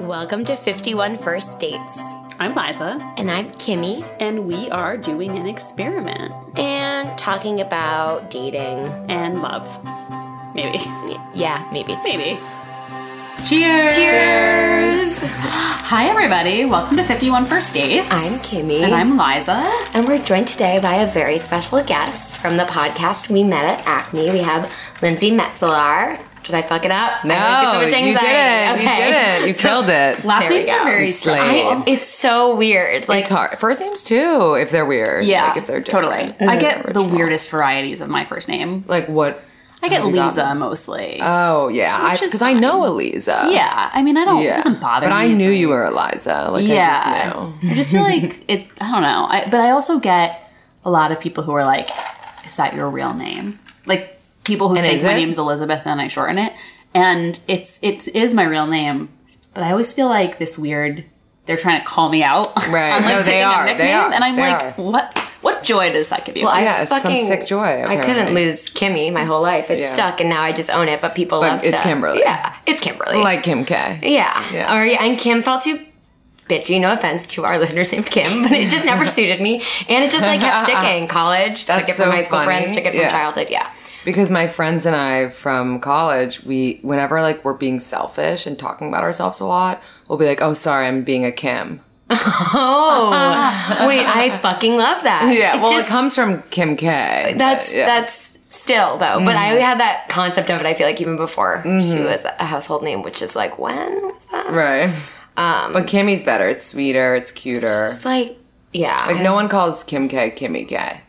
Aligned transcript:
Welcome 0.00 0.44
to 0.46 0.56
51 0.56 1.18
First 1.18 1.58
Dates. 1.58 1.98
I'm 2.38 2.54
Liza, 2.54 2.98
And 3.18 3.30
I'm 3.30 3.50
Kimmy, 3.50 4.02
and 4.18 4.46
we 4.46 4.70
are 4.70 4.96
doing 4.96 5.36
an 5.38 5.46
experiment 5.46 6.32
and 6.58 7.16
talking 7.18 7.60
about 7.60 8.30
dating. 8.30 8.78
and 9.10 9.42
love. 9.42 9.66
Maybe. 10.54 10.78
Yeah, 11.34 11.68
maybe. 11.72 11.96
Maybe. 12.02 12.38
Cheers! 13.46 13.94
Cheers! 13.94 15.30
Hi, 15.32 16.08
everybody. 16.08 16.64
Welcome 16.64 16.96
to 16.96 17.04
51 17.04 17.44
First 17.46 17.74
Dates. 17.74 18.06
I'm 18.10 18.32
Kimmy. 18.32 18.80
And 18.82 18.94
I'm 18.94 19.16
Liza. 19.18 19.62
And 19.92 20.06
we're 20.08 20.22
joined 20.22 20.48
today 20.48 20.78
by 20.80 20.94
a 20.96 21.10
very 21.10 21.38
special 21.38 21.82
guest 21.84 22.38
from 22.38 22.56
the 22.56 22.64
podcast 22.64 23.28
We 23.28 23.42
Met 23.44 23.64
at 23.80 23.86
Acme. 23.86 24.30
We 24.30 24.38
have 24.38 24.72
Lindsey 25.02 25.30
Metselaar. 25.30 26.18
Did 26.50 26.56
I 26.56 26.62
fuck 26.62 26.84
it 26.84 26.90
up? 26.90 27.24
No, 27.24 27.34
I 27.34 27.62
get 27.62 27.72
so 27.72 27.78
much 27.78 27.86
you 27.86 27.90
didn't. 28.14 28.16
anxiety. 28.16 28.82
You 28.82 28.88
Okay. 28.88 29.10
didn't. 29.10 29.48
You 29.48 29.54
killed 29.54 29.88
it. 29.88 30.24
Last 30.24 30.42
There 30.48 30.50
we 30.50 30.58
names 30.64 30.70
are 30.70 30.84
very 30.84 31.00
You 31.02 31.06
slayed. 31.12 31.82
It's 31.88 32.06
so 32.06 32.54
weird. 32.56 33.08
Like, 33.08 33.20
It's 33.22 33.30
hard. 33.30 33.58
First 33.58 33.80
names 33.80 34.02
too, 34.02 34.54
if 34.54 34.70
they're 34.70 34.84
weird. 34.86 35.24
Yeah, 35.24 35.48
like 35.48 35.56
if 35.58 35.66
they're 35.66 35.80
different. 35.80 36.36
totally. 36.38 36.48
I 36.50 36.58
get 36.58 36.92
the 36.92 37.02
weirdest 37.04 37.50
varieties 37.50 38.00
of 38.00 38.08
my 38.08 38.24
first 38.24 38.48
name. 38.48 38.84
Like 38.88 39.08
what? 39.08 39.42
I 39.82 39.88
get 39.88 40.04
Lisa 40.04 40.36
gotten? 40.42 40.58
mostly. 40.58 41.20
Oh 41.22 41.68
yeah, 41.68 42.10
Which 42.10 42.20
is 42.20 42.32
because 42.32 42.42
I, 42.42 42.52
know 42.52 42.84
Eliza. 42.84 43.48
yeah, 43.50 43.88
I 43.94 44.02
mean, 44.02 44.18
I 44.18 44.26
don't. 44.26 44.42
yeah. 44.42 44.54
It 44.54 44.56
doesn't 44.56 44.78
bother 44.80 45.06
But 45.06 45.14
me. 45.14 45.14
But 45.14 45.16
I 45.20 45.24
if 45.32 45.38
knew 45.38 45.50
you 45.50 45.68
were 45.70 45.86
Eliza. 45.86 46.48
Like 46.50 46.66
yeah, 46.66 46.90
I 47.02 47.30
just 47.30 47.62
knew. 47.62 47.70
I 47.70 47.74
just 47.74 47.90
feel 47.92 48.02
like 48.02 48.44
it. 48.48 48.66
I 48.78 48.90
don't 48.92 49.00
know. 49.02 49.26
I, 49.30 49.44
but 49.50 49.60
I 49.60 49.70
also 49.70 49.98
get 49.98 50.52
a 50.84 50.90
lot 50.90 51.12
of 51.12 51.20
people 51.20 51.44
who 51.44 51.52
are 51.52 51.64
like, 51.64 51.88
"Is 52.44 52.56
that 52.56 52.74
your 52.74 52.90
real 52.90 53.14
name?" 53.14 53.58
Like 53.86 54.19
people 54.50 54.68
who 54.68 54.76
And 54.76 54.86
think 54.86 55.02
my 55.02 55.12
it? 55.12 55.16
name's 55.16 55.38
Elizabeth 55.38 55.82
and 55.86 56.00
I 56.00 56.08
shorten 56.08 56.38
it, 56.38 56.52
and 56.94 57.38
it's 57.48 57.78
it 57.82 58.08
is 58.08 58.34
my 58.34 58.42
real 58.44 58.66
name. 58.66 59.08
But 59.54 59.64
I 59.64 59.70
always 59.70 59.92
feel 59.94 60.08
like 60.08 60.38
this 60.38 60.58
weird. 60.58 61.04
They're 61.46 61.56
trying 61.56 61.80
to 61.80 61.86
call 61.86 62.10
me 62.10 62.22
out. 62.22 62.52
Right. 62.68 62.90
on, 62.92 63.02
like, 63.02 63.10
No, 63.12 63.22
they 63.22 63.32
picking 63.32 63.42
a 63.42 63.46
are. 63.46 63.74
They 63.78 63.92
are. 63.92 64.12
And 64.12 64.22
I'm 64.22 64.36
They 64.36 64.42
like, 64.52 64.62
are. 64.62 64.72
what? 64.82 65.18
What 65.40 65.62
joy 65.64 65.90
does 65.90 66.08
that 66.10 66.24
give 66.24 66.36
you? 66.36 66.44
well, 66.44 66.52
I 66.54 66.60
Yeah, 66.62 66.82
it's 66.82 66.90
some 66.90 67.00
fucking, 67.00 67.26
sick 67.26 67.46
joy, 67.46 67.82
I 67.84 67.96
couldn't 67.96 68.34
lose 68.34 68.68
Kimmy 68.70 69.10
my 69.12 69.24
whole 69.24 69.40
life. 69.42 69.70
It's 69.70 69.82
Yeah. 69.82 69.94
stuck, 69.94 70.20
and 70.20 70.28
now 70.28 70.42
I 70.42 70.52
just 70.52 70.70
own 70.70 70.86
it. 70.88 71.00
But 71.00 71.14
people 71.16 71.40
But 71.40 71.52
love 71.52 71.64
it's 71.64 71.78
to- 71.78 71.82
Kimberly. 71.88 72.20
Yeah, 72.20 72.54
it's 72.66 72.80
Kimberly. 72.80 73.16
Like 73.16 73.42
Kim 73.42 73.64
K. 73.64 73.98
Yeah. 74.02 74.44
Yeah. 74.52 74.76
Or 74.78 74.84
yeah, 74.84 75.02
and 75.02 75.18
Kim 75.18 75.42
felt 75.42 75.62
too 75.62 75.80
bitchy. 76.48 76.78
No 76.80 76.92
offense 76.92 77.26
to 77.28 77.44
our 77.44 77.58
listeners 77.62 77.90
named 77.92 78.06
Kim, 78.06 78.42
but 78.42 78.52
it 78.52 78.70
just 78.70 78.84
never 78.84 79.08
suited 79.16 79.40
me, 79.40 79.62
and 79.88 80.04
it 80.04 80.10
just 80.12 80.24
like 80.26 80.40
kept 80.40 80.68
sticking. 80.68 81.08
College 81.08 81.60
took 81.64 81.66
That's 81.76 81.90
it 81.90 81.94
from 81.96 82.04
so 82.04 82.10
high 82.12 82.22
school 82.22 82.38
funny. 82.38 82.46
friends, 82.46 82.76
took 82.76 82.84
it 82.84 82.92
from 82.92 83.00
Yeah. 83.00 83.10
childhood. 83.10 83.46
Yeah. 83.50 83.68
Because 84.04 84.30
my 84.30 84.46
friends 84.46 84.86
and 84.86 84.96
I 84.96 85.28
from 85.28 85.80
college, 85.80 86.42
we 86.44 86.78
whenever 86.82 87.20
like 87.20 87.44
we're 87.44 87.54
being 87.54 87.80
selfish 87.80 88.46
and 88.46 88.58
talking 88.58 88.88
about 88.88 89.02
ourselves 89.04 89.40
a 89.40 89.46
lot, 89.46 89.82
we'll 90.08 90.18
be 90.18 90.26
like, 90.26 90.40
"Oh, 90.40 90.54
sorry, 90.54 90.86
I'm 90.86 91.02
being 91.04 91.24
a 91.24 91.32
Kim." 91.32 91.80
Oh 92.10 93.84
wait, 93.88 94.04
I 94.06 94.36
fucking 94.38 94.76
love 94.76 95.02
that. 95.04 95.34
Yeah, 95.36 95.56
It 95.56 95.60
well, 95.62 95.72
just- 95.72 95.88
it 95.88 95.90
comes 95.90 96.14
from 96.14 96.42
Kim 96.50 96.76
K. 96.76 97.34
that's 97.36 97.68
but, 97.68 97.76
yeah. 97.76 97.86
that's 97.86 98.38
still 98.44 98.98
though. 98.98 99.18
But 99.24 99.36
I 99.36 99.46
had 99.60 99.78
that 99.80 100.08
concept 100.08 100.50
of 100.50 100.60
it. 100.60 100.66
I 100.66 100.74
feel 100.74 100.86
like 100.86 101.00
even 101.00 101.16
before 101.16 101.62
she 101.64 102.00
was 102.00 102.24
a 102.24 102.44
household 102.44 102.82
name, 102.82 103.02
which 103.02 103.22
is 103.22 103.36
like 103.36 103.58
when 103.58 104.02
was 104.02 104.24
that? 104.32 104.50
right. 104.50 104.94
Um, 105.36 105.72
but 105.72 105.86
Kimmy's 105.86 106.24
better. 106.24 106.48
It's 106.48 106.64
sweeter. 106.66 107.14
It's 107.14 107.30
cuter. 107.30 107.86
It's 107.86 108.04
like 108.04 108.36
yeah, 108.72 109.06
Like 109.06 109.22
no 109.22 109.32
one 109.34 109.48
calls 109.48 109.82
Kim 109.84 110.08
K 110.08 110.30
Kimmy 110.30 110.66
K. 110.68 111.00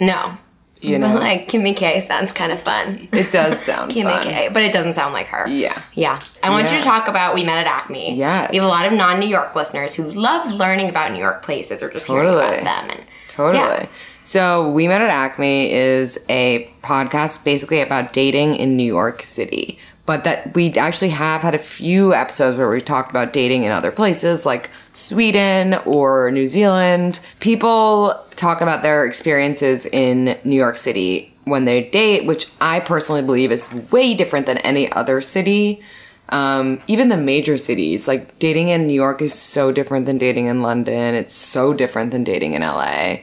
no. 0.00 0.36
You 0.82 0.98
But 0.98 1.08
know, 1.08 1.14
like 1.18 1.46
Kimmy 1.48 1.76
K 1.76 2.00
sounds 2.06 2.32
kind 2.32 2.52
of 2.52 2.60
fun. 2.60 3.08
it 3.12 3.30
does 3.32 3.60
sound 3.60 3.90
Kimmy 3.92 4.14
fun. 4.14 4.22
K, 4.22 4.48
but 4.52 4.62
it 4.62 4.72
doesn't 4.72 4.94
sound 4.94 5.12
like 5.12 5.26
her. 5.26 5.46
Yeah. 5.48 5.82
Yeah. 5.94 6.18
I 6.42 6.50
want 6.50 6.70
you 6.72 6.78
to 6.78 6.82
talk 6.84 7.06
about 7.06 7.34
We 7.34 7.44
Met 7.44 7.58
at 7.58 7.66
Acme. 7.66 8.14
Yes. 8.16 8.50
We 8.50 8.56
have 8.58 8.66
a 8.66 8.68
lot 8.68 8.86
of 8.86 8.92
non 8.94 9.20
New 9.20 9.26
York 9.28 9.54
listeners 9.54 9.94
who 9.94 10.10
love 10.10 10.52
learning 10.52 10.88
about 10.88 11.12
New 11.12 11.18
York 11.18 11.42
places 11.42 11.82
or 11.82 11.90
just 11.90 12.06
hearing 12.06 12.28
about 12.28 12.62
them. 12.64 12.90
And 12.90 13.04
Totally. 13.28 13.58
Yeah. 13.62 13.86
So, 14.24 14.70
We 14.70 14.86
Met 14.88 15.00
at 15.02 15.10
Acme 15.10 15.70
is 15.72 16.18
a 16.28 16.70
podcast 16.82 17.44
basically 17.44 17.80
about 17.80 18.12
dating 18.12 18.54
in 18.54 18.76
New 18.76 18.84
York 18.84 19.22
City. 19.22 19.78
But 20.06 20.24
that 20.24 20.54
we 20.54 20.72
actually 20.74 21.10
have 21.10 21.42
had 21.42 21.54
a 21.54 21.58
few 21.58 22.14
episodes 22.14 22.58
where 22.58 22.68
we 22.68 22.80
talked 22.80 23.10
about 23.10 23.32
dating 23.32 23.62
in 23.64 23.70
other 23.70 23.90
places 23.92 24.44
like 24.44 24.70
Sweden 24.92 25.74
or 25.86 26.30
New 26.30 26.46
Zealand. 26.46 27.20
People 27.40 28.22
talk 28.36 28.60
about 28.60 28.82
their 28.82 29.06
experiences 29.06 29.86
in 29.86 30.38
New 30.44 30.56
York 30.56 30.76
City 30.76 31.34
when 31.44 31.64
they 31.64 31.82
date, 31.82 32.26
which 32.26 32.48
I 32.60 32.80
personally 32.80 33.22
believe 33.22 33.52
is 33.52 33.72
way 33.90 34.14
different 34.14 34.46
than 34.46 34.58
any 34.58 34.90
other 34.92 35.20
city. 35.20 35.82
Um, 36.30 36.80
even 36.86 37.08
the 37.08 37.16
major 37.16 37.58
cities, 37.58 38.06
like 38.06 38.38
dating 38.38 38.68
in 38.68 38.86
New 38.86 38.94
York 38.94 39.20
is 39.20 39.34
so 39.34 39.72
different 39.72 40.06
than 40.06 40.16
dating 40.16 40.46
in 40.46 40.62
London. 40.62 41.14
It's 41.14 41.34
so 41.34 41.74
different 41.74 42.12
than 42.12 42.22
dating 42.22 42.54
in 42.54 42.62
LA. 42.62 43.16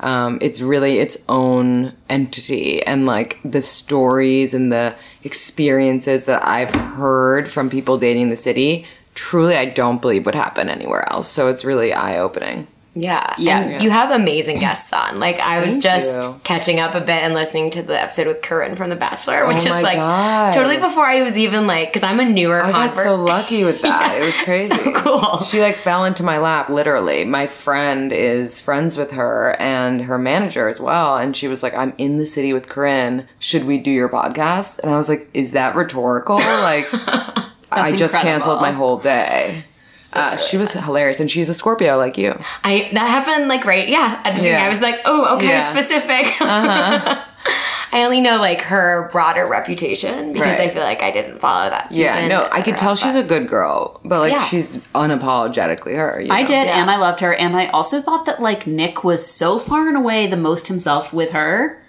Um, 0.00 0.38
it's 0.40 0.60
really 0.60 0.98
its 0.98 1.18
own 1.28 1.92
entity 2.08 2.82
and 2.84 3.06
like 3.06 3.38
the 3.44 3.60
stories 3.60 4.54
and 4.54 4.72
the 4.72 4.96
experiences 5.22 6.24
that 6.24 6.46
I've 6.46 6.74
heard 6.74 7.48
from 7.50 7.70
people 7.70 7.98
dating 7.98 8.30
the 8.30 8.36
city, 8.36 8.86
truly 9.14 9.56
I 9.56 9.66
don't 9.66 10.00
believe 10.00 10.26
would 10.26 10.34
happen 10.34 10.68
anywhere 10.68 11.10
else. 11.12 11.28
So 11.28 11.48
it's 11.48 11.64
really 11.64 11.92
eye 11.92 12.18
opening. 12.18 12.66
yeah. 12.96 13.34
Yeah. 13.38 13.68
Yeah. 13.68 13.82
you 13.82 13.90
have 13.90 14.10
amazing 14.12 14.60
guests 14.60 14.92
on. 14.92 15.18
Like, 15.18 15.40
I 15.40 15.58
was 15.58 15.70
Thank 15.70 15.82
just 15.82 16.06
you. 16.08 16.40
catching 16.44 16.78
up 16.78 16.94
a 16.94 17.00
bit 17.00 17.22
and 17.24 17.34
listening 17.34 17.70
to 17.72 17.82
the 17.82 18.00
episode 18.00 18.28
with 18.28 18.40
Corinne 18.40 18.76
from 18.76 18.88
The 18.88 18.94
Bachelor, 18.96 19.42
oh 19.44 19.48
which 19.48 19.56
is 19.58 19.66
Oh 19.66 19.70
my 19.70 19.80
like 19.82 19.96
God. 19.96 20.54
totally 20.54 20.78
before 20.78 21.04
I 21.04 21.22
was 21.22 21.36
even 21.36 21.66
like, 21.66 21.88
because 21.88 22.04
I'm 22.04 22.20
a 22.20 22.24
newer 22.24 22.62
I 22.62 22.70
got 22.70 22.94
so 22.94 23.16
lucky 23.16 23.64
with 23.64 23.82
that. 23.82 24.16
it 24.20 24.24
was 24.24 24.38
crazy. 24.40 24.74
So 24.76 24.92
cool. 24.94 25.38
She 25.38 25.60
like 25.60 25.74
fell 25.74 26.04
into 26.04 26.22
my 26.22 26.38
lap, 26.38 26.68
literally. 26.68 27.24
My 27.24 27.48
friend 27.48 28.12
is 28.12 28.60
friends 28.60 28.96
with 28.96 29.10
her 29.12 29.56
and 29.58 30.02
her 30.02 30.16
manager 30.18 30.68
as 30.68 30.78
well. 30.78 31.16
And 31.16 31.36
she 31.36 31.48
was 31.48 31.64
like, 31.64 31.74
I'm 31.74 31.94
in 31.98 32.18
the 32.18 32.26
city 32.26 32.52
with 32.52 32.68
Corinne. 32.68 33.26
Should 33.40 33.64
we 33.64 33.78
do 33.78 33.90
your 33.90 34.08
podcast? 34.08 34.78
And 34.80 34.92
I 34.92 34.96
was 34.96 35.08
like, 35.08 35.28
is 35.34 35.50
that 35.50 35.74
rhetorical? 35.74 36.36
Like, 36.36 36.88
I 37.82 37.90
just 37.96 38.14
incredible. 38.14 38.22
canceled 38.44 38.60
my 38.62 38.72
whole 38.72 38.98
day. 38.98 39.64
Uh, 40.12 40.36
she 40.36 40.56
was 40.56 40.72
hilarious. 40.72 41.18
And 41.20 41.28
she's 41.30 41.48
a 41.48 41.54
Scorpio 41.54 41.96
like 41.98 42.16
you. 42.16 42.38
I 42.62 42.88
that 42.92 43.06
happened 43.08 43.48
like 43.48 43.64
right, 43.64 43.88
yeah. 43.88 44.20
At 44.24 44.32
the 44.32 44.40
beginning, 44.40 44.52
Yeah. 44.60 44.66
I 44.66 44.68
was 44.70 44.80
like, 44.80 45.00
oh, 45.04 45.36
okay, 45.36 45.48
Yeah. 45.48 45.70
specific. 45.72 46.26
I 46.40 48.02
only 48.04 48.20
know 48.20 48.38
like 48.38 48.60
her 48.62 49.08
broader 49.12 49.46
reputation 49.46 50.32
because 50.32 50.58
I 50.58 50.68
feel 50.68 50.82
like 50.82 51.02
I 51.02 51.10
didn't 51.12 51.38
follow 51.38 51.70
that. 51.70 51.88
Season, 51.90 52.02
Yeah, 52.02 52.26
no, 52.28 52.48
I 52.50 52.62
could 52.62 52.76
tell 52.76 52.96
she's 52.96 53.14
a 53.14 53.22
good 53.22 53.46
girl, 53.48 54.00
but 54.04 54.18
like 54.20 54.32
Yeah. 54.32 54.42
she's 54.44 54.76
unapologetically 54.94 55.94
her. 55.96 56.20
you 56.20 56.32
I 56.32 56.42
did, 56.42 56.66
Yeah. 56.66 56.80
and 56.80 56.90
I 56.90 56.96
loved 56.96 57.20
her, 57.20 57.32
and 57.34 57.56
I 57.56 57.66
also 57.68 58.00
thought 58.00 58.24
that 58.26 58.40
like 58.42 58.66
Nick 58.66 59.04
was 59.04 59.24
so 59.26 59.58
far 59.60 59.86
and 59.88 59.96
away 59.96 60.26
the 60.26 60.36
most 60.36 60.66
himself 60.66 61.12
with 61.12 61.30
her. 61.30 61.80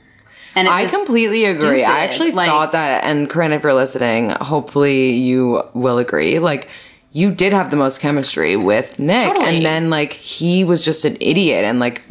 And 0.55 0.67
I 0.69 0.87
completely 0.87 1.45
agree. 1.45 1.83
I 1.83 1.99
actually 2.05 2.31
Like, 2.31 2.47
thought 2.49 2.71
that, 2.71 3.03
and 3.03 3.29
Corinne, 3.29 3.51
if 3.51 3.63
you're 3.63 3.73
listening, 3.73 4.29
hopefully 4.29 5.13
you 5.13 5.63
will 5.73 5.97
agree. 5.97 6.39
Like, 6.39 6.69
you 7.11 7.31
did 7.33 7.53
have 7.53 7.71
the 7.71 7.77
most 7.77 7.99
chemistry 7.99 8.55
with 8.55 8.97
Nick, 8.99 9.23
Totally. 9.23 9.45
and 9.57 9.65
then 9.65 9.89
like 9.89 10.13
he 10.13 10.63
was 10.63 10.83
just 10.83 11.05
an 11.05 11.15
idiot 11.21 11.63
and 11.63 11.79
like 11.79 12.01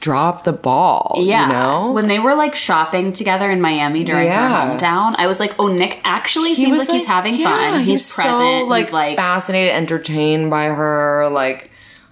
dropped 0.00 0.44
the 0.44 0.52
ball. 0.52 1.14
Yeah, 1.18 1.46
you 1.46 1.52
know. 1.52 1.92
when 1.92 2.06
they 2.08 2.18
were 2.18 2.34
like 2.34 2.54
shopping 2.54 3.12
together 3.12 3.50
in 3.50 3.60
Miami 3.60 4.04
during 4.04 4.26
Yeah. 4.26 4.48
her 4.48 4.76
hometown, 4.78 5.14
I 5.18 5.26
was 5.26 5.38
like, 5.40 5.54
"Oh, 5.58 5.66
Nick 5.68 6.00
actually 6.04 6.50
He 6.54 6.64
seems 6.64 6.78
was, 6.78 6.88
like, 6.88 6.98
he's 6.98 7.06
having 7.06 7.34
yeah, 7.36 7.44
fun. 7.72 7.80
He's 7.82 8.00
was 8.08 8.14
present. 8.14 8.36
So, 8.36 8.64
like, 8.66 8.84
he's 8.86 8.92
like, 8.92 9.16
fascinated, 9.16 9.72
entertained 9.74 10.50
by 10.50 10.64
her. 10.66 11.28
Like, 11.30 11.70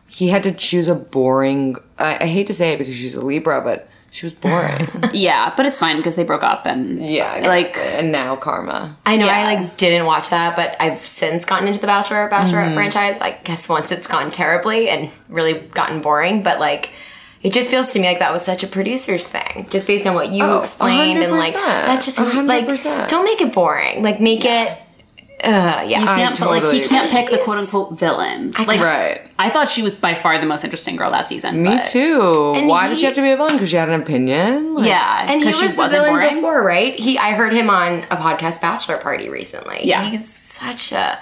he 0.08 0.28
had 0.28 0.42
to 0.44 0.52
choose 0.52 0.88
a 0.88 0.94
boring. 0.94 1.76
I, 1.98 2.24
I 2.24 2.26
hate 2.26 2.46
to 2.48 2.54
say 2.54 2.72
it 2.72 2.78
because 2.78 2.94
she's 2.94 3.14
a 3.14 3.24
Libra, 3.24 3.60
but 3.60 3.88
she 4.10 4.26
was 4.26 4.32
boring. 4.32 4.88
yeah, 5.12 5.52
but 5.56 5.66
it's 5.66 5.78
fine 5.78 5.96
because 5.98 6.16
they 6.16 6.24
broke 6.24 6.42
up 6.42 6.64
and 6.66 6.98
yeah, 7.04 7.40
like 7.46 7.76
and 7.76 8.10
now 8.12 8.36
karma. 8.36 8.96
I 9.04 9.16
know 9.16 9.28
I 9.28 9.54
like 9.54 9.76
didn't 9.76 10.06
watch 10.06 10.30
that, 10.30 10.56
but 10.56 10.76
I've 10.80 11.00
since 11.04 11.44
gotten 11.44 11.68
into 11.68 11.80
the 11.80 11.86
Bachelor 11.86 12.28
Bachelorette 12.30 12.66
Mm-hmm. 12.66 12.74
franchise. 12.74 13.20
I 13.20 13.32
guess 13.44 13.68
once 13.68 13.92
it's 13.92 14.06
gone 14.06 14.30
terribly 14.30 14.88
and 14.88 15.10
really 15.28 15.54
gotten 15.60 16.00
boring, 16.00 16.42
but 16.42 16.58
like 16.60 16.90
it 17.42 17.52
just 17.52 17.68
feels 17.70 17.92
to 17.92 17.98
me 18.00 18.06
like 18.06 18.18
that 18.20 18.32
was 18.32 18.42
such 18.44 18.64
a 18.64 18.66
producer's 18.66 19.26
thing, 19.26 19.66
just 19.70 19.86
based 19.86 20.06
on 20.06 20.14
what 20.14 20.30
you 20.32 20.42
Oh, 20.44 20.60
explained 20.60 21.18
and 21.18 21.32
like 21.32 21.52
that's 21.54 22.06
just 22.06 22.18
who- 22.18 22.42
like 22.42 22.66
100%. 22.66 23.08
don't 23.08 23.24
make 23.24 23.40
it 23.40 23.52
boring. 23.52 24.02
Like 24.02 24.20
make 24.20 24.44
it. 24.44 24.76
Uh, 25.44 25.84
yeah. 25.86 26.00
you 26.00 26.06
can't, 26.06 26.38
but 26.38 26.48
like 26.48 26.62
totally 26.62 26.80
he 26.82 26.88
can't 26.88 27.10
pick 27.10 27.30
the 27.30 27.36
quote 27.44 27.58
unquote 27.58 27.98
villain. 27.98 28.52
like, 28.52 28.80
Right. 28.80 29.20
I 29.38 29.50
thought 29.50 29.68
she 29.68 29.82
was 29.82 29.94
by 29.94 30.14
far 30.14 30.38
the 30.38 30.46
most 30.46 30.64
interesting 30.64 30.96
girl 30.96 31.10
that 31.10 31.28
season. 31.28 31.62
Me 31.62 31.76
but- 31.76 31.86
too. 31.86 32.54
And 32.56 32.66
Why 32.68 32.84
he- 32.84 32.88
did 32.90 32.98
she 33.00 33.04
have 33.04 33.14
to 33.16 33.22
be 33.22 33.30
a 33.30 33.36
villain? 33.36 33.52
Because 33.52 33.68
she 33.68 33.76
had 33.76 33.90
an 33.90 34.00
opinion. 34.00 34.74
Like, 34.74 34.86
Yeah, 34.88 35.26
and 35.30 35.40
he 35.40 35.46
'cause 35.46 35.58
she 35.58 35.66
was 35.66 35.74
the 35.74 35.78
wasn't 35.82 36.04
villain 36.04 36.14
boring. 36.20 36.34
before, 36.36 36.62
right? 36.64 36.98
He, 36.98 37.18
I 37.18 37.32
heard 37.32 37.52
him 37.52 37.68
on 37.68 38.04
a 38.10 38.16
podcast, 38.16 38.60
Bachelor 38.62 38.96
Party, 38.96 39.28
recently. 39.28 39.80
Yeah. 39.82 40.04
he's 40.08 40.26
such 40.32 40.90
a 40.92 41.20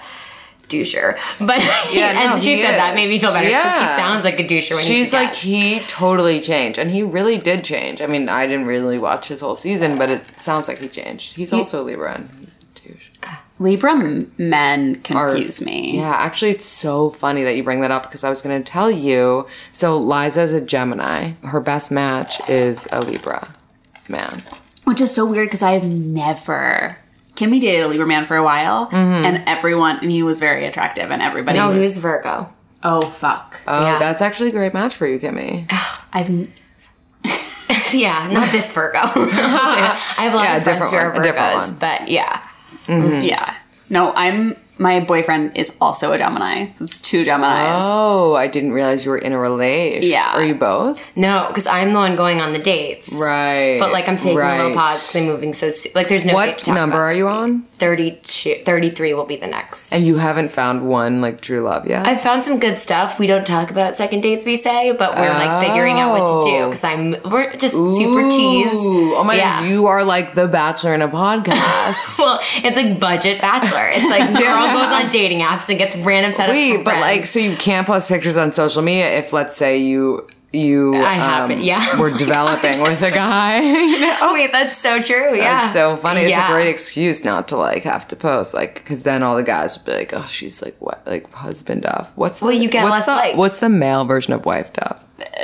doucher. 0.69 1.17
But 1.39 1.59
Yeah, 1.91 2.21
and 2.21 2.31
no, 2.35 2.39
she 2.39 2.55
he 2.55 2.63
said 2.63 2.77
that 2.79 2.95
made 2.95 3.09
me 3.09 3.19
feel 3.19 3.33
better 3.33 3.45
because 3.47 3.75
he 3.75 3.81
sounds 3.97 4.23
like 4.23 4.39
a 4.39 4.43
doucher 4.43 4.71
when 4.75 4.79
he's 4.79 4.87
She's 4.87 5.13
a 5.13 5.17
like 5.17 5.29
guest. 5.33 5.41
he 5.43 5.79
totally 5.87 6.39
changed, 6.41 6.79
and 6.79 6.89
he 6.89 7.03
really 7.03 7.37
did 7.37 7.63
change. 7.65 8.01
I 8.01 8.07
mean, 8.07 8.29
I 8.29 8.47
didn't 8.47 8.65
really 8.65 8.97
watch 8.97 9.27
his 9.27 9.41
whole 9.41 9.55
season, 9.55 9.97
but 9.97 10.09
it 10.09 10.21
sounds 10.39 10.67
like 10.69 10.79
he 10.79 10.87
changed. 10.87 11.33
He's 11.35 11.51
also 11.53 11.83
a 11.83 11.85
Libra, 11.85 12.15
and 12.15 12.29
he's 12.39 12.61
a 12.61 12.64
douche. 12.64 12.64
Libra 13.57 13.95
men 14.37 14.95
are- 15.11 15.29
confuse 15.33 15.61
me. 15.61 15.97
Yeah, 15.97 16.11
actually, 16.13 16.51
it's 16.51 16.65
so 16.65 17.09
funny 17.09 17.43
that 17.43 17.55
you 17.55 17.63
bring 17.63 17.79
that 17.81 17.91
up 17.91 18.03
because 18.03 18.23
I 18.23 18.29
was 18.29 18.41
going 18.41 18.61
to 18.61 18.69
tell 18.71 18.91
you. 18.91 19.47
So 19.71 19.97
Liza 19.97 20.41
is 20.41 20.53
a 20.53 20.59
Gemini. 20.61 21.31
Her 21.43 21.61
best 21.61 21.89
match 21.91 22.41
is 22.49 22.87
a 22.91 23.01
Libra 23.01 23.55
man. 24.09 24.43
Which 24.83 24.99
is 25.01 25.13
so 25.13 25.25
weird 25.25 25.47
because 25.47 25.61
I've 25.61 25.85
never. 25.85 26.97
Kimmy 27.35 27.59
dated 27.59 27.85
a 27.85 27.87
Libra 27.87 28.05
man 28.05 28.25
for 28.25 28.35
a 28.37 28.43
while, 28.43 28.87
Mm-hmm. 28.87 29.25
and 29.25 29.43
everyone, 29.47 29.99
and 30.01 30.11
he 30.11 30.21
was 30.23 30.39
very 30.39 30.65
attractive, 30.67 31.09
and 31.11 31.21
everybody 31.21 31.57
No, 31.57 31.67
was, 31.69 31.77
he 31.77 31.81
was 31.83 31.97
Virgo. 31.97 32.49
oh 32.83 33.01
fuck. 33.01 33.59
Oh, 33.67 33.81
Yeah. 33.85 33.99
that's 33.99 34.21
actually 34.21 34.49
a 34.49 34.51
great 34.53 34.73
match 34.73 34.95
for 34.95 35.07
you, 35.07 35.19
Kimmy. 35.19 35.65
I've 36.13 36.29
yeah, 37.93 38.29
not 38.31 38.51
this 38.51 38.71
Virgo. 38.71 38.99
I 39.03 39.97
have 40.17 40.33
a 40.33 40.35
lot 40.35 40.43
Yeah, 40.43 40.53
a 40.55 40.57
of 40.57 40.63
friends 40.63 40.79
different 40.81 40.91
who 40.91 40.97
are 40.97 41.11
one, 41.13 41.21
a 41.21 41.23
different 41.23 41.53
Virgos, 41.63 41.79
but 41.79 42.07
yeah. 42.09 42.41
Mm-hmm. 42.87 43.23
yeah. 43.23 43.55
No, 43.89 44.13
I'm. 44.15 44.55
My 44.77 44.99
boyfriend 44.99 45.55
is 45.55 45.75
also 45.79 46.11
a 46.11 46.17
Gemini. 46.17 46.67
So 46.77 46.83
it's 46.83 46.97
two 46.99 47.23
Geminis. 47.23 47.79
Oh, 47.81 48.35
I 48.35 48.47
didn't 48.47 48.73
realize 48.73 49.05
you 49.05 49.11
were 49.11 49.17
in 49.17 49.31
a 49.31 49.39
relation. 49.39 50.03
Yeah. 50.09 50.33
Are 50.35 50.43
you 50.45 50.55
both? 50.55 50.99
No, 51.15 51.45
because 51.47 51.65
I'm 51.65 51.89
the 51.93 51.95
one 51.99 52.15
going 52.15 52.41
on 52.41 52.51
the 52.53 52.59
dates. 52.59 53.09
Right. 53.11 53.79
But 53.79 53.91
like 53.93 54.07
I'm 54.09 54.17
taking 54.17 54.37
a 54.37 54.41
little 54.41 54.67
right. 54.67 54.75
pause 54.75 55.01
because 55.07 55.15
I'm 55.15 55.25
moving 55.27 55.53
so 55.53 55.71
soon. 55.71 55.91
Like 55.95 56.09
there's 56.09 56.25
no 56.25 56.31
date 56.33 56.35
What 56.35 56.57
to 56.59 56.65
talk 56.65 56.75
number 56.75 56.95
about 56.97 57.03
are 57.05 57.13
you 57.13 57.25
week. 57.25 57.35
on? 57.35 57.61
32, 57.77 58.63
33 58.65 59.13
will 59.13 59.25
be 59.25 59.35
the 59.37 59.47
next. 59.47 59.93
And 59.93 60.03
you 60.03 60.17
haven't 60.17 60.51
found 60.51 60.87
one 60.87 61.21
like 61.21 61.41
true 61.41 61.61
love 61.61 61.87
yet? 61.87 62.05
I've 62.07 62.21
found 62.21 62.43
some 62.43 62.59
good 62.59 62.77
stuff. 62.77 63.17
We 63.19 63.27
don't 63.27 63.45
talk 63.47 63.71
about 63.71 63.95
second 63.95 64.21
dates, 64.21 64.45
we 64.45 64.57
say, 64.57 64.91
but 64.93 65.15
we're 65.17 65.29
like 65.29 65.65
figuring 65.67 65.99
out 65.99 66.11
what 66.11 66.43
to 66.43 66.49
do 66.49 66.55
Oh. 66.63 66.69
because 66.69 66.83
I'm 66.83 67.15
we're 67.31 67.51
just 67.55 67.73
super 67.73 68.29
teased. 68.29 68.69
Oh 68.73 69.23
my 69.23 69.35
Yeah. 69.35 69.61
god, 69.61 69.69
you 69.69 69.87
are 69.87 70.03
like 70.03 70.35
the 70.35 70.47
bachelor 70.47 70.93
in 70.93 71.01
a 71.01 71.07
podcast. 71.07 72.19
Well, 72.25 72.39
it's 72.41 72.75
like 72.75 72.99
budget 72.99 73.39
bachelor. 73.41 73.89
It's 73.93 74.03
like 74.05 74.31
the 74.33 74.39
girl 74.73 74.85
goes 74.89 75.03
on 75.05 75.09
dating 75.11 75.39
apps 75.39 75.69
and 75.69 75.77
gets 75.77 75.95
random 75.95 76.33
setups. 76.33 76.49
Wait, 76.49 76.75
from 76.75 76.83
but 76.83 76.91
friends. 76.91 77.01
like, 77.01 77.25
so 77.27 77.39
you 77.39 77.55
can't 77.55 77.85
post 77.87 78.09
pictures 78.09 78.37
on 78.37 78.51
social 78.53 78.81
media 78.81 79.17
if, 79.17 79.31
let's 79.33 79.55
say, 79.55 79.77
you 79.77 80.27
you 80.53 80.95
I 80.95 81.15
haven't, 81.15 81.57
um, 81.59 81.63
yeah. 81.65 81.99
were 81.99 82.11
developing 82.17 82.79
with 82.81 83.01
a 83.01 83.11
guy. 83.11 83.59
You 83.59 83.99
know? 83.99 84.17
oh 84.21 84.33
wait, 84.33 84.53
that's 84.53 84.77
so 84.77 85.01
true. 85.01 85.35
Yeah, 85.35 85.65
It's 85.65 85.73
so 85.73 85.97
funny. 85.97 86.21
It's 86.21 86.29
Yeah. 86.29 86.47
a 86.49 86.53
great 86.53 86.69
excuse 86.69 87.25
not 87.25 87.49
to 87.49 87.57
like 87.57 87.83
have 87.83 88.07
to 88.07 88.15
post, 88.15 88.53
like, 88.53 88.75
because 88.75 89.03
then 89.03 89.21
all 89.21 89.35
the 89.35 89.43
guys 89.43 89.77
would 89.77 89.85
be 89.85 89.91
like, 89.97 90.13
"Oh, 90.13 90.25
she's 90.29 90.61
like 90.61 90.77
what, 90.79 91.01
like 91.05 91.29
husband 91.33 91.85
up." 91.85 92.13
What's 92.15 92.41
Well, 92.41 92.51
the, 92.51 92.57
you 92.57 92.69
get 92.69 92.83
what's 92.83 92.91
less 92.91 93.05
the, 93.07 93.15
likes. 93.15 93.37
What's 93.37 93.59
the 93.59 93.67
male 93.69 94.05
version 94.05 94.31
of 94.31 94.43
wifed 94.43 94.81
up? 94.81 95.03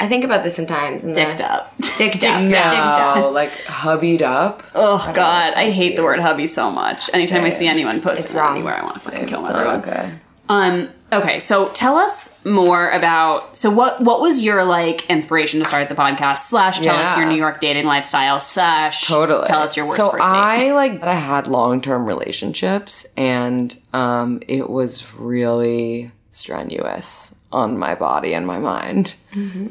I 0.00 0.06
think 0.08 0.22
about 0.24 0.44
this 0.44 0.54
sometimes. 0.56 1.02
in 1.02 1.08
the- 1.08 1.14
Dicked 1.14 1.40
up. 1.40 1.76
Dicked 1.96 2.24
up. 2.24 2.40
Dicked 2.42 2.54
up. 2.54 3.16
No, 3.16 3.30
like 3.30 3.50
hubbied 3.64 4.22
up. 4.22 4.62
Oh 4.74 5.10
God, 5.14 5.54
I 5.54 5.70
hate 5.70 5.96
the 5.96 6.04
word 6.04 6.20
hubby 6.20 6.46
so 6.46 6.70
much. 6.70 7.10
Anytime 7.12 7.44
I 7.44 7.50
see 7.50 7.66
anyone 7.66 8.00
posting 8.00 8.24
It's 8.24 8.32
that 8.32 8.40
wrong. 8.40 8.56
anywhere, 8.56 8.78
I 8.78 8.84
want 8.84 8.94
to 8.96 9.00
fucking 9.00 9.26
kill 9.26 9.44
It's 9.46 9.54
everyone. 9.54 9.80
not 9.80 9.88
okay. 9.88 10.12
Um. 10.48 10.88
Okay, 11.10 11.40
so 11.40 11.68
tell 11.70 11.96
us 11.96 12.44
more 12.44 12.90
about. 12.90 13.56
So 13.56 13.70
what 13.70 14.00
what 14.02 14.20
was 14.20 14.42
your 14.42 14.62
like 14.64 15.08
inspiration 15.10 15.58
to 15.60 15.64
start 15.66 15.88
the 15.88 15.94
podcast? 15.94 16.48
Slash, 16.48 16.80
tell 16.80 16.96
us 16.96 17.16
your 17.16 17.26
New 17.26 17.34
York 17.36 17.60
dating 17.60 17.86
lifestyle. 17.86 18.38
Slash, 18.38 19.06
Totally. 19.06 19.46
tell 19.46 19.62
us 19.62 19.74
your 19.76 19.86
worst 19.86 19.96
so 19.96 20.10
first 20.10 20.22
date. 20.22 20.28
I 20.28 20.72
like 20.74 21.02
I 21.02 21.14
had 21.14 21.46
long 21.46 21.80
term 21.80 22.04
relationships, 22.06 23.06
and 23.16 23.74
um, 23.94 24.40
it 24.48 24.68
was 24.70 25.14
really 25.14 26.12
strenuous 26.30 27.34
on 27.52 27.78
my 27.78 27.94
body 27.94 28.34
and 28.34 28.46
my 28.46 28.58
mind. 28.58 29.14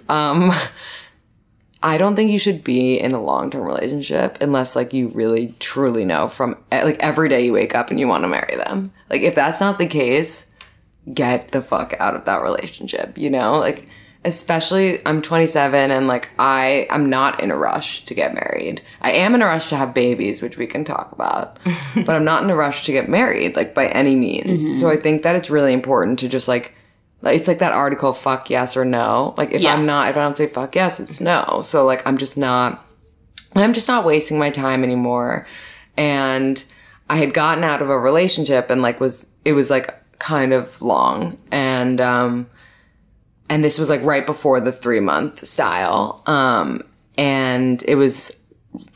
Um, 0.09 0.51
I 1.83 1.97
don't 1.97 2.15
think 2.15 2.31
you 2.31 2.39
should 2.39 2.63
be 2.63 3.00
in 3.00 3.13
a 3.13 3.21
long 3.21 3.51
term 3.51 3.63
relationship 3.63 4.38
unless 4.41 4.75
like 4.75 4.94
you 4.94 5.09
really 5.09 5.56
truly 5.59 6.06
know 6.06 6.27
from 6.27 6.57
eh, 6.71 6.83
like 6.83 6.97
every 7.00 7.29
day 7.29 7.45
you 7.45 7.53
wake 7.53 7.75
up 7.75 7.91
and 7.91 8.00
you 8.00 8.07
want 8.07 8.24
to 8.24 8.27
marry 8.27 8.56
them. 8.56 8.91
Like 9.09 9.21
if 9.21 9.35
that's 9.35 9.59
not 9.59 9.77
the 9.77 9.85
case, 9.85 10.47
get 11.13 11.50
the 11.50 11.62
fuck 11.62 11.94
out 12.00 12.15
of 12.15 12.25
that 12.25 12.41
relationship, 12.41 13.18
you 13.18 13.29
know? 13.29 13.59
Like 13.59 13.88
especially 14.25 15.00
I'm 15.06 15.21
27 15.21 15.91
and 15.91 16.07
like 16.07 16.30
I 16.39 16.88
I'm 16.89 17.09
not 17.09 17.41
in 17.41 17.51
a 17.51 17.57
rush 17.57 18.06
to 18.06 18.15
get 18.15 18.33
married. 18.33 18.81
I 19.01 19.12
am 19.12 19.35
in 19.35 19.44
a 19.44 19.45
rush 19.45 19.69
to 19.69 19.77
have 19.77 19.94
babies, 19.94 20.41
which 20.41 20.57
we 20.57 20.65
can 20.65 20.83
talk 20.83 21.12
about. 21.12 21.59
but 21.95 22.15
I'm 22.15 22.25
not 22.25 22.44
in 22.44 22.50
a 22.50 22.56
rush 22.56 22.85
to 22.85 22.91
get 22.91 23.07
married 23.07 23.56
like 23.56 23.75
by 23.75 23.88
any 23.88 24.15
means. 24.15 24.80
So 24.80 24.89
I 24.89 24.97
think 24.97 25.21
that 25.21 25.35
it's 25.35 25.51
really 25.51 25.73
important 25.73 26.18
to 26.19 26.27
just 26.27 26.47
like 26.47 26.73
it's 27.24 27.48
like 27.48 27.60
that 27.60 27.74
article 27.74 28.14
fuck 28.14 28.50
yes 28.50 28.78
or 28.78 28.86
no. 28.86 29.34
Like 29.38 29.52
if 29.52 29.62
Yeah. 29.62 29.74
I'm 29.74 29.86
not 29.86 30.10
if 30.10 30.18
I 30.18 30.22
don't 30.22 30.38
say 30.38 30.48
fuck 30.48 30.75
yes, 30.75 31.00
it's 31.00 31.19
no. 31.19 31.62
So 31.64 31.86
like 31.86 32.06
I'm 32.08 32.18
just 32.18 32.38
not 32.38 32.84
I'm 33.56 33.74
just 33.74 33.88
not 33.88 34.06
wasting 34.06 34.38
my 34.38 34.50
time 34.50 34.84
anymore. 34.84 35.48
And 35.98 36.64
I 37.10 37.18
had 37.18 37.34
gotten 37.34 37.64
out 37.64 37.81
of 37.81 37.90
a 37.90 37.98
relationship 38.00 38.69
and 38.69 38.81
like 38.81 39.00
was 39.00 39.28
it 39.46 39.54
was 39.54 39.69
like 39.69 39.94
kind 40.19 40.54
of 40.54 40.81
long 40.81 41.38
and 41.52 42.00
um 42.02 42.48
and 43.50 43.64
this 43.64 43.80
was 43.80 43.90
like 43.90 44.04
right 44.04 44.25
before 44.25 44.60
the 44.60 44.72
3 44.72 45.00
month 45.00 45.46
style. 45.48 46.22
Um 46.28 46.84
and 47.18 47.81
it 47.88 47.96
was 47.96 48.38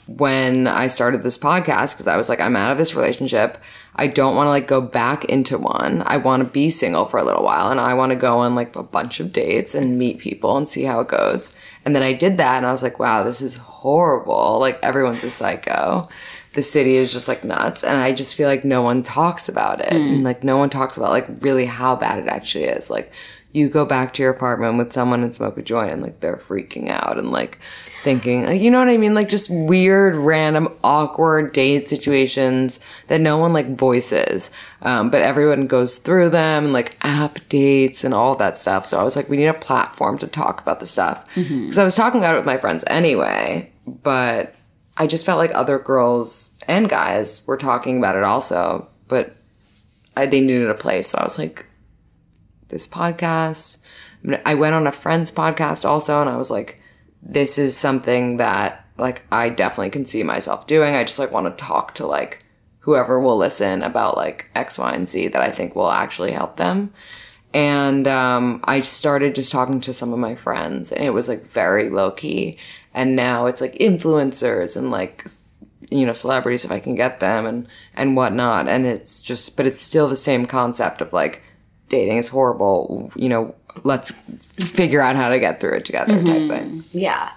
when 0.08 0.68
I 0.68 0.88
started 0.88 1.24
this 1.24 1.38
podcast 1.38 1.94
because 1.94 2.08
I 2.08 2.18
was 2.18 2.30
like 2.30 2.40
I'm 2.42 2.56
out 2.56 2.72
of 2.72 2.78
this 2.78 2.94
relationship. 2.96 3.58
I 3.96 4.08
don't 4.08 4.36
want 4.36 4.48
to 4.48 4.52
like 4.52 4.68
go 4.68 4.82
back 4.82 5.26
into 5.26 5.58
one. 5.58 6.04
I 6.06 6.18
want 6.18 6.44
to 6.44 6.50
be 6.50 6.70
single 6.70 7.06
for 7.06 7.18
a 7.18 7.24
little 7.24 7.44
while 7.44 7.70
and 7.70 7.80
I 7.80 7.94
want 7.94 8.12
to 8.12 8.16
go 8.16 8.40
on 8.40 8.56
like 8.56 8.76
a 8.76 8.84
bunch 8.84 9.20
of 9.20 9.34
dates 9.34 9.76
and 9.76 9.98
meet 9.98 10.20
people 10.20 10.56
and 10.58 10.68
see 10.68 10.84
how 10.84 11.02
it 11.02 11.10
goes. 11.10 11.58
And 11.84 11.96
then 11.96 12.02
I 12.02 12.14
did 12.14 12.38
that 12.38 12.58
and 12.58 12.66
I 12.66 12.72
was 12.72 12.84
like, 12.84 13.00
wow, 13.00 13.24
this 13.24 13.42
is 13.42 13.56
horrible. 13.58 14.60
Like 14.60 14.80
everyone's 14.82 15.24
a 15.24 15.30
psycho. 15.30 16.08
The 16.54 16.64
city 16.64 16.96
is 16.96 17.12
just 17.12 17.28
like 17.28 17.44
nuts. 17.44 17.84
And 17.84 18.02
I 18.02 18.14
just 18.14 18.36
feel 18.36 18.48
like 18.48 18.64
no 18.64 18.82
one 18.82 19.04
talks 19.04 19.50
about 19.50 19.82
it. 19.82 19.92
Hmm. 19.92 20.02
And 20.02 20.24
like 20.24 20.44
no 20.44 20.58
one 20.58 20.70
talks 20.70 20.96
about 20.96 21.12
like 21.12 21.28
really 21.42 21.66
how 21.66 21.96
bad 21.98 22.20
it 22.20 22.28
actually 22.28 22.66
is. 22.66 22.90
Like 22.90 23.12
you 23.52 23.68
go 23.68 23.86
back 23.86 24.14
to 24.14 24.24
your 24.24 24.32
apartment 24.32 24.78
with 24.78 24.94
someone 24.94 25.22
and 25.22 25.36
smoke 25.36 25.58
a 25.58 25.62
joint 25.62 25.92
and 25.92 26.02
like 26.02 26.22
they're 26.22 26.38
freaking 26.38 26.90
out 26.90 27.18
and 27.18 27.32
like 27.32 27.60
thinking 28.04 28.46
like 28.46 28.62
you 28.62 28.72
know 28.72 28.80
what 28.80 28.90
I 28.90 28.98
mean? 28.98 29.14
Like 29.14 29.30
just 29.30 29.50
weird, 29.50 30.16
random, 30.16 30.70
awkward 30.84 31.54
date 31.54 31.88
situations 31.88 32.80
that 33.08 33.22
no 33.22 33.38
one 33.38 33.54
like 33.54 33.76
voices. 33.76 34.52
Um, 34.82 35.10
but 35.10 35.22
everyone 35.22 35.68
goes 35.68 35.98
through 35.98 36.30
them 36.30 36.66
and 36.66 36.74
like 36.74 36.98
app 37.02 37.40
dates 37.50 38.04
and 38.04 38.14
all 38.14 38.36
that 38.36 38.58
stuff. 38.58 38.86
So 38.86 39.00
I 39.00 39.04
was 39.04 39.16
like, 39.16 39.30
we 39.30 39.38
need 39.38 39.46
a 39.48 39.54
platform 39.54 40.18
to 40.20 40.28
talk 40.28 40.62
about 40.62 40.80
the 40.80 40.86
stuff. 40.86 41.28
Because 41.36 41.78
I 41.78 41.84
was 41.84 41.96
talking 41.96 42.20
about 42.20 42.34
it 42.34 42.38
with 42.38 42.46
my 42.46 42.58
friends 42.58 42.84
anyway, 42.88 43.72
but 43.86 44.56
I 44.98 45.08
just 45.08 45.26
felt 45.26 45.38
like 45.38 45.54
other 45.54 45.80
girls 45.80 46.58
and 46.68 46.90
guys 46.90 47.46
were 47.48 47.58
talking 47.58 47.98
about 47.98 48.16
it 48.16 48.24
also, 48.24 48.88
but 49.08 49.36
I, 50.18 50.26
they 50.26 50.42
needed 50.42 50.70
a 50.70 50.76
place. 50.76 51.10
So 51.10 51.18
I 51.20 51.24
was 51.24 51.38
like, 51.38 51.66
this 52.72 52.88
podcast. 52.88 53.78
I 54.46 54.56
went 54.56 54.76
on 54.76 54.88
a 54.88 54.92
friend's 54.92 55.32
podcast 55.32 55.86
also, 55.86 56.22
and 56.22 56.30
I 56.30 56.38
was 56.38 56.50
like, 56.50 56.81
this 57.22 57.58
is 57.58 57.78
something 57.78 58.38
that 58.38 58.86
like 58.98 59.26
I 59.32 59.50
definitely 59.50 59.90
can 59.90 60.06
see 60.06 60.24
myself 60.24 60.68
doing. 60.68 60.96
I 60.96 61.04
just 61.04 61.20
like 61.20 61.32
want 61.32 61.46
to 61.58 61.64
talk 61.64 61.94
to 61.96 62.06
like 62.06 62.44
whoever 62.82 63.20
will 63.20 63.38
listen 63.38 63.84
about 63.84 64.18
like 64.18 64.50
X, 64.56 64.78
Y, 64.78 64.92
and 64.92 65.08
Z 65.08 65.30
that 65.30 65.42
I 65.42 65.52
think 65.52 65.76
will 65.76 65.92
actually 65.92 66.32
help 66.32 66.58
them. 66.58 66.94
And 67.54 68.08
um, 68.08 68.62
I 68.64 68.80
started 68.80 69.36
just 69.36 69.52
talking 69.52 69.82
to 69.82 69.94
some 69.94 70.14
of 70.14 70.20
my 70.20 70.36
friends, 70.36 70.92
and 70.92 71.04
it 71.04 71.12
was 71.12 71.28
like 71.28 71.44
very 71.48 71.90
low 71.90 72.12
key. 72.12 72.58
And 72.94 73.16
now 73.16 73.46
it's 73.46 73.62
like 73.62 73.74
influencers 73.76 74.76
and 74.76 74.92
like 74.92 75.26
you 75.90 76.06
know 76.06 76.14
celebrities 76.14 76.64
if 76.64 76.72
I 76.72 76.80
can 76.80 76.96
get 76.96 77.20
them 77.20 77.46
and 77.46 77.68
and 77.94 78.16
whatnot. 78.16 78.68
And 78.68 78.86
it's 78.86 79.22
just, 79.22 79.58
but 79.58 79.66
it's 79.66 79.82
still 79.82 80.08
the 80.08 80.16
same 80.16 80.46
concept 80.46 81.02
of 81.02 81.14
like 81.14 81.44
dating 81.90 82.18
is 82.18 82.30
horrible. 82.30 83.12
You 83.16 83.30
know, 83.30 83.56
let's 83.84 84.12
figure 84.12 85.02
out 85.02 85.16
how 85.16 85.30
to 85.30 85.40
get 85.40 85.60
through 85.60 85.78
it 85.78 85.86
together 85.86 86.16
type 86.16 86.50
thing. 86.50 86.84
Yeah. 86.92 87.32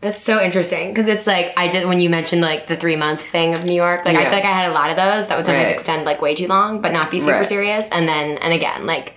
That's 0.00 0.22
so 0.22 0.40
interesting 0.42 0.94
because 0.94 1.08
it's 1.08 1.26
like 1.26 1.52
I 1.58 1.68
just 1.70 1.86
when 1.86 2.00
you 2.00 2.08
mentioned 2.08 2.40
like 2.40 2.66
the 2.68 2.76
three 2.76 2.96
month 2.96 3.20
thing 3.20 3.54
of 3.54 3.64
New 3.66 3.74
York, 3.74 4.04
like 4.06 4.16
I 4.16 4.22
feel 4.24 4.32
like 4.32 4.44
I 4.44 4.52
had 4.52 4.70
a 4.70 4.72
lot 4.74 4.88
of 4.90 4.96
those 4.96 5.28
that 5.28 5.36
would 5.36 5.44
sometimes 5.44 5.66
Right. 5.66 5.74
extend 5.74 6.04
like 6.06 6.22
way 6.22 6.34
too 6.34 6.46
long, 6.48 6.80
but 6.80 6.90
not 6.92 7.10
be 7.10 7.20
super 7.20 7.38
Right. 7.38 7.46
serious. 7.46 7.86
And 7.92 8.08
then 8.08 8.38
and 8.38 8.52
again, 8.54 8.86
like 8.86 9.14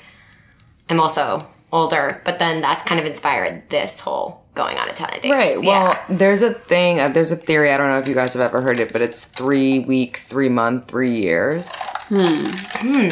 I'm 0.89 0.99
also 0.99 1.47
older, 1.71 2.21
but 2.25 2.37
then 2.37 2.61
that's 2.61 2.83
kind 2.83 2.99
of 2.99 3.05
inspired 3.07 3.69
this 3.69 4.01
whole 4.01 4.43
going 4.55 4.77
on 4.77 4.89
a 4.89 4.93
ton 4.93 5.09
of 5.15 5.21
dates. 5.21 5.31
Right. 5.33 5.57
Well, 5.57 5.63
yeah. 5.93 5.99
there's 6.09 6.41
a 6.43 6.53
thing. 6.53 6.99
Uh, 6.99 7.07
there's 7.07 7.31
a 7.31 7.35
theory. 7.37 7.71
I 7.71 7.77
don't 7.77 7.87
know 7.87 7.97
if 7.97 8.07
you 8.07 8.13
guys 8.13 8.33
have 8.33 8.41
ever 8.41 8.61
heard 8.61 8.79
it, 8.81 8.91
but 8.91 9.01
it's 9.01 9.23
three 9.25 9.79
week, 9.79 10.17
three 10.27 10.49
month, 10.49 10.89
three 10.89 11.15
years. 11.21 11.73
Hmm. 12.09 12.43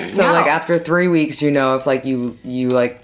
So 0.10 0.24
no. 0.28 0.34
like 0.34 0.46
after 0.48 0.78
three 0.78 1.08
weeks, 1.08 1.42
you 1.42 1.52
know 1.52 1.76
if 1.78 1.88
like 1.88 2.04
you 2.06 2.38
you 2.44 2.70
like 2.70 3.01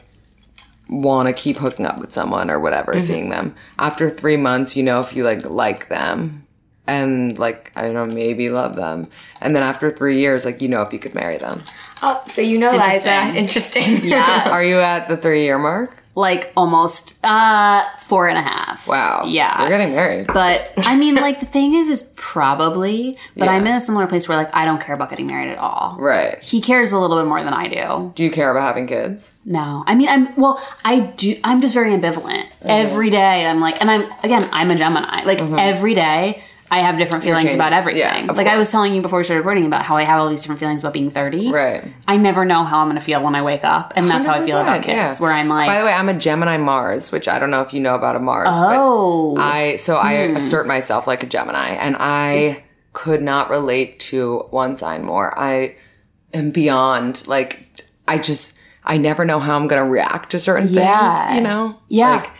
want 0.90 1.28
to 1.28 1.34
keep 1.34 1.58
hooking 1.58 1.86
up 1.86 2.00
with 2.00 2.12
someone 2.12 2.50
or 2.50 2.60
whatever, 2.60 2.94
mm-hmm. 2.94 3.02
seeing 3.02 3.30
them. 3.30 3.56
After 3.78 4.10
three 4.10 4.38
months, 4.38 4.76
you 4.76 4.84
know 4.84 5.00
if 5.00 5.16
you 5.16 5.24
like 5.24 5.46
like 5.46 5.90
them 5.90 6.48
and 6.88 7.38
like 7.38 7.72
I 7.76 7.84
don't 7.84 7.94
know 7.94 8.06
maybe 8.06 8.50
love 8.50 8.76
them. 8.76 9.10
And 9.42 9.56
then 9.56 9.64
after 9.64 9.90
three 9.90 10.20
years, 10.20 10.46
like 10.46 10.62
you 10.62 10.68
know 10.68 10.82
if 10.82 10.94
you 10.94 11.00
could 11.00 11.14
marry 11.14 11.38
them. 11.38 11.64
Oh, 12.02 12.24
so 12.30 12.42
you 12.42 12.58
know 12.58 12.72
Liza. 12.72 13.34
Interesting. 13.36 13.84
Interesting. 13.84 14.12
Yeah. 14.18 14.50
Are 14.50 14.64
you 14.64 14.78
at 14.78 15.08
the 15.08 15.18
three 15.18 15.44
year 15.44 15.58
mark? 15.58 16.04
Like 16.18 16.52
almost 16.58 17.16
uh 17.24 17.86
four 18.00 18.28
and 18.28 18.38
a 18.38 18.42
half. 18.42 18.88
Wow. 18.88 19.22
Yeah. 19.26 19.60
You're 19.62 19.70
getting 19.78 19.94
married. 19.94 20.26
But 20.28 20.72
I 20.78 20.96
mean, 20.98 21.14
like 21.16 21.40
the 21.40 21.46
thing 21.46 21.76
is, 21.76 21.88
is 21.90 22.12
probably. 22.16 23.18
But 23.36 23.46
Yeah. 23.46 23.52
I'm 23.52 23.68
in 23.68 23.76
a 23.76 23.80
similar 23.80 24.08
place 24.08 24.28
where 24.28 24.36
like 24.38 24.50
I 24.54 24.66
don't 24.66 24.82
care 24.82 24.96
about 24.96 25.10
getting 25.12 25.28
married 25.28 25.52
at 25.52 25.60
all. 25.60 25.96
right. 26.00 26.42
He 26.42 26.60
cares 26.60 26.92
a 26.92 26.98
little 26.98 27.18
bit 27.20 27.28
more 27.28 27.44
than 27.44 27.54
I 27.54 27.68
do. 27.68 28.12
Do 28.16 28.24
you 28.24 28.32
care 28.32 28.50
about 28.50 28.64
having 28.64 28.88
kids? 28.88 29.32
No, 29.46 29.84
I 29.86 29.94
mean, 29.96 30.10
I'm 30.10 30.36
well. 30.36 30.60
I 30.84 31.00
do. 31.00 31.40
I'm 31.44 31.62
just 31.62 31.74
very 31.74 31.92
ambivalent. 31.92 32.48
Every 32.64 33.10
day, 33.10 33.46
I'm 33.46 33.60
like, 33.62 33.80
and 33.80 33.90
I'm 33.92 34.12
again, 34.24 34.50
I'm 34.52 34.72
a 34.72 34.76
Gemini. 34.76 35.24
Like 35.24 35.40
every 35.40 35.94
day, 35.94 36.42
I 36.70 36.80
have 36.80 36.98
different 36.98 37.24
feelings 37.24 37.54
about 37.54 37.72
everything. 37.72 38.26
Yeah, 38.26 38.32
like 38.32 38.48
I 38.48 38.58
was 38.58 38.70
telling 38.72 38.94
you 38.94 39.02
before 39.02 39.20
we 39.20 39.24
started 39.24 39.40
recording 39.40 39.66
about 39.66 39.86
how 39.86 39.96
I 39.96 40.04
have 40.04 40.20
all 40.20 40.30
these 40.30 40.42
different 40.42 40.60
feelings 40.60 40.84
about 40.84 40.94
being 40.94 41.10
30. 41.10 41.50
Right. 41.52 41.86
I 42.08 42.18
never 42.18 42.44
know 42.44 42.64
how 42.66 42.80
I'm 42.80 42.88
going 42.88 43.00
to 43.00 43.02
feel 43.02 43.24
when 43.24 43.36
I 43.36 43.42
wake 43.42 43.64
up, 43.64 43.94
and 43.96 44.10
that's 44.10 44.26
how 44.26 44.34
I 44.34 44.46
feel 44.46 44.60
about 44.60 44.82
100%, 44.82 44.84
kids. 44.84 44.96
yeah. 44.96 45.18
Where 45.18 45.32
I'm 45.32 45.48
like, 45.48 45.68
By 45.68 45.80
the 45.80 45.86
way, 45.86 45.94
I'm 45.94 46.10
a 46.10 46.14
Gemini 46.14 46.58
Mars, 46.58 47.12
which 47.12 47.28
I 47.28 47.40
don't 47.40 47.52
know 47.52 47.62
if 47.62 47.74
you 47.74 47.80
know 47.80 47.96
about 47.96 48.16
a 48.16 48.20
Mars. 48.20 48.50
oh, 48.52 49.36
But 49.36 49.42
I 49.44 49.76
so 49.78 49.98
I 49.98 50.28
hmm. 50.28 50.36
assert 50.36 50.68
myself 50.68 51.08
like 51.08 51.24
a 51.24 51.28
Gemini, 51.28 51.70
and 51.70 51.96
I 52.00 52.64
could 52.94 53.22
not 53.22 53.50
relate 53.50 54.00
to 54.00 54.40
one 54.50 54.76
sign 54.76 55.06
more. 55.06 55.38
I 55.40 55.76
am 56.34 56.52
beyond 56.52 57.26
like 57.28 57.84
I 58.08 58.18
just 58.18 58.58
I 58.84 58.98
never 58.98 59.24
know 59.26 59.40
how 59.40 59.56
I'm 59.56 59.68
gonna 59.68 59.86
react 59.90 60.32
to 60.32 60.40
certain 60.40 60.68
Yeah. 60.70 61.26
things. 61.26 61.36
You 61.38 61.42
know? 61.44 61.78
Yeah. 61.90 62.16
Like, 62.18 62.32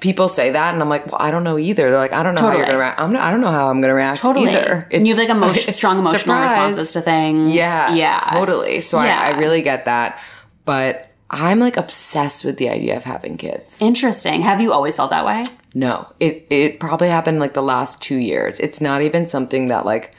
people 0.00 0.28
say 0.28 0.50
that, 0.52 0.74
and 0.74 0.82
I'm 0.82 0.88
like, 0.88 1.06
well, 1.06 1.16
I 1.20 1.30
don't 1.30 1.44
know 1.44 1.58
either. 1.58 1.90
They're 1.90 1.98
like, 1.98 2.12
I 2.12 2.22
don't 2.22 2.34
know 2.34 2.40
how 2.42 2.46
Totally. 2.48 2.58
you're 2.60 2.66
gonna 2.66 2.78
react. 2.78 3.00
I'm 3.00 3.12
not, 3.12 3.22
I 3.22 3.30
don't 3.30 3.40
know 3.40 3.50
how 3.50 3.68
I'm 3.68 3.80
gonna 3.80 3.94
react 3.94 4.20
totally. 4.20 4.48
either. 4.50 4.88
and 4.90 5.06
you 5.06 5.14
have 5.14 5.18
like 5.18 5.34
emotion, 5.34 5.72
strong 5.80 5.98
emotional 5.98 6.18
Surprise. 6.20 6.50
responses 6.50 6.92
to 6.92 7.00
things. 7.00 7.54
Yeah, 7.54 7.94
yeah, 7.94 8.18
totally. 8.32 8.80
So 8.80 9.02
Yeah. 9.02 9.18
I, 9.20 9.30
I 9.32 9.38
really 9.38 9.62
get 9.62 9.84
that, 9.86 10.20
but 10.64 11.08
I'm 11.30 11.58
like 11.60 11.76
obsessed 11.76 12.44
with 12.44 12.58
the 12.58 12.68
idea 12.68 12.96
of 12.96 13.04
having 13.04 13.36
kids. 13.36 13.80
Interesting. 13.80 14.42
Have 14.42 14.60
you 14.60 14.72
always 14.72 14.96
felt 14.96 15.10
that 15.12 15.24
way? 15.24 15.44
No, 15.74 16.12
it 16.20 16.46
it 16.50 16.78
probably 16.80 17.08
happened 17.08 17.40
like 17.40 17.54
the 17.54 17.62
last 17.62 18.02
two 18.02 18.16
years. 18.16 18.60
It's 18.60 18.80
not 18.80 19.00
even 19.02 19.24
something 19.26 19.68
that 19.68 19.86
like 19.86 20.14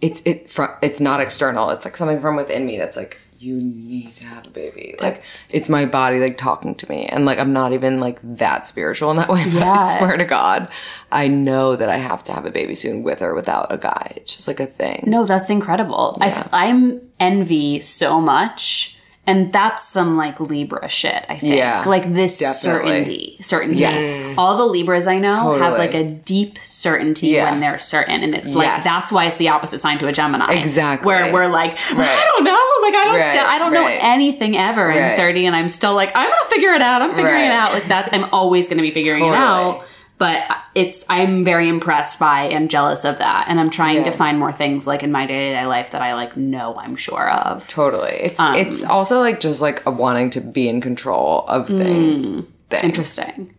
it's 0.00 0.20
it 0.24 0.50
from 0.50 0.70
it's 0.82 0.98
not 0.98 1.20
external. 1.20 1.70
It's 1.70 1.84
like 1.84 1.96
something 1.96 2.20
from 2.20 2.34
within 2.34 2.66
me 2.66 2.76
that's 2.78 2.96
like 2.96 3.18
you 3.42 3.60
need 3.60 4.14
to 4.14 4.24
have 4.24 4.46
a 4.46 4.50
baby. 4.50 4.94
Like 5.00 5.24
it's 5.50 5.68
my 5.68 5.84
body 5.84 6.20
like 6.20 6.38
talking 6.38 6.74
to 6.76 6.88
me, 6.88 7.06
and 7.06 7.24
like 7.24 7.38
I'm 7.38 7.52
not 7.52 7.72
even 7.72 7.98
like 7.98 8.20
that 8.22 8.68
spiritual 8.68 9.10
in 9.10 9.16
that 9.16 9.28
way. 9.28 9.42
But 9.52 9.54
Yeah. 9.54 9.72
I 9.72 9.98
swear 9.98 10.16
to 10.16 10.24
God, 10.24 10.70
I 11.10 11.26
know 11.28 11.74
that 11.74 11.88
I 11.88 11.96
have 11.96 12.22
to 12.24 12.32
have 12.32 12.46
a 12.46 12.50
baby 12.50 12.74
soon, 12.74 13.02
with 13.02 13.20
or 13.20 13.34
without 13.34 13.72
a 13.72 13.78
guy. 13.78 14.12
It's 14.16 14.36
just 14.36 14.46
like 14.46 14.60
a 14.60 14.66
thing. 14.66 15.04
No, 15.06 15.24
that's 15.24 15.50
incredible. 15.50 16.16
I, 16.20 16.48
I'm 16.52 17.00
envy 17.18 17.80
so 17.80 18.20
much. 18.20 18.96
And 19.32 19.52
that's 19.52 19.88
some 19.88 20.16
like 20.16 20.38
Libra 20.40 20.88
shit, 20.88 21.24
I 21.28 21.36
think. 21.36 21.54
Yeah, 21.54 21.84
like 21.86 22.12
this 22.12 22.38
definitely. 22.38 22.84
certainty. 22.92 23.36
Certainty. 23.40 23.80
Yes. 23.80 24.34
Mm. 24.34 24.38
All 24.38 24.56
the 24.58 24.66
Libras 24.66 25.06
I 25.06 25.18
know 25.18 25.58
have 25.58 25.78
like 25.78 25.94
a 25.94 26.04
deep 26.04 26.58
certainty 26.62 27.28
Yeah. 27.28 27.50
when 27.50 27.60
they're 27.60 27.78
certain. 27.78 28.22
And 28.22 28.34
it's 28.34 28.54
like 28.54 28.66
Yes. 28.66 28.84
that's 28.84 29.10
why 29.10 29.26
it's 29.26 29.38
the 29.38 29.48
opposite 29.48 29.78
sign 29.80 29.98
to 30.00 30.06
a 30.06 30.12
Gemini. 30.12 30.52
Exactly. 30.52 31.06
Where 31.06 31.32
we're 31.32 31.46
like, 31.48 31.70
Right. 31.94 32.08
I 32.08 32.24
don't 32.34 32.44
know. 32.44 32.50
Like 32.82 32.94
I 32.94 33.04
don't 33.04 33.14
Right, 33.20 33.38
I 33.38 33.58
don't 33.58 33.72
know 33.72 33.86
anything 33.86 34.56
ever 34.56 34.90
in 34.90 35.02
Right. 35.02 35.16
30 35.16 35.46
and 35.46 35.56
I'm 35.56 35.68
still 35.68 35.94
like, 35.94 36.12
I'm 36.14 36.28
gonna 36.28 36.50
figure 36.50 36.70
it 36.74 36.82
out. 36.82 37.00
I'm 37.00 37.14
figuring 37.14 37.44
it 37.46 37.52
out. 37.52 37.72
Like 37.72 37.84
that's 37.84 38.12
I'm 38.12 38.24
always 38.32 38.68
gonna 38.68 38.82
be 38.82 38.90
figuring 38.90 39.24
it 39.24 39.34
out. 39.34 39.84
But 40.18 40.44
it's 40.74 41.04
I'm 41.08 41.44
very 41.44 41.68
impressed 41.68 42.20
by 42.20 42.42
and 42.44 42.70
jealous 42.70 43.04
of 43.04 43.18
that. 43.18 43.46
And 43.48 43.58
I'm 43.58 43.70
trying 43.70 44.04
to 44.04 44.12
find 44.12 44.38
more 44.38 44.52
things 44.52 44.86
like 44.86 45.02
in 45.02 45.10
my 45.10 45.26
day 45.26 45.48
to 45.48 45.54
day 45.56 45.66
life 45.66 45.90
that 45.90 46.00
I 46.02 46.14
like 46.14 46.36
know 46.36 46.76
I'm 46.76 46.94
sure 46.94 47.30
of. 47.30 47.66
Totally. 47.68 48.12
It's 48.12 48.38
Um, 48.38 48.54
it's 48.54 48.84
also 48.84 49.18
like 49.18 49.40
just 49.40 49.60
like 49.60 49.84
a 49.84 49.90
wanting 49.90 50.30
to 50.30 50.40
be 50.40 50.68
in 50.68 50.80
control 50.80 51.44
of 51.48 51.66
things. 51.66 52.24
thing. 52.30 52.42
Hmm. 52.42 52.86
Interesting. 52.86 53.54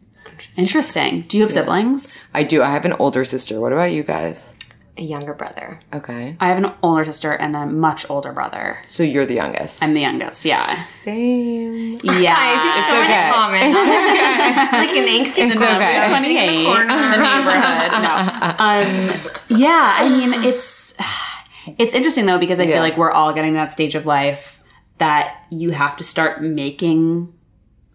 Interesting. 0.58 1.22
Do 1.28 1.38
you 1.38 1.44
have 1.44 1.52
siblings? 1.52 2.24
I 2.34 2.44
do. 2.44 2.64
I 2.64 2.70
have 2.72 2.86
an 2.86 2.94
older 2.94 3.26
sister. 3.26 3.60
What 3.60 3.74
about 3.74 3.92
you 3.92 4.04
guys? 4.04 4.56
A 4.96 5.02
younger 5.02 5.34
brother. 5.34 5.80
Okay. 5.92 6.38
I 6.40 6.50
have 6.50 6.58
an 6.64 6.72
older 6.84 7.04
sister 7.04 7.32
and 7.34 7.56
a 7.56 7.66
much 7.66 8.08
older 8.12 8.32
brother. 8.32 8.78
So 8.86 9.02
you're 9.02 9.26
the 9.26 9.34
youngest. 9.34 9.82
I'm 9.82 9.94
the 9.96 10.02
youngest, 10.02 10.46
yeah. 10.46 10.84
Same. 10.84 11.94
Yeah. 12.04 12.04
Guys, 12.04 12.64
you 12.64 12.72
have 12.72 12.90
so 12.90 13.02
okay. 13.02 13.10
much 13.10 13.26
in 13.26 13.34
common. 13.34 13.74
like 14.80 14.96
an 14.96 15.08
angsty 15.08 15.52
It's 15.52 15.60
mom. 15.60 15.76
okay. 15.78 16.08
28 16.08 16.48
in 16.50 16.58
the 16.60 16.66
corner. 16.66 16.88
the 16.88 17.18
neighborhood. 17.18 17.92
No. 18.04 18.56
Um, 18.60 19.60
yeah, 19.60 19.96
I 19.98 20.10
mean, 20.10 20.34
it's 20.44 20.94
it's 21.80 21.94
interesting 21.96 22.28
though 22.28 22.40
because 22.40 22.60
I 22.60 22.64
Yeah. 22.64 22.74
feel 22.74 22.82
like 22.82 22.96
we're 22.98 23.12
all 23.12 23.34
getting 23.34 23.56
that 23.56 23.74
stage 23.74 23.96
of 23.96 24.06
life 24.06 24.62
that 25.00 25.38
you 25.50 25.72
have 25.72 25.98
to 25.98 26.04
start 26.04 26.44
making 26.44 27.34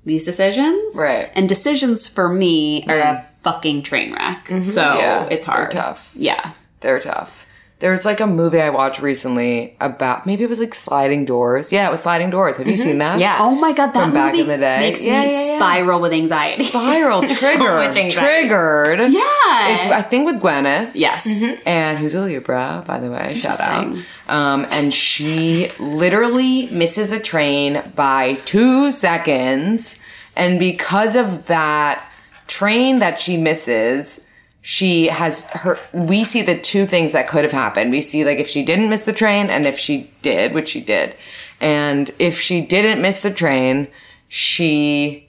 these 0.04 0.24
decisions. 0.24 0.96
Right. 0.96 1.30
And 1.36 1.48
decisions 1.48 2.08
for 2.08 2.28
me 2.28 2.84
are 2.88 2.98
a 2.98 3.24
fucking 3.42 3.82
train 3.84 4.12
wreck. 4.12 4.48
So 4.62 4.82
Yeah, 4.98 5.28
it's 5.30 5.46
they're 5.46 5.54
hard. 5.54 5.70
tough. 5.70 6.10
Yeah. 6.14 6.52
They're 6.80 7.00
tough. 7.00 7.46
There 7.80 7.92
was 7.92 8.04
like 8.04 8.18
a 8.18 8.26
movie 8.26 8.60
I 8.60 8.70
watched 8.70 9.00
recently 9.00 9.76
about 9.80 10.26
maybe 10.26 10.42
it 10.42 10.50
was 10.50 10.58
like 10.58 10.74
sliding 10.74 11.24
doors. 11.24 11.70
Yeah, 11.72 11.86
it 11.86 11.92
was 11.92 12.02
sliding 12.02 12.28
doors. 12.28 12.56
Have 12.56 12.66
you 12.66 12.76
seen 12.76 12.98
that? 12.98 13.20
Yeah. 13.20 13.36
Oh 13.40 13.54
my 13.54 13.70
god, 13.72 13.92
that 13.92 14.02
From 14.02 14.12
back 14.12 14.34
in 14.34 14.48
the 14.48 14.56
day. 14.58 14.80
makes 14.80 15.00
Yeah, 15.04 15.20
me 15.24 15.30
yeah, 15.32 15.46
yeah. 15.52 15.58
spiral 15.58 16.00
with 16.00 16.12
anxiety. 16.12 16.64
Spiral 16.64 17.22
triggered. 17.36 17.60
much 17.60 17.96
anxiety. 17.96 18.10
triggered. 18.48 18.98
yeah. 19.12 19.68
It's 19.76 19.84
I 19.92 20.02
think 20.02 20.26
with 20.26 20.40
Gwyneth. 20.42 20.90
yes. 20.96 21.28
And 21.64 21.98
who's 22.00 22.14
a 22.14 22.20
Libra, 22.22 22.82
by 22.84 22.98
the 22.98 23.12
way, 23.12 23.34
shout 23.36 23.60
out. 23.60 23.96
Um, 24.26 24.66
and 24.72 24.92
she 24.92 25.70
literally 25.78 26.66
misses 26.70 27.12
a 27.12 27.20
train 27.20 27.80
by 27.94 28.34
two 28.44 28.90
seconds. 28.90 30.00
And 30.34 30.58
because 30.58 31.14
of 31.14 31.46
that 31.46 32.04
train 32.48 32.98
that 32.98 33.20
she 33.20 33.36
misses, 33.36 34.26
she 34.60 35.06
has 35.06 35.48
her, 35.50 35.78
we 35.92 36.24
see 36.24 36.42
the 36.42 36.58
two 36.58 36.86
things 36.86 37.12
that 37.12 37.28
could 37.28 37.44
have 37.44 37.52
happened. 37.52 37.90
We 37.90 38.00
see 38.00 38.24
like 38.24 38.38
if 38.38 38.48
she 38.48 38.64
didn't 38.64 38.90
miss 38.90 39.04
the 39.04 39.12
train 39.12 39.50
and 39.50 39.66
if 39.66 39.78
she 39.78 40.10
did, 40.22 40.52
which 40.52 40.68
she 40.68 40.80
did. 40.80 41.14
And 41.60 42.10
if 42.18 42.40
she 42.40 42.60
didn't 42.60 43.00
miss 43.00 43.22
the 43.22 43.32
train, 43.32 43.88
she 44.28 45.28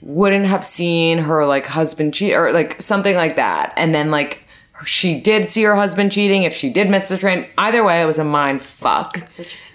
wouldn't 0.00 0.46
have 0.46 0.64
seen 0.64 1.18
her 1.18 1.46
like 1.46 1.66
husband 1.66 2.14
cheat 2.14 2.34
or 2.34 2.52
like 2.52 2.80
something 2.80 3.14
like 3.14 3.36
that. 3.36 3.72
And 3.76 3.94
then 3.94 4.10
like 4.10 4.43
she 4.84 5.20
did 5.20 5.48
see 5.48 5.62
her 5.62 5.76
husband 5.76 6.10
cheating. 6.10 6.42
If 6.42 6.52
she 6.54 6.70
did 6.70 6.90
miss 6.90 7.08
the 7.08 7.16
train, 7.16 7.46
either 7.56 7.84
way, 7.84 8.02
it 8.02 8.06
was 8.06 8.18
a 8.18 8.24
mind 8.24 8.60
fuck. 8.60 9.18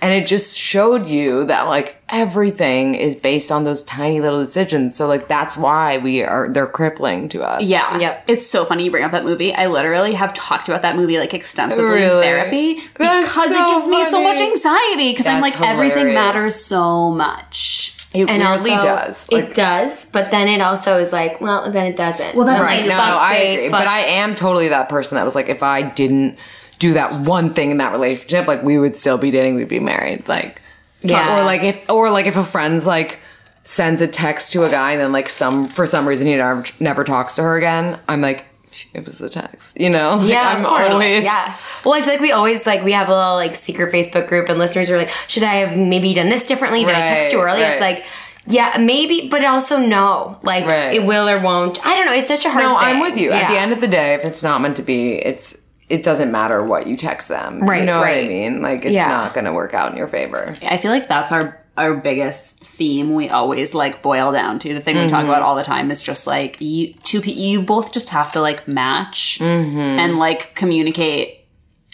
And 0.01 0.13
it 0.13 0.27
just 0.27 0.57
showed 0.57 1.07
you 1.07 1.45
that 1.45 1.63
like 1.63 2.01
everything 2.09 2.95
is 2.95 3.15
based 3.15 3.51
on 3.51 3.63
those 3.63 3.83
tiny 3.83 4.19
little 4.19 4.39
decisions. 4.39 4.95
So 4.95 5.07
like 5.07 5.27
that's 5.27 5.57
why 5.57 5.97
we 5.97 6.23
are 6.23 6.49
they're 6.49 6.67
crippling 6.67 7.29
to 7.29 7.43
us. 7.43 7.63
Yeah. 7.63 7.97
Yep. 7.97 8.25
It's 8.27 8.47
so 8.47 8.65
funny 8.65 8.85
you 8.85 8.91
bring 8.91 9.03
up 9.03 9.11
that 9.11 9.23
movie. 9.23 9.53
I 9.53 9.67
literally 9.67 10.13
have 10.13 10.33
talked 10.33 10.67
about 10.67 10.81
that 10.81 10.95
movie 10.95 11.17
like 11.17 11.33
extensively 11.33 12.03
in 12.03 12.09
therapy 12.09 12.81
That's 12.97 13.29
because 13.29 13.49
so 13.49 13.63
it 13.65 13.67
gives 13.73 13.87
me 13.87 14.03
so 14.05 14.21
much 14.21 14.41
anxiety 14.41 15.11
because 15.11 15.27
I'm 15.27 15.41
That's 15.41 15.59
like 15.59 15.67
everything 15.67 16.13
matters 16.13 16.55
so 16.55 17.11
much. 17.11 17.95
It 18.13 18.27
And 18.29 18.41
really 18.41 18.71
also, 18.71 18.83
does. 18.87 19.27
it 19.31 19.53
does, 19.53 20.05
but 20.05 20.31
then 20.31 20.47
it 20.47 20.61
also 20.61 20.97
is 20.97 21.13
like, 21.13 21.39
well, 21.41 21.71
then 21.71 21.85
it 21.85 21.95
doesn't. 21.95 22.35
Well, 22.35 22.47
that's 22.47 22.59
Right. 22.61 22.79
Like, 22.81 22.89
No, 22.89 22.95
fuck 22.97 23.21
I 23.21 23.33
fate, 23.35 23.55
agree. 23.57 23.69
But 23.69 23.87
I 23.87 23.99
am 23.99 24.33
totally 24.33 24.69
that 24.69 24.89
person 24.89 25.15
that 25.17 25.25
was 25.25 25.35
like, 25.35 25.47
if 25.47 25.61
I 25.61 25.83
didn't 25.83 26.37
do 26.79 26.93
that 26.93 27.13
one 27.21 27.53
thing 27.53 27.69
in 27.71 27.77
that 27.77 27.91
relationship, 27.91 28.47
like 28.47 28.63
we 28.63 28.79
would 28.79 28.95
still 28.95 29.17
be 29.19 29.29
dating, 29.29 29.55
we'd 29.55 29.67
be 29.67 29.79
married. 29.79 30.27
Like, 30.27 30.59
Yeah. 31.01 31.39
Or 31.39 31.43
like 31.45 31.61
if, 31.61 31.87
or 31.89 32.09
like 32.09 32.25
if 32.25 32.35
a 32.35 32.43
friend's 32.43 32.85
like 32.85 33.19
sends 33.63 34.01
a 34.01 34.07
text 34.07 34.53
to 34.53 34.63
a 34.63 34.69
guy 34.71 34.93
and 34.93 35.01
then 35.01 35.11
like 35.11 35.29
some, 35.29 35.67
for 35.67 35.85
some 35.85 36.07
reason 36.07 36.25
he 36.25 36.35
never, 36.35 36.65
never 36.79 37.03
talks 37.03 37.35
to 37.35 37.43
her 37.43 37.57
again, 37.57 37.99
I'm 38.07 38.21
like, 38.21 38.45
it 38.93 39.05
was 39.05 39.17
the 39.17 39.29
text, 39.29 39.79
you 39.79 39.89
know? 39.89 40.15
Like, 40.17 40.29
Yeah, 40.29 40.47
I'm 40.55 40.65
of 40.65 40.67
course. 40.71 40.91
always, 40.93 41.23
Yeah. 41.23 41.55
Well, 41.85 41.93
I 41.93 42.01
feel 42.01 42.09
like 42.13 42.19
we 42.21 42.31
always 42.31 42.65
like 42.65 42.83
we 42.83 42.91
have 42.93 43.07
a 43.09 43.15
little 43.15 43.35
like 43.35 43.55
secret 43.55 43.93
Facebook 43.93 44.27
group, 44.27 44.49
and 44.49 44.59
listeners 44.59 44.89
are 44.89 44.97
like, 44.97 45.09
"Should 45.27 45.43
I 45.43 45.55
have 45.65 45.77
maybe 45.77 46.13
done 46.13 46.29
this 46.29 46.45
differently? 46.45 46.83
Did 46.85 46.95
I 46.95 47.01
text 47.07 47.33
you 47.33 47.41
Right, 47.41 47.53
early?" 47.53 47.61
It's 47.63 47.81
like, 47.81 48.03
yeah, 48.47 48.77
maybe, 48.79 49.27
but 49.29 49.43
also 49.45 49.77
no. 49.77 50.39
Like 50.43 50.65
Right. 50.65 50.93
it 50.95 51.03
will 51.05 51.29
or 51.29 51.39
won't. 51.39 51.85
I 51.85 51.95
don't 51.95 52.05
know. 52.07 52.13
It's 52.13 52.27
such 52.27 52.45
a 52.45 52.49
hard. 52.49 52.63
No, 52.63 52.69
thing. 52.77 52.87
I'm 52.87 52.99
with 53.01 53.17
you. 53.17 53.31
At 53.31 53.49
the 53.49 53.59
end 53.59 53.71
of 53.73 53.79
the 53.81 53.87
day, 53.87 54.13
if 54.15 54.25
it's 54.25 54.41
not 54.43 54.59
meant 54.61 54.75
to 54.77 54.81
be, 54.81 55.13
it's, 55.13 55.57
it 55.87 56.03
doesn't 56.03 56.31
matter 56.31 56.63
what 56.63 56.85
you 56.87 56.95
text 56.97 57.29
them. 57.29 57.61
Right, 57.61 57.79
You 57.81 57.85
know 57.85 57.99
what 57.99 58.09
I 58.09 58.27
mean? 58.27 58.61
Like 58.61 58.85
it's 58.85 58.93
Yeah. 58.93 59.07
not 59.07 59.33
going 59.33 59.45
to 59.45 59.53
work 59.53 59.73
out 59.73 59.91
in 59.91 59.97
your 59.97 60.07
favor. 60.07 60.55
I 60.63 60.77
feel 60.77 60.91
like 60.91 61.07
that's 61.07 61.31
our 61.31 61.57
our 61.79 61.93
biggest 61.95 62.59
theme 62.63 63.15
we 63.15 63.29
always 63.29 63.73
like 63.73 64.01
boil 64.01 64.31
down 64.31 64.59
to 64.59 64.73
the 64.73 64.81
thing 64.81 64.95
we 64.97 65.07
talk 65.07 65.21
Mm-hmm. 65.21 65.29
about 65.29 65.41
all 65.41 65.55
the 65.55 65.63
time 65.63 65.89
is 65.91 66.01
just 66.01 66.27
like 66.27 66.57
you 66.59 66.93
two 67.09 67.19
you 67.19 67.61
both 67.63 67.93
just 67.93 68.09
have 68.11 68.31
to 68.33 68.41
like 68.41 68.67
match 68.67 69.39
and 69.41 70.17
like 70.19 70.53
communicate 70.55 71.35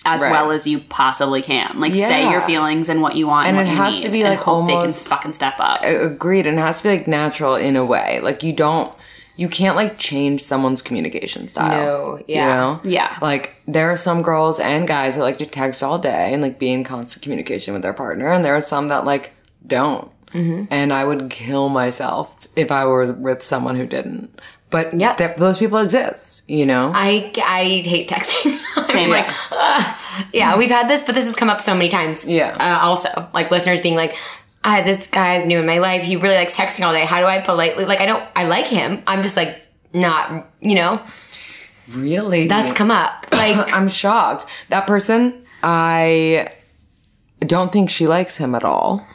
as 0.06 0.22
Mm-hmm. 0.22 0.24
Right. 0.24 0.32
well 0.32 0.52
as 0.52 0.68
you 0.68 0.80
possibly 0.80 1.42
can 1.42 1.80
like 1.80 1.94
say 1.94 2.30
your 2.30 2.42
feelings 2.42 2.90
and 2.90 3.02
what 3.02 3.16
you 3.16 3.26
want 3.28 3.48
and, 3.48 3.58
And 3.58 3.68
it 3.68 3.72
you 3.72 3.78
has 3.78 4.02
to 4.04 4.10
be, 4.10 4.24
like, 4.24 4.38
hope 4.40 4.68
they 4.68 4.74
can 4.74 4.92
fucking 4.92 5.34
step 5.34 5.56
up 5.60 5.84
agreed 5.84 6.46
and 6.46 6.58
it 6.60 6.62
has 6.62 6.78
to 6.82 6.84
be 6.84 6.90
like 6.98 7.08
natural 7.08 7.56
in 7.56 7.76
a 7.76 7.84
way 7.86 8.20
like 8.22 8.44
you 8.44 8.54
don't 8.54 8.94
you 9.38 9.50
can't 9.50 9.76
like 9.76 9.98
change 9.98 10.42
someone's 10.44 10.82
communication 10.82 11.48
style 11.48 11.72
No, 12.18 12.24
yeah. 12.28 12.50
you 12.50 12.56
know 12.56 12.82
Yeah. 12.98 13.18
like 13.22 13.56
there 13.68 13.90
are 13.92 13.98
some 13.98 14.22
girls 14.22 14.60
and 14.60 14.88
guys 14.88 15.16
that 15.16 15.24
like 15.24 15.40
to 15.40 15.46
text 15.48 15.82
all 15.84 15.98
day 15.98 16.32
and 16.34 16.42
like 16.42 16.60
be 16.60 16.72
in 16.72 16.84
constant 16.84 17.24
communication 17.24 17.74
with 17.74 17.82
their 17.82 17.92
partner 17.94 18.32
and 18.32 18.46
there 18.46 18.56
are 18.56 18.62
some 18.62 18.88
that 18.90 19.06
like 19.06 19.34
don't 19.68 20.12
and 20.34 20.92
I 20.92 21.06
would 21.06 21.30
kill 21.30 21.70
myself 21.70 22.46
if 22.58 22.70
I 22.70 22.84
were 22.86 23.10
with 23.14 23.42
someone 23.42 23.78
who 23.78 23.86
didn't. 23.86 24.38
But 24.70 25.00
Yep. 25.00 25.18
th- 25.18 25.36
those 25.38 25.58
people 25.58 25.78
exist, 25.78 26.44
you 26.50 26.66
know. 26.66 26.92
I, 26.94 27.32
I 27.38 27.64
hate 27.88 28.10
texting. 28.10 28.60
I'm 28.76 28.90
Same. 28.90 29.10
like, 29.12 29.26
"Ugh." 29.52 29.96
yeah, 30.34 30.58
we've 30.58 30.70
had 30.70 30.90
this, 30.90 31.06
but 31.06 31.16
this 31.16 31.26
has 31.26 31.38
come 31.38 31.50
up 31.50 31.62
so 31.62 31.74
many 31.74 31.88
times. 31.88 32.26
Yeah. 32.26 32.50
Uh, 32.60 32.86
also, 32.86 33.30
like 33.34 33.50
listeners 33.50 33.80
being 33.80 33.96
like, 33.96 34.14
I 34.66 34.82
this 34.82 35.08
guy's 35.08 35.46
new 35.46 35.60
in 35.60 35.66
my 35.66 35.78
life. 35.78 36.02
He 36.02 36.18
really 36.18 36.36
likes 36.36 36.58
texting 36.58 36.86
all 36.86 36.92
day. 36.92 37.06
How 37.06 37.22
do 37.22 37.26
I 37.28 37.40
politely 37.40 37.86
like? 37.86 38.02
I 38.02 38.06
don't. 38.06 38.24
I 38.36 38.46
like 38.48 38.66
him. 38.68 39.04
I'm 39.08 39.24
just 39.24 39.38
like 39.38 39.56
not. 39.94 40.50
You 40.60 40.76
know, 40.76 41.02
really, 41.94 42.48
that's 42.50 42.74
come 42.74 42.92
up. 42.92 43.26
Like, 43.36 43.72
I'm 43.72 43.88
shocked. 43.90 44.48
That 44.70 44.88
person, 44.88 45.46
I 45.64 46.52
don't 47.42 47.72
think 47.72 47.90
she 47.90 48.08
likes 48.08 48.38
him 48.38 48.56
at 48.56 48.64
all. 48.66 49.06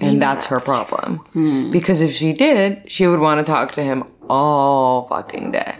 And 0.00 0.20
that's 0.20 0.46
her 0.46 0.60
problem. 0.60 1.70
Because 1.70 2.00
if 2.00 2.12
she 2.12 2.32
did, 2.32 2.90
she 2.90 3.06
would 3.06 3.20
want 3.20 3.44
to 3.44 3.50
talk 3.50 3.72
to 3.72 3.82
him 3.82 4.04
all 4.28 5.08
fucking 5.08 5.52
day. 5.52 5.74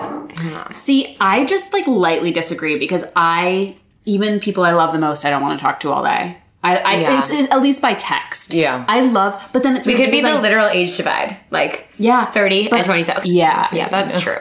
See, 0.73 1.16
I 1.20 1.44
just 1.44 1.73
like 1.73 1.87
lightly 1.87 2.30
disagree 2.30 2.78
because 2.78 3.04
I 3.14 3.76
even 4.04 4.40
people 4.40 4.64
I 4.64 4.73
love 4.73 4.92
the 4.92 4.99
most, 5.00 5.25
I 5.25 5.30
don't 5.30 5.42
want 5.42 5.58
to 5.58 5.62
talk 5.64 5.80
to 5.80 5.90
all 5.90 6.02
day. 6.04 6.38
I, 6.62 6.76
I 6.78 6.94
Yeah. 6.96 7.18
it's, 7.18 7.30
it's 7.30 7.52
at 7.52 7.61
least 7.62 7.82
by 7.82 7.94
text. 7.94 8.54
Yeah. 8.54 8.85
I 8.88 9.00
love, 9.02 9.50
but 9.52 9.62
then 9.62 9.76
it's 9.76 9.87
we 9.87 9.94
could 9.94 10.11
be 10.11 10.20
the 10.20 10.32
like, 10.35 10.42
literal 10.42 10.68
age 10.68 10.96
divide, 10.96 11.37
like 11.50 11.88
yeah, 11.99 12.25
thirty 12.30 12.68
but- 12.68 12.78
and 12.78 12.87
twenty 12.87 13.04
seven. 13.04 13.23
Yeah, 13.26 13.68
yeah, 13.73 13.88
that's 13.88 14.20
true. 14.20 14.38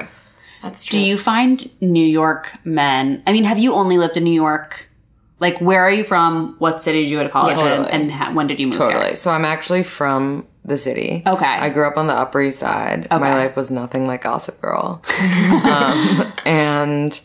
That's 0.63 0.84
true. 0.84 1.00
Do 1.00 1.05
you 1.05 1.17
find 1.17 1.70
New 1.82 2.05
York 2.05 2.51
men? 2.63 3.22
I 3.27 3.32
mean, 3.34 3.44
have 3.44 3.60
you 3.60 3.74
only 3.74 3.98
lived 4.00 4.17
in 4.17 4.24
New 4.24 4.34
York? 4.34 4.89
Like, 5.39 5.60
where 5.60 5.82
are 5.82 5.92
you 5.92 6.04
from? 6.06 6.56
What 6.60 6.82
city 6.82 7.01
did 7.04 7.10
you 7.10 7.18
go 7.18 7.24
to 7.24 7.30
college 7.30 7.58
Yeah, 7.60 7.86
in? 7.88 7.92
And 7.92 8.12
ha- 8.12 8.32
when 8.34 8.48
did 8.48 8.60
you 8.60 8.68
move 8.68 8.74
to? 8.75 8.80
Totally. 8.80 9.06
here? 9.08 9.15
So 9.18 9.32
I'm 9.32 9.44
actually 9.46 9.84
from 9.84 10.48
the 10.63 10.77
city. 10.77 11.24
Okay. 11.27 11.46
I 11.46 11.70
grew 11.70 11.86
up 11.88 11.98
on 11.98 12.08
the 12.08 12.13
Upper 12.13 12.42
East 12.42 12.60
Side. 12.60 13.06
Okay. 13.12 13.18
My 13.20 13.36
life 13.36 13.56
was 13.56 13.70
nothing 13.70 14.08
like 14.08 14.22
Gossip 14.24 14.60
Girl. 14.62 15.01
um, 15.65 16.34
and 16.46 17.20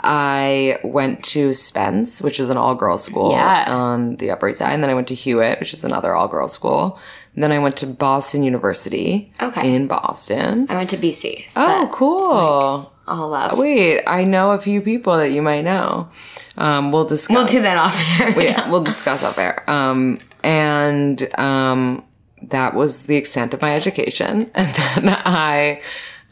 I 0.00 0.78
went 0.84 1.24
to 1.24 1.54
Spence, 1.54 2.20
which 2.22 2.38
is 2.38 2.50
an 2.50 2.56
all 2.58 2.74
girls 2.74 3.02
school 3.02 3.32
Yeah. 3.32 3.64
on 3.74 4.16
the 4.16 4.30
Upper 4.30 4.50
East 4.50 4.58
Side. 4.58 4.72
And 4.74 4.82
then 4.82 4.90
I 4.90 4.94
went 4.94 5.08
to 5.08 5.14
Hewitt, 5.14 5.58
which 5.58 5.72
is 5.72 5.82
another 5.84 6.14
all 6.14 6.28
girls 6.28 6.52
school. 6.52 6.98
And 7.34 7.42
then 7.42 7.50
I 7.50 7.58
went 7.58 7.76
to 7.78 7.86
Boston 7.86 8.42
University. 8.42 9.32
Okay. 9.40 9.74
In 9.74 9.86
Boston. 9.88 10.66
I 10.68 10.76
went 10.76 10.90
to 10.90 10.96
BC. 10.98 11.48
So 11.50 11.60
Oh, 11.64 11.88
cool. 11.92 12.92
All 13.06 13.28
love. 13.28 13.58
Wait, 13.58 14.02
I 14.06 14.24
know 14.24 14.52
a 14.52 14.60
few 14.60 14.80
people 14.80 15.16
that 15.16 15.30
you 15.30 15.42
might 15.42 15.62
know. 15.62 16.08
Um, 16.56 16.92
we'll 16.92 17.06
discuss. 17.06 17.36
We'll 17.36 17.46
do 17.46 17.62
that 17.62 17.76
off 17.76 18.20
air. 18.20 18.42
yeah, 18.42 18.70
we'll 18.70 18.84
discuss 18.84 19.22
off 19.22 19.38
air. 19.38 19.68
Um, 19.68 20.18
and 20.42 21.28
um, 21.38 22.04
that 22.42 22.74
was 22.74 23.06
the 23.06 23.16
extent 23.16 23.54
of 23.54 23.62
my 23.62 23.72
education. 23.72 24.50
And 24.54 24.74
then 24.74 25.08
I 25.24 25.82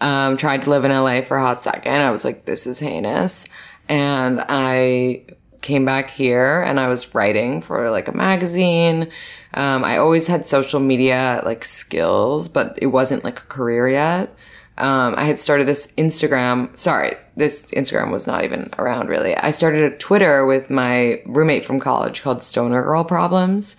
um, 0.01 0.37
tried 0.37 0.63
to 0.63 0.71
live 0.71 0.85
in 0.85 0.91
LA 0.91 1.23
for 1.23 1.37
a 1.37 1.43
hot 1.43 1.63
second. 1.63 1.95
I 1.95 2.11
was 2.11 2.25
like, 2.25 2.45
this 2.45 2.67
is 2.67 2.81
heinous. 2.81 3.47
And 3.89 4.45
I 4.49 5.25
came 5.61 5.85
back 5.85 6.11
here 6.11 6.61
and 6.63 6.79
I 6.81 6.89
was 6.89 7.15
writing 7.15 7.61
for 7.61 7.91
like 7.91 8.09
a 8.09 8.13
magazine. 8.13 9.11
Um, 9.55 9.85
I 9.85 9.99
always 9.99 10.27
had 10.27 10.47
social 10.47 10.81
media 10.81 11.41
like 11.45 11.65
skills, 11.65 12.49
but 12.49 12.79
it 12.83 12.87
wasn't 12.87 13.25
like 13.25 13.39
a 13.39 13.47
career 13.47 13.89
yet. 13.89 14.35
Um, 14.79 15.15
I 15.17 15.25
had 15.25 15.39
started 15.39 15.67
this 15.67 15.93
Instagram. 15.99 16.77
Sorry, 16.77 17.15
this 17.37 17.67
Instagram 17.73 18.11
was 18.11 18.27
not 18.27 18.45
even 18.45 18.71
around 18.79 19.09
really. 19.09 19.37
I 19.37 19.51
started 19.51 19.83
a 19.83 19.97
Twitter 19.97 20.47
with 20.47 20.71
my 20.71 21.23
roommate 21.27 21.65
from 21.65 21.79
college 21.79 22.23
called 22.23 22.43
Stoner 22.43 22.83
Girl 22.83 23.05
Problems, 23.05 23.77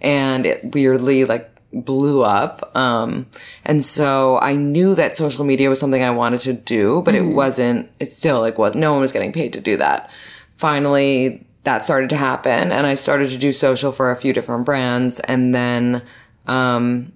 and 0.00 0.44
it 0.44 0.74
weirdly 0.74 1.24
like 1.24 1.48
blew 1.72 2.22
up. 2.22 2.74
Um, 2.76 3.26
and 3.64 3.84
so 3.84 4.38
I 4.40 4.54
knew 4.54 4.94
that 4.96 5.16
social 5.16 5.44
media 5.44 5.68
was 5.68 5.78
something 5.78 6.02
I 6.02 6.10
wanted 6.10 6.40
to 6.40 6.52
do, 6.52 7.02
but 7.04 7.14
it 7.14 7.22
wasn't. 7.22 7.90
It 8.00 8.12
still 8.12 8.40
like 8.40 8.58
was 8.58 8.74
no 8.74 8.92
one 8.92 9.00
was 9.00 9.12
getting 9.12 9.32
paid 9.32 9.52
to 9.52 9.60
do 9.60 9.76
that. 9.76 10.10
Finally, 10.56 11.46
that 11.62 11.84
started 11.84 12.10
to 12.10 12.16
happen, 12.16 12.72
and 12.72 12.86
I 12.86 12.94
started 12.94 13.30
to 13.30 13.38
do 13.38 13.52
social 13.52 13.92
for 13.92 14.10
a 14.10 14.16
few 14.16 14.32
different 14.32 14.64
brands, 14.66 15.20
and 15.20 15.54
then. 15.54 16.02
Um, 16.48 17.12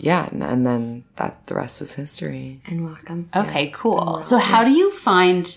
yeah, 0.00 0.28
and, 0.30 0.42
and 0.42 0.66
then 0.66 1.04
that 1.16 1.46
the 1.46 1.54
rest 1.54 1.80
is 1.82 1.94
history. 1.94 2.60
and 2.66 2.84
welcome. 2.84 3.28
Okay, 3.36 3.70
cool. 3.74 4.22
So, 4.22 4.38
how 4.38 4.64
do 4.64 4.70
you 4.70 4.90
find? 4.92 5.56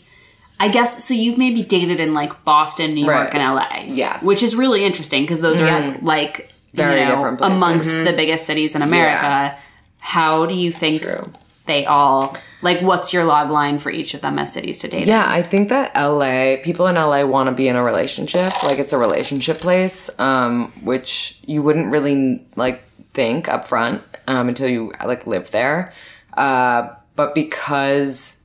I 0.60 0.68
guess 0.68 1.04
so. 1.04 1.14
You've 1.14 1.38
maybe 1.38 1.64
dated 1.64 2.00
in 2.00 2.14
like 2.14 2.44
Boston, 2.46 2.94
New 2.94 3.06
York, 3.06 3.34
Right. 3.34 3.36
and 3.36 3.56
LA. 3.56 3.94
Yes. 3.94 4.24
which 4.24 4.44
is 4.44 4.56
really 4.56 4.84
interesting 4.86 5.24
because 5.24 5.42
those 5.42 5.60
are 5.60 5.98
like 6.02 6.50
Very 6.74 7.00
you 7.00 7.06
know, 7.06 7.16
different 7.16 7.38
places. 7.40 7.54
Mm-hmm. 7.56 7.64
amongst 7.64 7.90
the 8.06 8.14
biggest 8.16 8.46
cities 8.46 8.76
in 8.76 8.82
America. 8.82 9.58
How 10.00 10.46
do 10.46 10.54
you 10.54 10.72
think 10.72 11.02
True. 11.02 11.32
they 11.66 11.86
all 11.86 12.38
like? 12.62 12.82
What's 12.82 13.14
your 13.14 13.24
log 13.24 13.50
line 13.50 13.80
for 13.80 13.90
each 13.90 14.14
of 14.14 14.22
them 14.22 14.38
as 14.38 14.54
cities 14.54 14.80
to 14.80 14.88
date? 14.88 15.04
in? 15.04 15.08
Yeah, 15.08 15.26
I 15.28 15.42
think 15.42 15.70
that 15.70 15.92
LA 15.96 16.58
people 16.62 16.88
in 16.88 16.96
LA 16.96 17.24
want 17.26 17.48
to 17.50 17.56
be 17.56 17.68
in 17.68 17.76
a 17.76 17.84
relationship, 17.84 18.52
like 18.64 18.80
it's 18.80 18.94
a 18.94 18.98
relationship 18.98 19.58
place, 19.58 20.10
um, 20.20 20.72
which 20.84 21.40
you 21.46 21.62
wouldn't 21.62 21.90
really 21.92 22.46
like 22.56 22.84
think 23.14 23.48
up 23.48 23.66
front 23.66 24.02
um, 24.28 24.50
until 24.50 24.68
you 24.68 24.92
like 25.06 25.26
live 25.28 25.52
there. 25.52 25.92
Uh, 26.36 26.90
but 27.16 27.36
because 27.36 28.42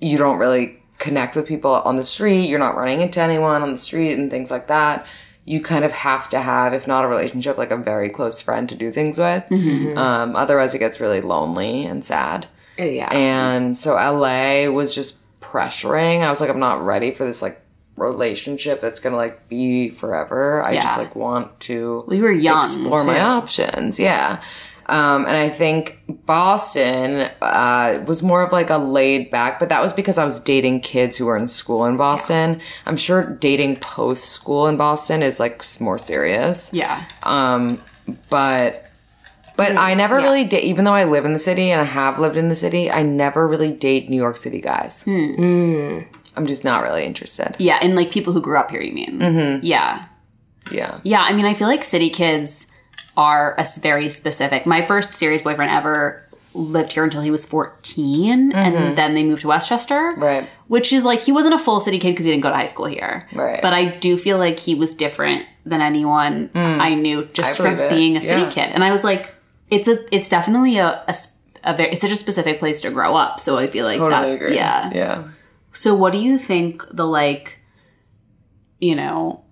you 0.00 0.16
don't 0.18 0.38
really 0.38 0.80
connect 0.98 1.34
with 1.36 1.46
people 1.46 1.72
on 1.72 1.96
the 1.96 2.04
street, 2.04 2.46
you're 2.48 2.58
not 2.58 2.76
running 2.76 3.00
into 3.00 3.20
anyone 3.20 3.62
on 3.62 3.70
the 3.72 3.78
street 3.78 4.12
and 4.14 4.30
things 4.30 4.50
like 4.50 4.66
that. 4.68 5.06
You 5.44 5.60
kind 5.62 5.84
of 5.84 5.92
have 5.92 6.28
to 6.30 6.40
have, 6.40 6.72
if 6.74 6.86
not 6.88 7.04
a 7.04 7.08
relationship, 7.08 7.56
like 7.56 7.70
a 7.70 7.76
very 7.76 8.08
close 8.10 8.40
friend 8.40 8.68
to 8.68 8.74
do 8.74 8.90
things 8.90 9.18
with. 9.18 9.44
Um, 9.96 10.34
otherwise, 10.34 10.74
it 10.74 10.78
gets 10.80 10.98
really 11.00 11.20
lonely 11.20 11.84
and 11.84 12.04
sad. 12.04 12.46
Oh, 12.78 12.84
yeah. 12.84 13.08
And 13.12 13.78
so 13.78 13.94
LA 13.94 14.68
was 14.68 14.94
just 14.94 15.20
pressuring. 15.40 16.22
I 16.22 16.30
was 16.30 16.40
like, 16.40 16.50
I'm 16.50 16.58
not 16.58 16.84
ready 16.84 17.10
for 17.12 17.24
this 17.24 17.42
like 17.42 17.60
relationship 17.96 18.80
that's 18.80 19.00
gonna 19.00 19.16
like 19.16 19.48
be 19.48 19.88
forever. 19.90 20.62
I 20.64 20.74
just 20.74 20.98
like 20.98 21.16
want 21.16 21.58
to 21.60 22.04
We 22.08 22.20
were 22.20 22.30
young, 22.32 22.64
explore 22.64 23.04
my 23.04 23.14
too. 23.14 23.20
options. 23.20 23.98
Yeah. 23.98 24.42
Um, 24.88 25.26
and 25.26 25.36
I 25.36 25.48
think 25.48 25.98
Boston 26.26 27.28
uh, 27.42 28.04
was 28.06 28.22
more 28.22 28.42
of 28.42 28.52
like 28.52 28.70
a 28.70 28.78
laid 28.78 29.30
back, 29.30 29.58
but 29.58 29.68
that 29.68 29.82
was 29.82 29.92
because 29.92 30.16
I 30.16 30.24
was 30.24 30.38
dating 30.38 30.80
kids 30.80 31.16
who 31.16 31.26
were 31.26 31.36
in 31.36 31.48
school 31.48 31.84
in 31.86 31.96
Boston. 31.96 32.60
I'm 32.86 32.96
sure 32.96 33.24
dating 33.24 33.76
post 33.76 34.26
school 34.26 34.68
in 34.68 34.76
Boston 34.76 35.22
is 35.22 35.40
like 35.40 35.64
more 35.80 35.98
serious. 35.98 36.72
yeah. 36.72 37.04
Um, 37.24 37.82
but 38.30 38.84
but 39.56 39.76
I 39.76 39.94
never 39.94 40.16
really 40.16 40.44
date. 40.44 40.64
Even 40.64 40.84
though 40.84 40.94
I 40.94 41.04
live 41.04 41.24
in 41.24 41.32
the 41.32 41.38
city 41.38 41.70
and 41.70 41.80
I 41.80 41.84
have 41.84 42.18
lived 42.18 42.36
in 42.36 42.48
the 42.48 42.56
city, 42.56 42.90
I 42.90 43.02
never 43.02 43.48
really 43.48 43.72
date 43.72 44.08
New 44.10 44.16
York 44.16 44.36
City 44.36 44.60
guys. 44.60 45.04
I'm 45.08 46.46
just 46.46 46.62
not 46.62 46.82
really 46.82 47.04
interested. 47.04 47.56
Yeah, 47.58 47.78
and 47.80 47.96
like 47.96 48.10
people 48.10 48.32
who 48.34 48.40
grew 48.42 48.58
up 48.58 48.70
here, 48.70 48.82
you 48.82 48.92
mean? 48.92 49.18
Mm-hmm. 49.18 49.64
Yeah. 49.64 50.06
Yeah. 50.70 51.00
Yeah, 51.02 51.22
I 51.22 51.32
mean, 51.32 51.46
I 51.46 51.54
feel 51.54 51.68
like 51.68 51.82
city 51.84 52.10
kids 52.10 52.66
are 53.16 53.54
a 53.58 53.66
very 53.80 54.08
specific. 54.08 54.66
My 54.66 54.82
first 54.82 55.14
serious 55.14 55.42
boyfriend 55.42 55.70
ever 55.70 56.22
lived 56.54 56.92
here 56.92 57.04
until 57.04 57.20
he 57.20 57.30
was 57.30 57.44
14, 57.44 58.52
and 58.52 58.96
then 58.96 59.14
they 59.14 59.22
moved 59.24 59.42
to 59.42 59.48
Westchester. 59.48 59.94
Mm-hmm. 60.12 60.22
Right. 60.22 60.48
Which 60.68 60.92
is 60.92 61.04
like, 61.04 61.20
he 61.20 61.30
wasn't 61.32 61.54
a 61.54 61.58
full 61.58 61.80
city 61.80 61.98
kid 61.98 62.12
because 62.12 62.24
he 62.24 62.30
didn't 62.32 62.42
go 62.42 62.48
to 62.50 62.54
high 62.56 62.66
school 62.66 62.86
here. 62.86 63.28
Right. 63.34 63.60
But 63.62 63.72
I 63.74 63.96
do 63.98 64.16
feel 64.16 64.38
like 64.38 64.58
he 64.58 64.74
was 64.74 64.94
different 64.94 65.44
than 65.64 65.80
anyone 65.82 66.50
I 66.54 66.94
knew 66.94 67.24
just 67.26 67.60
I 67.60 67.64
from 67.64 67.78
it. 67.80 67.90
being 67.90 68.16
a 68.16 68.22
city 68.22 68.42
Yeah. 68.42 68.50
kid. 68.50 68.70
And 68.72 68.82
I 68.84 68.90
was 68.92 69.04
like, 69.04 69.34
it's 69.68 69.88
a, 69.88 69.98
it's 70.14 70.28
definitely 70.28 70.78
a, 70.78 71.04
a 71.64 71.76
very, 71.76 71.90
it's 71.92 72.00
such 72.00 72.12
a 72.12 72.16
specific 72.16 72.58
place 72.58 72.80
to 72.82 72.90
grow 72.90 73.14
up. 73.14 73.40
So 73.40 73.58
I 73.58 73.66
feel 73.66 73.84
like 73.84 73.98
Totally 73.98 74.28
that, 74.30 74.34
agree. 74.34 74.54
yeah. 74.54 74.90
Yeah. 74.94 75.28
So 75.72 75.94
what 75.94 76.12
do 76.12 76.18
you 76.18 76.38
think 76.38 76.84
the 76.90 77.04
like 77.06 77.58
you 78.80 78.94
know 78.94 79.42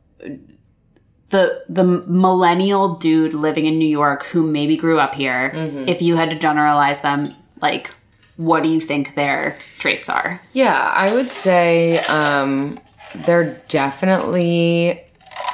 the 1.30 1.64
the 1.68 1.84
millennial 1.84 2.94
dude 2.96 3.34
living 3.34 3.64
in 3.66 3.78
New 3.78 3.88
York 3.88 4.24
who 4.26 4.42
maybe 4.42 4.76
grew 4.76 4.98
up 4.98 5.14
here 5.14 5.52
if 5.86 6.02
you 6.02 6.16
had 6.16 6.30
to 6.30 6.38
generalize 6.38 7.00
them 7.00 7.34
like 7.60 7.90
what 8.36 8.62
do 8.62 8.68
you 8.68 8.80
think 8.80 9.14
their 9.14 9.58
traits 9.78 10.08
are? 10.08 10.40
Yeah, 10.52 10.92
I 10.94 11.14
would 11.14 11.30
say 11.30 11.98
um, 12.00 12.78
they're 13.14 13.60
definitely 13.68 15.00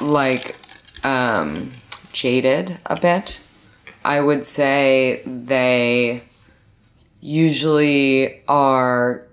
like 0.01 0.55
um, 1.03 1.71
jaded 2.11 2.77
a 2.85 2.99
bit. 2.99 3.39
I 4.03 4.19
would 4.19 4.45
say 4.45 5.21
they 5.25 6.23
usually 7.19 8.41
are 8.47 9.27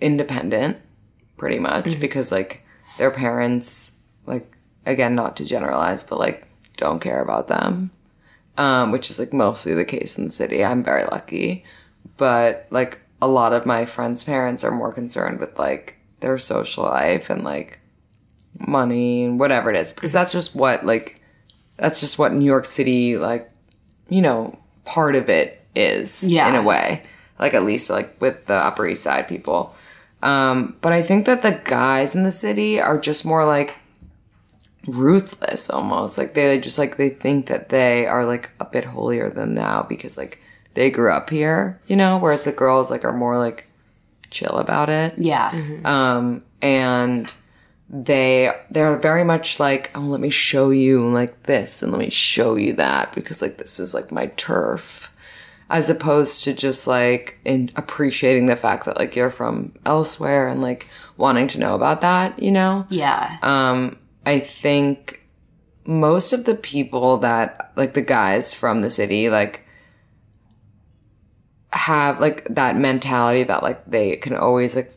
independent, 0.00 0.78
pretty 1.36 1.58
much, 1.58 1.98
because 1.98 2.30
like 2.30 2.64
their 2.98 3.10
parents, 3.10 3.92
like 4.24 4.51
again, 4.86 5.14
not 5.14 5.36
to 5.36 5.44
generalize, 5.44 6.02
but 6.02 6.18
like 6.18 6.46
don't 6.76 7.00
care 7.00 7.22
about 7.22 7.48
them, 7.48 7.90
um, 8.58 8.90
which 8.92 9.10
is 9.10 9.18
like 9.18 9.32
mostly 9.32 9.74
the 9.74 9.84
case 9.84 10.18
in 10.18 10.24
the 10.24 10.30
city. 10.30 10.64
I'm 10.64 10.82
very 10.82 11.04
lucky, 11.04 11.64
but 12.16 12.66
like 12.70 13.00
a 13.20 13.28
lot 13.28 13.52
of 13.52 13.66
my 13.66 13.84
friends' 13.84 14.24
parents 14.24 14.64
are 14.64 14.70
more 14.72 14.92
concerned 14.92 15.38
with 15.40 15.58
like 15.58 15.98
their 16.20 16.38
social 16.38 16.84
life 16.84 17.30
and 17.30 17.44
like 17.44 17.78
money 18.58 19.24
and 19.24 19.38
whatever 19.38 19.70
it 19.70 19.76
is, 19.76 19.92
because 19.92 20.12
that's 20.12 20.32
just 20.32 20.54
what 20.54 20.84
like 20.84 21.20
that's 21.76 22.00
just 22.00 22.18
what 22.18 22.32
New 22.32 22.44
York 22.44 22.66
City 22.66 23.16
like 23.16 23.48
you 24.08 24.20
know, 24.20 24.58
part 24.84 25.14
of 25.14 25.30
it 25.30 25.64
is 25.74 26.22
Yeah. 26.22 26.48
in 26.48 26.54
a 26.54 26.62
way. 26.62 27.02
Like 27.38 27.54
at 27.54 27.64
least 27.64 27.88
like 27.90 28.20
with 28.20 28.46
the 28.46 28.54
Upper 28.54 28.86
East 28.86 29.02
Side 29.04 29.26
people. 29.26 29.74
Um, 30.22 30.76
but 30.82 30.92
I 30.92 31.02
think 31.02 31.24
that 31.26 31.42
the 31.42 31.60
guys 31.64 32.14
in 32.14 32.22
the 32.22 32.30
city 32.32 32.78
are 32.80 32.98
just 32.98 33.24
more 33.24 33.44
like 33.46 33.78
ruthless 34.86 35.70
almost. 35.70 36.18
Like 36.18 36.34
they 36.34 36.58
just 36.58 36.78
like 36.78 36.96
they 36.96 37.08
think 37.10 37.46
that 37.46 37.68
they 37.68 38.06
are 38.06 38.24
like 38.26 38.50
a 38.60 38.64
bit 38.64 38.84
holier 38.86 39.30
than 39.30 39.54
thou 39.54 39.82
because 39.82 40.16
like 40.16 40.40
they 40.74 40.90
grew 40.90 41.12
up 41.12 41.30
here, 41.30 41.80
you 41.86 41.96
know, 41.96 42.18
whereas 42.18 42.44
the 42.44 42.52
girls 42.52 42.90
like 42.90 43.04
are 43.04 43.12
more 43.16 43.38
like 43.38 43.68
chill 44.30 44.56
about 44.56 44.88
it 44.88 45.12
Yeah. 45.18 45.50
um, 45.84 46.42
and 46.62 47.32
they 47.90 48.50
they're 48.70 48.96
very 48.96 49.22
much 49.24 49.60
like 49.60 49.90
oh 49.94 50.00
let 50.00 50.20
me 50.22 50.30
show 50.30 50.70
you 50.70 51.06
like 51.06 51.42
this 51.42 51.82
and 51.82 51.92
let 51.92 51.98
me 51.98 52.08
show 52.08 52.56
you 52.56 52.72
that 52.74 53.14
because 53.14 53.42
like 53.42 53.58
this 53.58 53.78
is 53.78 53.92
like 53.92 54.10
my 54.10 54.28
turf 54.38 55.12
as 55.68 55.90
opposed 55.90 56.42
to 56.44 56.54
just 56.54 56.86
like 56.86 57.38
in 57.44 57.70
appreciating 57.76 58.46
the 58.46 58.56
fact 58.56 58.86
that 58.86 58.96
like 58.96 59.14
you're 59.14 59.28
from 59.28 59.74
elsewhere 59.84 60.48
and 60.48 60.62
like 60.62 60.88
wanting 61.18 61.46
to 61.48 61.58
know 61.60 61.74
about 61.74 62.00
that 62.00 62.42
you 62.42 62.50
know 62.50 62.86
Yeah. 62.88 63.36
um 63.42 63.98
i 64.26 64.38
think 64.38 65.22
most 65.84 66.32
of 66.32 66.44
the 66.44 66.54
people 66.54 67.18
that 67.18 67.72
like 67.76 67.94
the 67.94 68.02
guys 68.02 68.54
from 68.54 68.80
the 68.80 68.90
city 68.90 69.28
like 69.28 69.66
have 71.72 72.20
like 72.20 72.44
that 72.46 72.76
mentality 72.76 73.42
that 73.42 73.62
like 73.62 73.84
they 73.86 74.16
can 74.16 74.36
always 74.36 74.76
like 74.76 74.94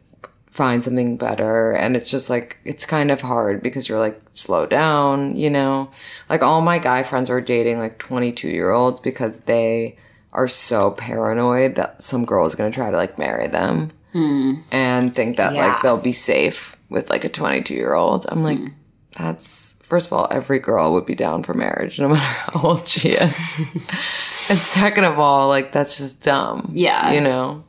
find 0.56 0.82
something 0.82 1.18
better. 1.18 1.74
And 1.74 1.98
it's 1.98 2.10
just 2.10 2.30
like 2.30 2.60
it's 2.64 2.86
kind 2.86 3.12
of 3.12 3.22
hard 3.22 3.62
because 3.62 3.90
you're 3.90 4.00
like 4.00 4.22
slow 4.34 4.66
down 4.66 5.36
you 5.36 5.50
know? 5.50 5.92
Like 6.30 6.42
all 6.42 6.62
my 6.62 6.80
guy 6.80 7.04
friends 7.04 7.30
are 7.30 7.42
dating 7.42 7.80
like 7.80 8.00
22 8.00 8.50
year 8.50 8.72
olds 8.72 9.00
because 9.00 9.40
they 9.42 9.98
are 10.32 10.48
so 10.48 10.92
paranoid 10.92 11.76
that 11.76 12.02
some 12.02 12.26
girl 12.26 12.46
is 12.46 12.56
going 12.56 12.72
to 12.72 12.76
try 12.76 12.92
to 12.92 12.98
like 12.98 13.18
marry 13.18 13.48
them 13.48 13.92
hmm. 14.12 14.56
and 14.70 15.16
think 15.16 15.38
that 15.38 15.54
Yeah. 15.54 15.68
like 15.68 15.82
they'll 15.82 15.98
be 15.98 16.12
safe 16.12 16.76
with 16.90 17.10
like 17.10 17.24
a 17.24 17.30
22 17.30 17.74
year 17.74 17.94
old 17.94 18.26
i'm 18.28 18.44
like 18.44 18.58
hmm. 18.58 18.68
That's 19.17 19.78
first 19.84 20.08
of 20.08 20.13
all 20.13 20.28
every 20.32 20.60
girl 20.60 20.93
would 20.93 21.06
be 21.06 21.15
down 21.15 21.43
for 21.43 21.54
marriage 21.54 21.99
no 21.99 22.08
matter 22.15 22.21
how 22.51 22.62
old 22.69 22.88
she 22.88 23.10
is 23.10 23.60
and 24.49 24.58
second 24.60 25.04
of 25.04 25.17
all 25.19 25.47
like 25.47 25.71
that's 25.71 25.97
just 25.97 26.23
dumb 26.23 26.69
Yeah. 26.73 27.12
you 27.13 27.21
know 27.21 27.63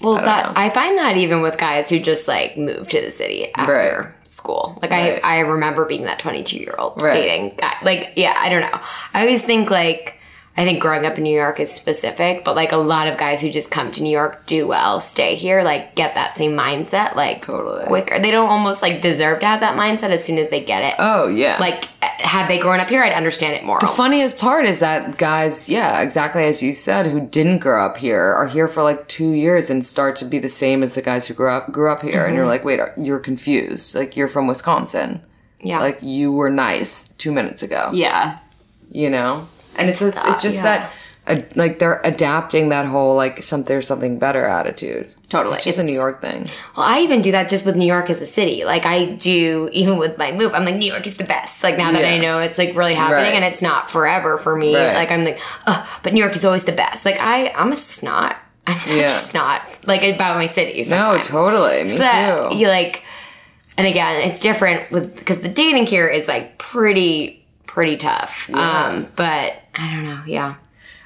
Well, 0.00 0.16
don't 0.16 0.24
that 0.24 0.46
know. 0.46 0.52
I 0.56 0.70
find 0.70 0.98
that 0.98 1.16
even 1.16 1.42
with 1.42 1.56
guys 1.58 1.88
who 1.88 1.98
just 2.00 2.26
like 2.28 2.56
move 2.56 2.88
to 2.88 3.00
the 3.00 3.10
city 3.10 3.52
after 3.54 3.72
Right. 3.72 4.06
school. 4.28 4.76
Like 4.82 4.90
Right. 4.90 5.20
I, 5.22 5.36
I 5.36 5.40
remember 5.40 5.84
being 5.84 6.02
that 6.04 6.18
22 6.18 6.56
year 6.58 6.74
old 6.78 7.00
Right. 7.00 7.14
dating 7.14 7.54
guy. 7.56 7.76
Like, 7.82 8.12
yeah, 8.16 8.34
I 8.36 8.48
don't 8.48 8.62
know. 8.62 8.80
I 9.14 9.20
always 9.20 9.44
think 9.44 9.70
like, 9.70 10.18
I 10.54 10.64
think 10.64 10.80
growing 10.80 11.06
up 11.06 11.16
in 11.16 11.24
New 11.24 11.34
York 11.34 11.60
is 11.60 11.72
specific, 11.72 12.44
but 12.44 12.54
like 12.54 12.72
a 12.72 12.76
lot 12.76 13.08
of 13.08 13.16
guys 13.16 13.40
who 13.40 13.50
just 13.50 13.70
come 13.70 13.90
to 13.92 14.02
New 14.02 14.10
York 14.10 14.44
do 14.46 14.66
well, 14.66 15.00
stay 15.00 15.34
here, 15.34 15.62
like 15.62 15.94
get 15.94 16.14
that 16.14 16.36
same 16.36 16.52
mindset, 16.52 17.14
like 17.16 17.40
Totally. 17.40 17.86
quicker. 17.86 18.18
They 18.18 18.30
don't 18.30 18.50
almost 18.50 18.82
like 18.82 19.00
deserve 19.00 19.40
to 19.40 19.46
have 19.46 19.60
that 19.60 19.78
mindset 19.78 20.10
as 20.10 20.24
soon 20.24 20.36
as 20.36 20.50
they 20.50 20.62
get 20.62 20.82
it. 20.82 20.94
oh 20.98 21.28
yeah 21.28 21.56
like 21.58 21.88
had 22.22 22.48
they 22.48 22.58
grown 22.58 22.80
up 22.80 22.88
here, 22.88 23.02
I'd 23.02 23.12
understand 23.12 23.54
it 23.54 23.64
more. 23.64 23.78
The 23.80 23.86
funniest 23.86 24.38
part 24.38 24.64
is 24.64 24.80
that 24.80 25.18
guys, 25.18 25.68
yeah, 25.68 26.00
exactly 26.00 26.44
as 26.44 26.62
you 26.62 26.72
said, 26.72 27.06
who 27.06 27.20
didn't 27.20 27.58
grow 27.58 27.84
up 27.84 27.96
here 27.96 28.22
are 28.22 28.46
here 28.46 28.68
for 28.68 28.82
like 28.82 29.08
two 29.08 29.30
years 29.32 29.70
and 29.70 29.84
start 29.84 30.16
to 30.16 30.24
be 30.24 30.38
the 30.38 30.48
same 30.48 30.82
as 30.82 30.94
the 30.94 31.02
guys 31.02 31.26
who 31.28 31.34
grew 31.34 31.50
up 31.50 31.70
grew 31.72 31.90
up 31.90 32.02
here, 32.02 32.24
and 32.24 32.34
you're 32.34 32.44
mm-hmm. 32.44 32.50
like, 32.50 32.64
wait, 32.64 32.80
you're 32.96 33.20
confused. 33.20 33.94
Like 33.94 34.16
you're 34.16 34.28
from 34.28 34.46
Wisconsin. 34.46 35.22
yeah. 35.60 35.80
Like 35.80 36.02
you 36.02 36.32
were 36.32 36.50
nice 36.50 37.08
two 37.10 37.32
minutes 37.32 37.62
ago. 37.62 37.90
yeah. 37.92 38.38
You 38.90 39.08
know, 39.08 39.48
and 39.76 39.88
it's 39.90 40.02
it's, 40.02 40.16
uh, 40.16 40.40
just 40.40 40.56
yeah. 40.58 40.62
that. 40.62 40.92
Uh, 41.24 41.40
like 41.54 41.78
they're 41.78 42.00
adapting 42.02 42.70
that 42.70 42.84
whole 42.84 43.14
like 43.14 43.44
some 43.44 43.62
there's 43.62 43.86
something 43.86 44.18
better 44.18 44.44
attitude. 44.44 45.08
Totally. 45.28 45.54
It's 45.54 45.64
just 45.64 45.78
a 45.78 45.84
New 45.84 45.92
York 45.92 46.20
thing. 46.20 46.42
Well, 46.76 46.84
I 46.84 47.00
even 47.02 47.22
do 47.22 47.30
that 47.30 47.48
just 47.48 47.64
with 47.64 47.76
New 47.76 47.86
York 47.86 48.10
as 48.10 48.20
a 48.20 48.26
city. 48.26 48.64
Like 48.64 48.84
I 48.84 49.06
do 49.06 49.70
even 49.72 49.98
with 49.98 50.18
my 50.18 50.32
move. 50.32 50.52
I'm 50.52 50.64
like 50.64 50.74
New 50.74 50.90
York 50.92 51.06
is 51.06 51.16
the 51.16 51.24
best. 51.24 51.62
Like 51.62 51.78
now 51.78 51.92
that 51.92 52.04
I 52.04 52.18
know 52.18 52.40
it's 52.40 52.58
like 52.58 52.74
really 52.74 52.94
happening 52.94 53.26
Right. 53.26 53.34
and 53.34 53.44
it's 53.44 53.62
not 53.62 53.88
forever 53.88 54.36
for 54.36 54.56
me. 54.56 54.74
Right. 54.74 54.94
Like 54.94 55.12
I'm 55.12 55.24
like, 55.24 55.38
oh, 55.68 56.00
but 56.02 56.12
New 56.12 56.20
York 56.20 56.34
is 56.34 56.44
always 56.44 56.64
the 56.64 56.72
best. 56.72 57.04
Like 57.04 57.18
I, 57.20 57.50
I'm 57.50 57.70
a 57.70 57.76
snot. 57.76 58.36
I'm 58.66 58.76
such 58.78 58.96
Yeah. 58.96 59.04
a 59.06 59.18
snot. 59.18 59.78
Like 59.86 60.02
about 60.02 60.36
my 60.36 60.48
city. 60.48 60.84
No, 60.90 61.18
totally. 61.22 61.84
Me 61.84 61.88
So 61.88 61.98
that 61.98 62.50
too. 62.50 62.56
you 62.58 62.66
like, 62.66 63.04
and 63.78 63.86
again, 63.86 64.28
it's 64.28 64.40
different 64.40 64.90
with 64.90 65.14
because 65.16 65.38
the 65.40 65.48
dating 65.48 65.86
here 65.86 66.08
is 66.08 66.26
like 66.28 66.58
pretty, 66.58 67.41
pretty 67.66 67.96
tough. 67.96 68.50
Um, 68.50 69.08
but 69.16 69.62
I 69.74 69.94
don't 69.94 70.04
know. 70.04 70.22
Yeah. 70.26 70.56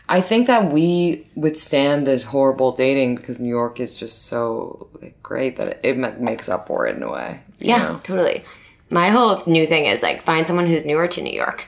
I 0.09 0.21
think 0.21 0.47
that 0.47 0.71
we 0.71 1.27
withstand 1.35 2.07
the 2.07 2.19
horrible 2.19 2.73
dating 2.73 3.17
because 3.17 3.41
New 3.41 3.49
York 3.49 3.81
is 3.81 3.95
just 3.95 4.27
so 4.27 4.89
like, 5.01 5.21
great 5.23 5.57
that 5.57 5.81
it, 5.83 5.99
ma- 5.99 6.13
makes 6.19 6.49
up 6.49 6.69
for 6.69 6.87
it 6.87 6.97
in 6.97 7.03
a 7.03 7.11
way. 7.11 7.41
Yeah, 7.59 7.79
know? 7.79 8.01
totally. 8.05 8.45
My 8.89 9.09
whole 9.09 9.43
new 9.47 9.67
thing 9.67 9.87
is 9.87 10.03
like 10.03 10.23
find 10.23 10.47
someone 10.47 10.67
who's 10.67 10.85
newer 10.85 11.09
to 11.09 11.23
New 11.23 11.33
York, 11.33 11.65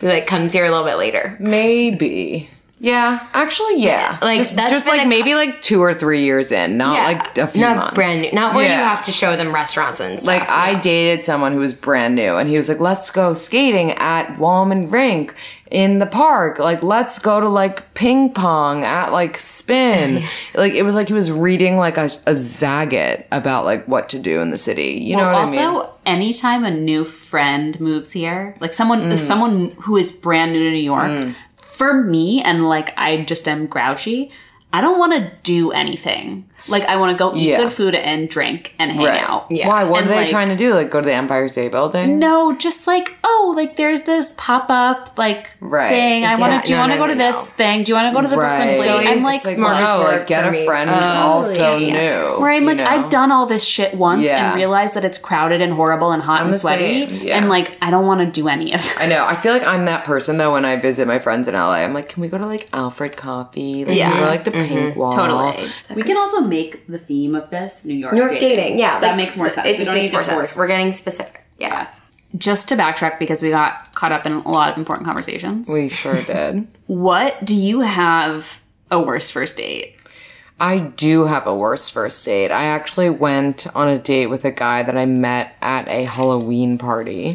who 0.00 0.08
like 0.08 0.26
comes 0.26 0.52
here 0.52 0.64
a 0.64 0.70
little 0.70 0.84
bit 0.84 0.96
later. 0.96 1.36
Maybe. 1.38 2.50
Yeah, 2.78 3.26
actually, 3.32 3.82
yeah. 3.82 4.18
Like, 4.20 4.36
just, 4.36 4.54
that's 4.54 4.70
just 4.70 4.86
like 4.86 5.06
a- 5.06 5.08
maybe 5.08 5.34
like 5.34 5.62
two 5.62 5.80
or 5.80 5.94
three 5.94 6.24
years 6.24 6.52
in, 6.52 6.76
not 6.76 6.92
like 7.14 7.38
a 7.38 7.46
few 7.46 7.62
not 7.62 7.76
months. 7.76 7.94
brand 7.94 8.20
new, 8.20 8.30
not 8.32 8.54
where 8.54 8.64
you 8.64 8.70
have 8.70 9.04
to 9.06 9.12
show 9.12 9.34
them 9.34 9.52
restaurants 9.54 9.98
and 9.98 10.20
stuff. 10.20 10.26
Like 10.40 10.48
I 10.48 10.78
dated 10.80 11.24
someone 11.24 11.52
who 11.52 11.58
was 11.60 11.72
brand 11.72 12.14
new, 12.14 12.36
and 12.36 12.48
he 12.50 12.56
was 12.58 12.68
like, 12.68 12.78
"Let's 12.78 13.10
go 13.10 13.32
skating 13.32 13.92
at 13.92 14.38
Wollman 14.38 14.90
Rink 14.90 15.34
in 15.70 16.00
the 16.00 16.06
park. 16.06 16.58
Like, 16.58 16.82
let's 16.82 17.18
go 17.18 17.40
to 17.40 17.48
like 17.48 17.94
ping 17.94 18.32
pong 18.34 18.84
at 18.84 19.10
like 19.10 19.38
Spin. 19.38 20.22
like 20.54 20.74
it 20.74 20.82
was 20.82 20.94
like 20.94 21.08
he 21.08 21.14
was 21.14 21.32
reading 21.32 21.78
like 21.78 21.96
a, 21.96 22.04
a 22.26 22.32
Zagat 22.34 23.24
about 23.32 23.64
like 23.64 23.86
what 23.88 24.10
to 24.10 24.18
do 24.18 24.40
in 24.40 24.50
the 24.50 24.58
city. 24.58 25.00
You 25.02 25.16
know 25.16 25.22
Well, 25.28 25.32
what 25.32 25.40
also, 25.48 25.58
I 25.58 25.72
mean? 25.72 25.86
anytime 26.04 26.64
a 26.64 26.70
new 26.70 27.04
friend 27.04 27.80
moves 27.80 28.12
here, 28.12 28.54
like 28.60 28.74
someone, 28.74 29.04
Mm. 29.10 29.16
someone 29.18 29.70
who 29.80 29.96
is 29.96 30.12
brand 30.12 30.52
new 30.52 30.62
to 30.62 30.70
New 30.70 30.76
York, 30.76 31.34
for 31.76 31.92
me, 32.02 32.42
and 32.42 32.66
like 32.66 32.92
I 32.96 33.18
just 33.18 33.46
am 33.46 33.66
grouchy. 33.66 34.30
I 34.76 34.80
don't 34.82 34.98
want 34.98 35.12
to 35.14 35.30
do 35.42 35.70
anything. 35.72 36.44
Like 36.68 36.84
I 36.86 36.96
want 36.96 37.16
to 37.16 37.18
go 37.22 37.32
eat 37.36 37.48
Yeah. 37.48 37.58
good 37.58 37.72
food 37.72 37.94
and 37.94 38.28
drink 38.28 38.74
and 38.78 38.90
hang 38.90 39.04
Right. 39.04 39.20
out. 39.22 39.46
Yeah. 39.50 39.68
Why? 39.68 39.84
What 39.84 40.00
And, 40.02 40.06
are 40.10 40.14
they 40.14 40.20
like- 40.22 40.30
trying 40.30 40.48
to 40.48 40.56
do? 40.56 40.74
Like 40.74 40.90
go 40.90 41.00
to 41.00 41.06
the 41.06 41.14
Empire 41.14 41.46
State 41.48 41.70
Building? 41.70 42.18
No, 42.18 42.52
just 42.56 42.86
like 42.86 43.14
oh, 43.24 43.54
like 43.56 43.76
there's 43.76 44.02
this 44.02 44.34
pop 44.36 44.66
up 44.68 45.12
like 45.16 45.48
Right. 45.60 45.88
thing. 45.90 46.24
I 46.24 46.34
want 46.36 46.50
to. 46.50 46.56
Yeah, 46.56 46.62
do 46.62 46.68
you 46.70 46.74
no, 46.76 46.80
want 46.82 46.92
to 46.92 46.98
no, 46.98 47.02
go 47.04 47.06
to 47.08 47.14
no, 47.14 47.24
this 47.26 47.50
thing? 47.50 47.84
Do 47.84 47.92
you 47.92 47.96
want 47.96 48.08
to 48.08 48.14
go 48.14 48.20
to 48.22 48.28
the 48.28 48.36
Brooklyn 48.36 48.68
Right. 48.68 48.76
Flea? 48.82 48.88
always 48.90 49.06
I'm 49.08 49.22
like, 49.22 49.44
like 49.44 49.56
Well, 49.58 49.80
no, 49.80 50.04
smorgasbord 50.04 50.18
like 50.18 50.26
get 50.26 50.44
a 50.54 50.64
friend 50.64 50.90
Oh, 50.90 50.94
also 50.96 51.76
yeah, 51.78 51.94
yeah. 51.94 51.94
new. 52.32 52.40
where 52.40 52.50
I'm 52.50 52.62
you 52.62 52.68
like, 52.68 52.76
know? 52.78 52.86
I've 52.86 53.10
done 53.10 53.30
all 53.30 53.46
this 53.46 53.64
shit 53.64 53.94
once 53.94 54.22
Yeah. 54.24 54.46
and 54.50 54.56
realized 54.56 54.94
that 54.96 55.04
it's 55.04 55.18
crowded 55.18 55.60
and 55.62 55.72
horrible 55.72 56.10
and 56.12 56.22
hot 56.22 56.42
and 56.44 56.56
sweaty, 56.56 57.06
yeah. 57.22 57.36
and 57.38 57.48
like 57.48 57.76
I 57.80 57.90
don't 57.92 58.06
want 58.06 58.20
to 58.20 58.26
do 58.26 58.48
any 58.48 58.74
of 58.74 58.84
it. 58.84 58.94
I 58.98 59.06
know. 59.06 59.24
I 59.24 59.34
feel 59.36 59.52
like 59.52 59.66
I'm 59.66 59.84
that 59.84 60.02
person 60.12 60.36
though 60.38 60.52
when 60.54 60.64
I 60.64 60.74
visit 60.76 61.06
my 61.06 61.20
friends 61.20 61.46
in 61.46 61.54
LA. 61.54 61.74
I'm 61.84 61.94
like, 61.94 62.08
can 62.08 62.20
we 62.22 62.28
go 62.28 62.38
to 62.38 62.46
like 62.46 62.68
Alfred 62.72 63.16
Coffee? 63.16 63.84
Like, 63.84 63.96
Yeah. 63.96 64.10
Can 64.10 64.14
we 64.14 64.18
go 64.20 64.24
to, 64.26 64.30
like 64.30 64.44
the 64.44 64.50
Pink 64.68 64.96
Wall? 64.96 65.12
Totally. 65.12 65.68
We 65.94 66.02
can 66.02 66.16
also 66.16 66.40
make 66.40 66.86
the 66.86 66.98
theme 66.98 67.34
of 67.34 67.50
this 67.50 67.84
New 67.84 67.94
York. 67.94 68.12
New 68.14 68.20
York 68.20 68.38
dating, 68.38 68.78
yeah, 68.78 69.00
that 69.00 69.08
like, 69.08 69.16
makes 69.16 69.36
more 69.36 69.50
sense. 69.50 69.66
It 69.66 69.70
We 69.70 69.76
just 69.76 69.86
don't 69.86 69.94
makes 69.94 70.12
need 70.12 70.16
more 70.16 70.24
sense. 70.24 70.56
We're 70.56 70.68
getting 70.68 70.92
specific. 70.92 71.42
Yeah. 71.58 71.68
Yeah. 71.68 71.88
Just 72.36 72.68
to 72.68 72.76
backtrack 72.76 73.18
because 73.18 73.42
we 73.42 73.50
got 73.50 73.94
caught 73.94 74.12
up 74.12 74.26
in 74.26 74.32
a 74.32 74.48
lot 74.48 74.70
of 74.70 74.76
important 74.76 75.06
conversations. 75.06 75.70
We 75.70 75.88
sure 75.88 76.20
did. 76.22 76.66
What 76.86 77.42
do 77.44 77.56
you 77.56 77.80
have 77.80 78.60
a 78.90 79.00
worst 79.00 79.32
first 79.32 79.56
date? 79.56 79.96
I 80.58 80.78
do 80.78 81.26
have 81.26 81.46
a 81.46 81.54
worse 81.54 81.88
first 81.90 82.24
date. 82.24 82.50
I 82.50 82.64
actually 82.64 83.10
went 83.10 83.66
on 83.74 83.88
a 83.88 83.98
date 83.98 84.26
with 84.26 84.44
a 84.44 84.50
guy 84.50 84.82
that 84.82 84.96
I 84.96 85.04
met 85.04 85.54
at 85.60 85.86
a 85.88 86.04
Halloween 86.04 86.78
party, 86.78 87.32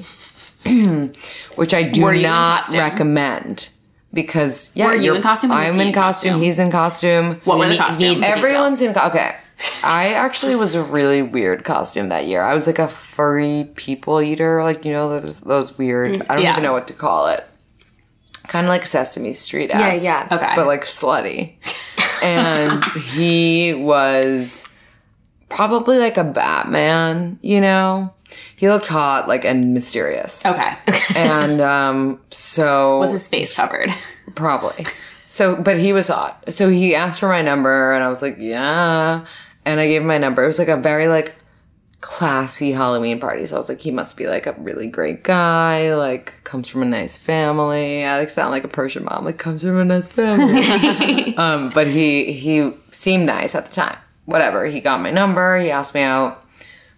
which 1.55 1.73
I 1.73 1.83
do 1.83 2.03
Were 2.03 2.13
you 2.13 2.19
in 2.19 2.23
not 2.23 2.69
recommend 2.69 3.69
because 4.13 4.71
yeah, 4.75 4.87
Were 4.87 4.95
you 4.95 5.15
in 5.15 5.21
costume 5.21 5.51
I'm 5.51 5.79
in 5.79 5.93
costume. 5.93 6.31
costume? 6.33 6.41
He's 6.41 6.59
in 6.59 6.71
costume. 6.71 7.41
What 7.45 7.57
were 7.59 7.67
the 7.69 7.77
costumes? 7.77 8.25
Everyone's 8.25 8.81
in 8.81 8.93
co- 8.93 9.07
okay. 9.07 9.35
I 9.83 10.13
actually 10.13 10.55
was 10.55 10.73
a 10.75 10.81
really 10.83 11.21
weird 11.21 11.63
costume 11.63 12.09
that 12.09 12.25
year. 12.25 12.41
I 12.43 12.55
was 12.55 12.65
like 12.65 12.79
a 12.79 12.87
furry 12.87 13.69
people 13.75 14.19
eater, 14.21 14.63
like 14.63 14.83
you 14.85 14.91
know 14.91 15.19
those 15.19 15.41
those 15.41 15.77
weird. 15.77 16.11
Mm-hmm. 16.13 16.31
I 16.31 16.35
don't 16.35 16.43
Yeah. 16.43 16.51
even 16.53 16.63
know 16.63 16.73
what 16.73 16.87
to 16.87 16.93
call 16.93 17.27
it. 17.27 17.47
Kind 18.47 18.65
of 18.65 18.69
like 18.69 18.85
Sesame 18.87 19.33
Street. 19.33 19.69
Yeah, 19.69 19.93
yeah. 19.93 20.27
Okay. 20.31 20.53
But 20.55 20.65
like 20.67 20.83
slutty, 20.85 21.53
and 22.23 22.83
he 23.05 23.73
was 23.75 24.65
probably 25.47 25.99
like 25.99 26.17
a 26.17 26.23
Batman. 26.23 27.37
You 27.43 27.61
know, 27.61 28.13
he 28.61 28.69
looked 28.69 28.85
hot, 28.85 29.27
like 29.27 29.43
and 29.43 29.73
mysterious. 29.73 30.45
Okay. 30.45 30.75
And 31.15 31.59
um, 31.61 32.21
so 32.29 32.99
Was 32.99 33.11
his 33.11 33.27
face 33.27 33.53
covered? 33.53 33.89
Probably. 34.35 34.85
So, 35.25 35.55
but 35.55 35.79
he 35.79 35.93
was 35.93 36.09
hot. 36.09 36.53
So 36.53 36.69
he 36.69 36.93
asked 36.93 37.19
for 37.19 37.27
my 37.27 37.41
number, 37.41 37.91
and 37.91 38.03
I 38.03 38.07
was 38.07 38.21
like, 38.21 38.35
yeah. 38.37 39.25
And 39.65 39.79
I 39.79 39.87
gave 39.87 40.01
him 40.01 40.07
my 40.07 40.19
number. 40.19 40.43
It 40.43 40.47
was 40.47 40.59
like 40.59 40.67
a 40.67 40.77
very 40.77 41.07
like 41.07 41.33
classy 42.01 42.71
Halloween 42.71 43.19
party. 43.19 43.47
So 43.47 43.55
I 43.55 43.57
was 43.57 43.67
like, 43.67 43.81
he 43.81 43.89
must 43.89 44.15
be 44.15 44.27
like 44.27 44.45
a 44.45 44.53
really 44.59 44.85
great 44.85 45.23
guy, 45.23 45.95
like 45.95 46.43
comes 46.43 46.69
from 46.69 46.83
a 46.83 46.85
nice 46.85 47.17
family. 47.17 48.05
I 48.05 48.19
like 48.19 48.29
sound 48.29 48.51
like 48.51 48.63
a 48.63 48.67
Persian 48.67 49.05
mom, 49.05 49.25
like 49.25 49.39
comes 49.39 49.63
from 49.63 49.79
a 49.79 49.85
nice 49.85 50.09
family. 50.09 51.35
um, 51.37 51.71
but 51.71 51.87
he 51.87 52.31
he 52.31 52.73
seemed 52.91 53.25
nice 53.25 53.55
at 53.55 53.65
the 53.65 53.73
time. 53.73 53.97
Whatever. 54.25 54.67
He 54.67 54.81
got 54.81 55.01
my 55.01 55.09
number. 55.09 55.57
He 55.57 55.71
asked 55.71 55.95
me 55.95 56.03
out. 56.03 56.40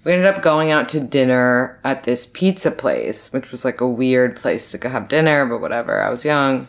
We 0.03 0.11
ended 0.11 0.27
up 0.27 0.41
going 0.41 0.69
out 0.71 0.89
to 0.89 0.99
dinner 0.99 1.79
at 1.83 2.03
this 2.03 2.25
pizza 2.25 2.71
place, 2.71 3.31
which 3.31 3.51
was 3.51 3.63
like 3.63 3.79
a 3.79 3.87
weird 3.87 4.35
place 4.35 4.71
to 4.71 4.77
go 4.77 4.89
have 4.89 5.07
dinner, 5.07 5.45
but 5.45 5.61
whatever. 5.61 6.01
I 6.01 6.09
was 6.09 6.25
young. 6.25 6.67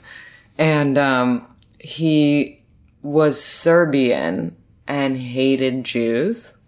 And 0.57 0.97
um, 0.97 1.47
he 1.81 2.63
was 3.03 3.43
Serbian 3.43 4.57
and 4.87 5.17
hated 5.19 5.85
Jews, 5.85 6.59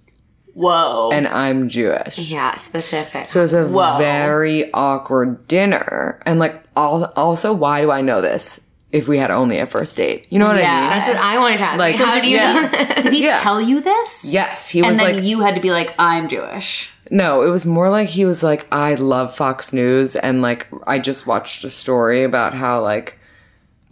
Whoa. 0.55 1.11
and 1.12 1.29
I'm 1.29 1.68
Jewish. 1.68 2.18
Yeah, 2.18 2.57
specific. 2.57 3.29
So 3.29 3.40
it 3.40 3.42
was 3.42 3.52
a 3.52 3.68
Whoa. 3.68 3.98
very 3.98 4.72
awkward 4.72 5.46
dinner. 5.46 6.20
And 6.26 6.40
like, 6.40 6.64
also, 6.74 7.52
why 7.52 7.81
do 7.81 7.90
I 7.92 8.00
know 8.00 8.20
this 8.20 8.65
if 8.98 9.09
we 9.09 9.18
had 9.18 9.30
only 9.30 9.59
a 9.59 9.66
first 9.66 9.96
date? 9.96 10.26
You 10.30 10.38
know 10.38 10.46
what 10.46 10.56
I 10.56 10.61
Yeah. 10.61 10.80
mean? 10.80 10.90
That's 10.90 11.09
what 11.09 11.16
I 11.18 11.38
wanted 11.38 11.59
to 11.59 11.64
ask. 11.64 11.78
Like, 11.78 11.96
how 11.96 12.20
do 12.20 12.28
you 12.28 12.37
yeah. 12.37 13.02
Did 13.02 13.12
he 13.12 13.24
yeah. 13.24 13.40
tell 13.40 13.61
you 13.61 13.80
this? 13.80 14.24
yes, 14.28 14.68
he 14.68 14.80
And 14.80 14.88
was 14.88 14.98
then 14.98 15.14
like, 15.16 15.24
you 15.24 15.40
had 15.40 15.54
to 15.54 15.61
be 15.61 15.70
like, 15.70 15.94
I'm 15.98 16.28
Jewish. 16.28 16.92
no, 17.11 17.42
it 17.42 17.50
was 17.50 17.64
more 17.66 17.88
like 17.90 18.09
he 18.09 18.24
was 18.24 18.42
like, 18.42 18.66
I 18.72 18.94
love 18.94 19.35
Fox 19.37 19.72
News. 19.72 20.16
And 20.16 20.42
like, 20.42 20.66
I 20.87 20.98
just 20.98 21.26
watched 21.26 21.64
a 21.64 21.70
story 21.70 22.24
about 22.24 22.54
how 22.54 22.80
like, 22.82 23.18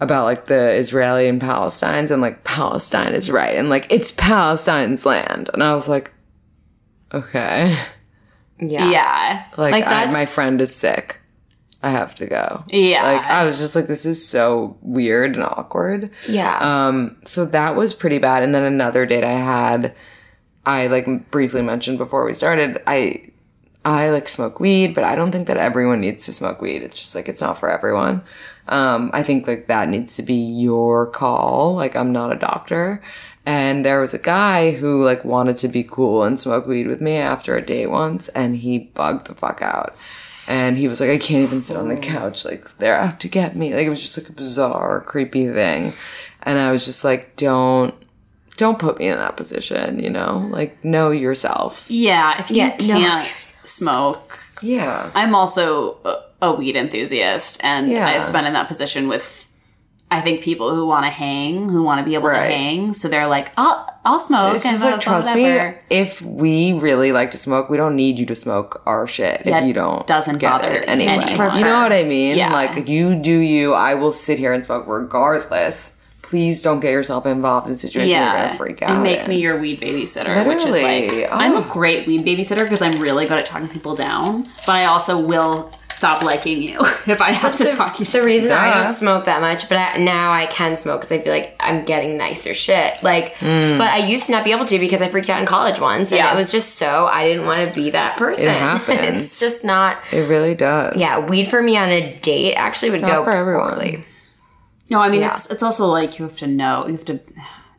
about 0.00 0.24
like 0.24 0.46
the 0.46 0.72
Israeli 0.74 1.28
and 1.28 1.40
Palestinians 1.40 2.10
and 2.10 2.20
like 2.20 2.42
Palestine 2.44 3.14
is 3.14 3.30
right 3.30 3.56
and 3.56 3.68
like 3.70 3.86
it's 3.90 4.10
Palestine's 4.12 5.06
land. 5.06 5.48
And 5.54 5.62
I 5.62 5.74
was 5.74 5.88
like, 5.88 6.10
okay. 7.12 7.76
Yeah. 8.58 8.90
Yeah. 8.90 9.44
Like, 9.56 9.72
Like, 9.72 9.86
I, 9.86 10.06
my 10.10 10.26
friend 10.26 10.60
is 10.60 10.74
sick. 10.74 11.20
I 11.84 11.90
have 11.90 12.14
to 12.14 12.26
go. 12.26 12.64
Yeah. 12.68 13.02
Like 13.02 13.26
I 13.26 13.44
was 13.44 13.58
just 13.58 13.76
like, 13.76 13.88
this 13.88 14.06
is 14.06 14.26
so 14.26 14.78
weird 14.80 15.34
and 15.34 15.44
awkward. 15.44 16.10
Yeah. 16.26 16.58
Um, 16.60 17.18
so 17.26 17.44
that 17.44 17.76
was 17.76 17.92
pretty 17.92 18.18
bad. 18.18 18.42
And 18.42 18.54
then 18.54 18.62
another 18.62 19.04
date 19.04 19.22
I 19.22 19.34
had, 19.34 19.94
I 20.64 20.86
like 20.86 21.30
briefly 21.30 21.60
mentioned 21.60 21.98
before 21.98 22.24
we 22.24 22.32
started, 22.32 22.82
I 22.86 23.30
I 23.84 24.08
like 24.08 24.30
smoke 24.30 24.60
weed, 24.60 24.94
but 24.94 25.04
I 25.04 25.14
don't 25.14 25.30
think 25.30 25.46
that 25.46 25.58
everyone 25.58 26.00
needs 26.00 26.24
to 26.24 26.32
smoke 26.32 26.62
weed. 26.62 26.82
It's 26.82 26.96
just 26.96 27.14
like 27.14 27.28
it's 27.28 27.42
not 27.42 27.58
for 27.58 27.70
everyone. 27.70 28.22
Um, 28.66 29.10
I 29.12 29.22
think 29.22 29.46
like 29.46 29.66
that 29.66 29.90
needs 29.90 30.16
to 30.16 30.22
be 30.22 30.34
your 30.34 31.06
call. 31.06 31.74
Like 31.74 31.94
I'm 31.94 32.12
not 32.12 32.32
a 32.32 32.38
doctor. 32.38 33.02
And 33.44 33.84
there 33.84 34.00
was 34.00 34.14
a 34.14 34.18
guy 34.18 34.70
who 34.70 35.04
like 35.04 35.22
wanted 35.22 35.58
to 35.58 35.68
be 35.68 35.84
cool 35.84 36.22
and 36.22 36.40
smoke 36.40 36.66
weed 36.66 36.86
with 36.86 37.02
me 37.02 37.16
after 37.16 37.54
a 37.54 37.60
date 37.60 37.88
once, 37.88 38.28
and 38.28 38.56
he 38.56 38.78
bugged 38.78 39.26
the 39.26 39.34
fuck 39.34 39.60
out. 39.60 39.94
And 40.48 40.76
he 40.76 40.88
was 40.88 41.00
like, 41.00 41.10
I 41.10 41.18
can't 41.18 41.42
even 41.42 41.62
sit 41.62 41.76
on 41.76 41.88
the 41.88 41.96
couch. 41.96 42.44
Like 42.44 42.76
they're 42.78 42.96
out 42.98 43.20
to 43.20 43.28
get 43.28 43.56
me. 43.56 43.74
Like 43.74 43.86
it 43.86 43.90
was 43.90 44.02
just 44.02 44.18
like 44.18 44.28
a 44.28 44.32
bizarre, 44.32 45.00
creepy 45.00 45.48
thing. 45.50 45.94
And 46.42 46.58
I 46.58 46.70
was 46.72 46.84
just 46.84 47.04
like, 47.04 47.36
don't, 47.36 47.94
don't 48.56 48.78
put 48.78 48.98
me 48.98 49.08
in 49.08 49.16
that 49.18 49.36
position. 49.36 49.98
You 49.98 50.10
know, 50.10 50.46
like 50.52 50.84
know 50.84 51.10
yourself. 51.10 51.90
Yeah. 51.90 52.38
If 52.40 52.50
you 52.50 52.56
Yeah, 52.58 52.76
can't 52.76 53.32
smoke, 53.64 54.38
Yeah. 54.62 55.10
I'm 55.14 55.34
also 55.34 55.98
a, 56.04 56.22
a 56.42 56.54
weed 56.54 56.76
enthusiast, 56.76 57.60
and 57.64 57.90
Yeah. 57.90 58.06
I've 58.06 58.32
been 58.32 58.44
in 58.44 58.52
that 58.52 58.68
position 58.68 59.08
with. 59.08 59.43
I 60.14 60.20
think 60.20 60.42
people 60.42 60.74
who 60.74 60.86
want 60.86 61.04
to 61.06 61.10
hang, 61.10 61.68
who 61.68 61.82
want 61.82 61.98
to 61.98 62.04
be 62.04 62.14
able 62.14 62.28
Right. 62.28 62.46
to 62.48 62.54
hang, 62.54 62.92
so 62.92 63.08
they're 63.08 63.26
like, 63.26 63.50
"I'll, 63.56 63.88
I'll 64.04 64.20
smoke." 64.20 64.64
And 64.64 64.80
like 64.80 65.00
trust 65.00 65.30
whatever. 65.30 65.72
me. 65.72 65.78
If 65.90 66.22
we 66.22 66.72
really 66.72 67.10
like 67.12 67.30
to 67.32 67.38
smoke, 67.38 67.68
we 67.68 67.76
don't 67.76 67.96
need 67.96 68.18
you 68.18 68.26
to 68.26 68.34
smoke 68.34 68.80
our 68.86 69.06
shit. 69.06 69.42
That 69.44 69.62
if 69.62 69.66
you 69.68 69.74
don't, 69.74 70.06
doesn't 70.06 70.38
get 70.38 70.50
bother 70.52 70.68
it 70.68 70.88
anyway. 70.88 71.12
anyone. 71.12 71.58
You 71.58 71.64
know 71.64 71.82
what 71.82 71.92
I 71.92 72.04
mean? 72.04 72.36
Yeah. 72.36 72.52
Like 72.52 72.88
you 72.88 73.16
do 73.16 73.36
you. 73.38 73.74
I 73.74 73.94
will 73.94 74.12
sit 74.12 74.38
here 74.38 74.52
and 74.52 74.64
smoke 74.64 74.84
regardless. 74.86 75.96
Please 76.24 76.62
don't 76.62 76.80
get 76.80 76.90
yourself 76.90 77.26
involved 77.26 77.68
in 77.68 77.76
situations 77.76 78.10
you're 78.10 78.24
gonna 78.32 78.54
freak 78.54 78.82
out. 78.82 78.90
and 78.90 79.02
make 79.02 79.20
in. 79.20 79.28
me 79.28 79.36
your 79.36 79.58
weed 79.60 79.80
babysitter, 79.80 80.44
which 80.46 80.58
is 80.58 80.64
Literally. 80.74 81.20
like 81.20 81.30
I'm 81.30 81.52
a 81.54 81.58
Oh. 81.58 81.70
great 81.70 82.06
weed 82.06 82.24
babysitter 82.24 82.60
because 82.64 82.80
I'm 82.82 82.98
really 83.00 83.26
good 83.26 83.38
at 83.38 83.46
talking 83.46 83.68
people 83.68 83.94
down, 83.94 84.48
but 84.66 84.72
I 84.74 84.86
also 84.86 85.18
will 85.18 85.70
stop 85.92 86.22
liking 86.24 86.60
you 86.62 86.78
if 87.06 87.20
I 87.20 87.30
have 87.30 87.54
to 87.56 87.64
talk 87.66 88.00
you. 88.00 88.06
the 88.06 88.22
reason 88.22 88.50
I 88.50 88.82
don't 88.82 88.94
smoke 88.94 89.26
that 89.26 89.40
much, 89.42 89.68
but 89.68 89.76
I, 89.78 89.98
now 89.98 90.32
I 90.32 90.46
can 90.46 90.76
smoke 90.76 91.02
because 91.02 91.12
I 91.12 91.20
feel 91.20 91.32
like 91.32 91.54
I'm 91.60 91.84
getting 91.84 92.16
nicer 92.16 92.52
shit. 92.54 93.00
Like, 93.02 93.36
Hmm. 93.36 93.78
but 93.78 93.92
I 93.92 93.98
used 93.98 94.24
to 94.26 94.32
not 94.32 94.42
be 94.44 94.50
able 94.52 94.64
to 94.66 94.78
because 94.78 95.02
I 95.02 95.08
freaked 95.08 95.28
out 95.30 95.38
in 95.40 95.46
college 95.46 95.78
once, 95.78 96.10
and 96.10 96.18
Yeah. 96.18 96.32
it 96.32 96.36
was 96.36 96.50
just 96.50 96.76
so 96.78 97.06
I 97.06 97.28
didn't 97.28 97.44
want 97.46 97.58
to 97.58 97.72
be 97.72 97.90
that 97.90 98.16
person. 98.16 98.46
It 98.48 98.56
happens. 98.56 99.22
it's 99.24 99.38
just 99.38 99.62
not. 99.64 99.98
It 100.10 100.26
really 100.28 100.54
does. 100.56 100.96
Yeah, 100.96 101.20
weed 101.20 101.48
for 101.48 101.62
me 101.62 101.76
on 101.76 101.90
a 101.90 102.16
date 102.22 102.54
actually 102.54 102.90
would 102.92 103.02
not 103.02 103.10
go 103.10 103.24
for 103.24 103.30
everyone. 103.32 103.74
poorly. 103.74 104.04
No, 104.94 105.00
I 105.00 105.08
mean 105.08 105.22
Yeah. 105.22 105.32
it's 105.34 105.50
it's 105.54 105.62
also 105.68 105.86
like 105.98 106.18
you 106.18 106.24
have 106.28 106.36
to 106.38 106.46
know 106.46 106.86
you 106.86 106.92
have 106.98 107.04
to. 107.06 107.18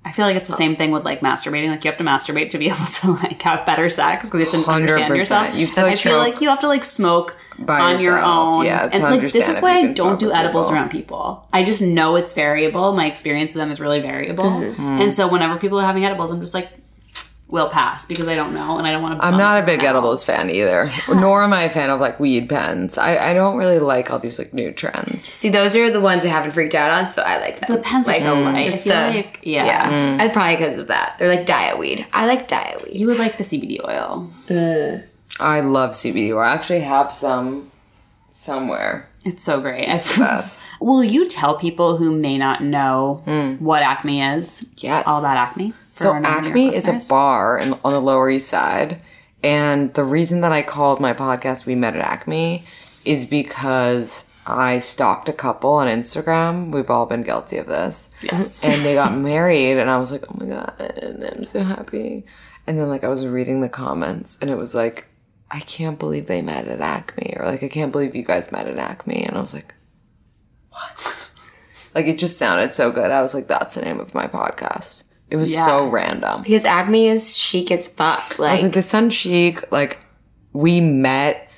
I 0.08 0.12
feel 0.12 0.26
like 0.28 0.36
it's 0.36 0.48
the 0.54 0.60
same 0.64 0.76
thing 0.76 0.92
with 0.92 1.04
like 1.04 1.22
masturbating. 1.22 1.70
Like 1.70 1.84
you 1.84 1.90
have 1.90 1.98
to 1.98 2.04
masturbate 2.04 2.50
to 2.52 2.60
be 2.60 2.68
able 2.74 2.86
to 3.02 3.12
like 3.24 3.42
have 3.42 3.66
better 3.66 3.90
sex 3.90 4.30
because 4.30 4.40
you 4.42 4.46
have 4.52 4.66
to 4.66 4.72
understand 4.72 5.12
100%. 5.14 5.18
yourself. 5.18 5.56
You 5.56 5.66
have 5.66 5.76
to, 5.76 5.82
I 5.86 5.96
feel 5.96 6.18
like 6.18 6.42
you 6.42 6.50
have 6.50 6.60
to 6.60 6.68
like 6.68 6.84
smoke 6.84 7.36
on 7.68 8.00
your 8.00 8.20
own. 8.20 8.66
Yeah, 8.66 8.86
to 8.88 8.94
and 8.94 9.04
like 9.04 9.22
this 9.22 9.34
understand 9.36 9.58
is 9.58 9.62
why 9.64 9.72
I 9.80 9.88
don't 9.94 10.20
do 10.20 10.32
edibles 10.32 10.68
people. 10.68 10.76
around 10.78 10.90
people. 10.90 11.48
I 11.54 11.64
just 11.64 11.82
know 11.82 12.18
it's 12.18 12.34
variable. 12.34 12.92
My 12.94 13.08
experience 13.08 13.56
with 13.56 13.62
them 13.62 13.72
is 13.72 13.80
really 13.80 14.02
variable, 14.02 14.44
Mm-hmm. 14.46 15.02
and 15.02 15.16
so 15.16 15.28
whenever 15.28 15.58
people 15.58 15.80
are 15.80 15.86
having 15.92 16.06
edibles, 16.06 16.30
I'm 16.32 16.40
just 16.42 16.54
like, 16.54 16.70
we'll 17.48 17.70
pass 17.70 18.06
because 18.06 18.28
I 18.28 18.36
don't 18.36 18.54
know 18.54 18.78
and 18.78 18.88
I 18.88 18.92
don't 18.92 19.02
want 19.02 19.20
to. 19.20 19.26
I'm 19.26 19.38
not 19.38 19.62
a 19.62 19.66
big 19.66 19.84
edibles 19.84 20.24
fan 20.24 20.50
either. 20.50 20.92
Nor 21.08 21.44
am 21.44 21.54
I 21.54 21.64
a 21.64 21.70
fan 21.70 21.90
of 21.90 22.00
like 22.00 22.20
weed 22.20 22.50
pens. 22.50 22.98
I, 22.98 23.32
I 23.32 23.34
don't 23.34 23.58
really 23.58 23.80
like 23.80 24.12
all 24.12 24.20
these 24.20 24.40
like 24.40 24.54
new 24.54 24.72
trends. 24.72 25.24
See, 25.24 25.50
those 25.50 25.76
are 25.76 25.90
the 25.90 26.02
ones 26.02 26.26
I 26.26 26.30
haven't 26.30 26.52
freaked 26.52 26.76
out 26.76 26.92
on, 26.92 27.12
so 27.12 27.22
I 27.22 27.40
like 27.40 27.60
them. 27.60 27.76
The 27.76 27.82
pens 27.82 28.10
are 28.10 28.16
so 28.16 28.36
mm. 28.36 28.46
light. 28.46 28.56
I 28.56 28.66
Just 28.66 28.84
feel 28.84 28.94
the, 28.94 29.18
like 29.18 29.40
yeah. 29.44 29.66
yeah, 29.66 29.92
mm. 29.92 30.22
I'd 30.22 30.34
probably 30.34 30.58
because 30.58 30.80
of 30.80 30.88
that. 30.88 31.16
They're 31.20 31.34
like 31.34 31.46
diet 31.46 31.78
weed. 31.78 32.06
I 32.12 32.26
like 32.26 32.48
diet 32.48 32.84
weed. 32.84 32.96
You 32.96 33.08
would 33.08 33.20
like 33.20 33.38
the 33.38 33.44
CBD 33.44 33.84
oil. 33.84 34.30
I 35.40 35.60
love 35.60 35.92
CBD 35.92 36.32
oil. 36.32 36.40
I 36.40 36.54
actually 36.54 36.82
have 36.82 37.14
some 37.14 37.72
somewhere. 38.32 39.10
It's 39.24 39.44
so 39.44 39.60
great. 39.60 39.90
I 39.90 39.96
Yes. 39.96 40.70
Will 40.80 41.04
you 41.04 41.28
tell 41.28 41.58
people 41.58 41.98
who 41.98 42.16
may 42.16 42.38
not 42.38 42.64
know 42.64 43.24
hmm. 43.26 43.64
what 43.64 43.82
Acme 43.82 44.22
is? 44.22 44.66
Yes. 44.78 45.04
All 45.08 45.20
about 45.20 45.38
Acme? 45.38 45.74
So 45.96 46.12
our 46.12 46.20
non-New 46.20 46.50
York 46.50 46.50
Acme 46.50 46.76
is 46.76 46.88
a 46.90 47.00
bar 47.10 47.58
in, 47.58 47.74
on 47.86 47.94
the 47.94 48.02
Lower 48.02 48.30
East 48.30 48.50
Side, 48.50 49.02
and 49.42 49.94
the 49.94 50.04
reason 50.04 50.42
that 50.42 50.52
I 50.52 50.62
called 50.62 51.00
my 51.00 51.14
podcast 51.14 51.66
"We 51.66 51.74
Met 51.74 51.96
at 51.96 52.02
Acme" 52.02 52.66
is 53.06 53.26
because 53.26 54.26
I 54.46 54.80
stalked 54.80 55.30
a 55.30 55.34
couple 55.34 55.72
on 55.72 55.88
Instagram. 55.88 56.72
We've 56.72 56.90
all 56.90 57.06
been 57.06 57.24
guilty 57.24 57.58
of 57.58 57.68
this. 57.68 58.12
Yes. 58.22 58.60
and 58.64 58.84
they 58.84 58.94
got 58.94 59.16
married, 59.16 59.78
and 59.78 59.90
I 59.90 59.98
was 59.98 60.12
like, 60.12 60.26
"Oh 60.30 60.36
my 60.38 60.48
god, 60.48 60.74
I'm 61.32 61.46
so 61.46 61.64
happy." 61.64 62.26
And 62.68 62.78
then 62.78 62.90
like 62.90 63.06
I 63.06 63.08
was 63.08 63.26
reading 63.26 63.62
the 63.62 63.70
comments, 63.70 64.38
and 64.42 64.50
it 64.50 64.58
was 64.58 64.76
like, 64.76 65.08
"I 65.50 65.62
can't 65.62 65.98
believe 65.98 66.28
they 66.28 66.42
met 66.42 66.68
at 66.68 66.82
Acme," 66.82 67.38
or 67.40 67.46
like, 67.46 67.64
"I 67.64 67.70
can't 67.70 67.94
believe 67.94 68.18
you 68.18 68.24
guys 68.24 68.52
met 68.52 68.68
at 68.68 68.78
Acme," 68.78 69.24
and 69.24 69.38
I 69.38 69.40
was 69.40 69.54
like, 69.54 69.74
"What?" 70.72 71.32
like 71.96 72.08
it 72.08 72.20
just 72.20 72.38
sounded 72.38 72.74
so 72.74 72.92
good. 72.92 73.12
I 73.12 73.22
was 73.22 73.34
like, 73.34 73.48
"That's 73.48 73.76
the 73.76 73.82
name 73.82 74.02
of 74.02 74.14
my 74.14 74.28
podcast." 74.28 75.04
It 75.30 75.38
was 75.38 75.54
Yeah. 75.54 75.66
so 75.66 75.88
random. 75.88 76.44
Because 76.44 76.66
Acme 76.66 77.08
is 77.08 77.36
chic 77.38 77.72
as 77.72 77.88
fuck. 77.88 78.36
I 78.40 78.42
Like, 78.44 78.52
was 78.54 78.64
like, 78.64 78.74
the 78.74 78.82
sun 78.82 79.10
chic, 79.10 79.72
like 79.72 80.06
we 80.54 80.80
met 80.80 81.50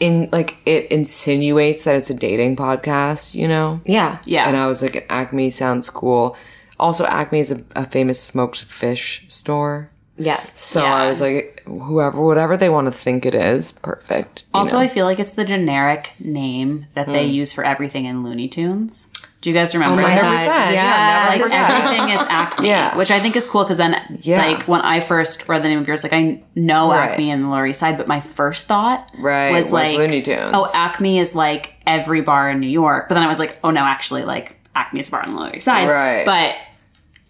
in 0.00 0.28
like 0.32 0.56
it 0.66 0.86
insinuates 0.90 1.84
that 1.84 1.96
it's 1.96 2.10
a 2.10 2.14
dating 2.14 2.56
podcast, 2.56 3.34
you 3.34 3.48
know? 3.48 3.80
yeah, 3.84 4.18
Yeah. 4.24 4.46
And 4.48 4.56
I 4.56 4.66
was 4.66 4.80
like, 4.82 5.04
Acme 5.08 5.50
sounds 5.50 5.90
cool. 5.90 6.36
Also, 6.78 7.04
Acme 7.04 7.40
is 7.40 7.50
a, 7.50 7.62
a 7.74 7.84
famous 7.86 8.20
smoked 8.22 8.62
fish 8.64 9.24
store. 9.28 9.90
yes. 10.16 10.52
So 10.60 10.82
Yeah. 10.82 10.94
I 10.94 11.06
was 11.08 11.20
like, 11.20 11.62
whoever, 11.66 12.20
whatever 12.20 12.56
they 12.56 12.68
want 12.68 12.86
to 12.86 12.92
think 12.92 13.26
it 13.26 13.34
is, 13.34 13.72
perfect. 13.72 14.44
also, 14.54 14.76
know? 14.76 14.82
I 14.82 14.88
feel 14.88 15.04
like 15.04 15.18
it's 15.20 15.32
the 15.32 15.44
generic 15.44 16.10
name 16.20 16.86
that 16.94 17.06
they 17.06 17.28
mm. 17.28 17.32
use 17.32 17.52
for 17.52 17.64
everything 17.64 18.04
in 18.04 18.22
Looney 18.24 18.48
Tunes. 18.48 19.12
Do 19.40 19.50
you 19.50 19.54
guys 19.54 19.72
remember? 19.72 20.00
Oh 20.00 20.02
my 20.02 20.14
that? 20.16 20.20
God, 20.20 20.34
100%, 20.34 20.74
yeah, 20.74 21.30
yeah, 21.30 21.36
never 21.36 21.48
Like 21.48 21.70
everything 21.86 22.08
is 22.10 22.20
Acme, 22.28 22.68
Yeah. 22.68 22.96
which 22.96 23.10
I 23.12 23.20
think 23.20 23.36
is 23.36 23.46
cool 23.46 23.62
because 23.62 23.76
then, 23.78 24.18
Yeah. 24.22 24.44
like 24.44 24.62
when 24.66 24.80
I 24.80 24.98
first 25.00 25.48
read 25.48 25.62
the 25.62 25.68
name 25.68 25.78
of 25.78 25.86
yours, 25.86 26.02
like 26.02 26.12
I 26.12 26.42
know 26.56 26.90
Right. 26.90 27.12
Acme 27.12 27.30
and 27.30 27.44
the 27.44 27.48
Lower 27.48 27.66
East 27.68 27.78
Side, 27.78 27.96
but 27.96 28.08
my 28.08 28.18
first 28.20 28.66
thought 28.66 29.08
Right, 29.16 29.52
was 29.52 29.66
was 29.66 29.72
like 29.72 29.96
Looney 29.96 30.22
Tunes. 30.22 30.50
Oh, 30.52 30.68
Acme 30.74 31.20
is 31.20 31.36
like 31.36 31.74
every 31.86 32.20
bar 32.20 32.50
in 32.50 32.58
New 32.58 32.68
York, 32.68 33.08
but 33.08 33.14
then 33.14 33.22
I 33.22 33.28
was 33.28 33.38
like, 33.38 33.58
oh 33.62 33.70
no, 33.70 33.82
actually, 33.84 34.24
like 34.24 34.56
Acme 34.74 34.98
is 35.00 35.06
a 35.08 35.10
bar 35.12 35.22
on 35.22 35.34
the 35.34 35.40
Lower 35.40 35.54
East 35.54 35.66
Side, 35.66 35.88
Right. 35.88 36.26
But 36.26 36.56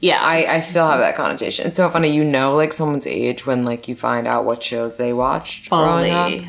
yeah, 0.01 0.21
I, 0.23 0.57
I 0.57 0.61
still 0.61 0.89
have 0.89 1.01
that 1.01 1.15
connotation. 1.17 1.67
It's 1.67 1.77
so 1.77 1.91
funny, 1.91 2.09
you 2.09 2.25
know, 2.25 2.55
like 2.57 2.73
someone's 2.73 3.07
age 3.07 3.47
when 3.47 3.65
like 3.65 3.87
you 3.87 3.95
find 3.97 4.27
out 4.27 4.45
what 4.47 4.63
shows 4.63 4.97
they 4.97 5.13
watched 5.13 5.69
fully. 5.69 6.49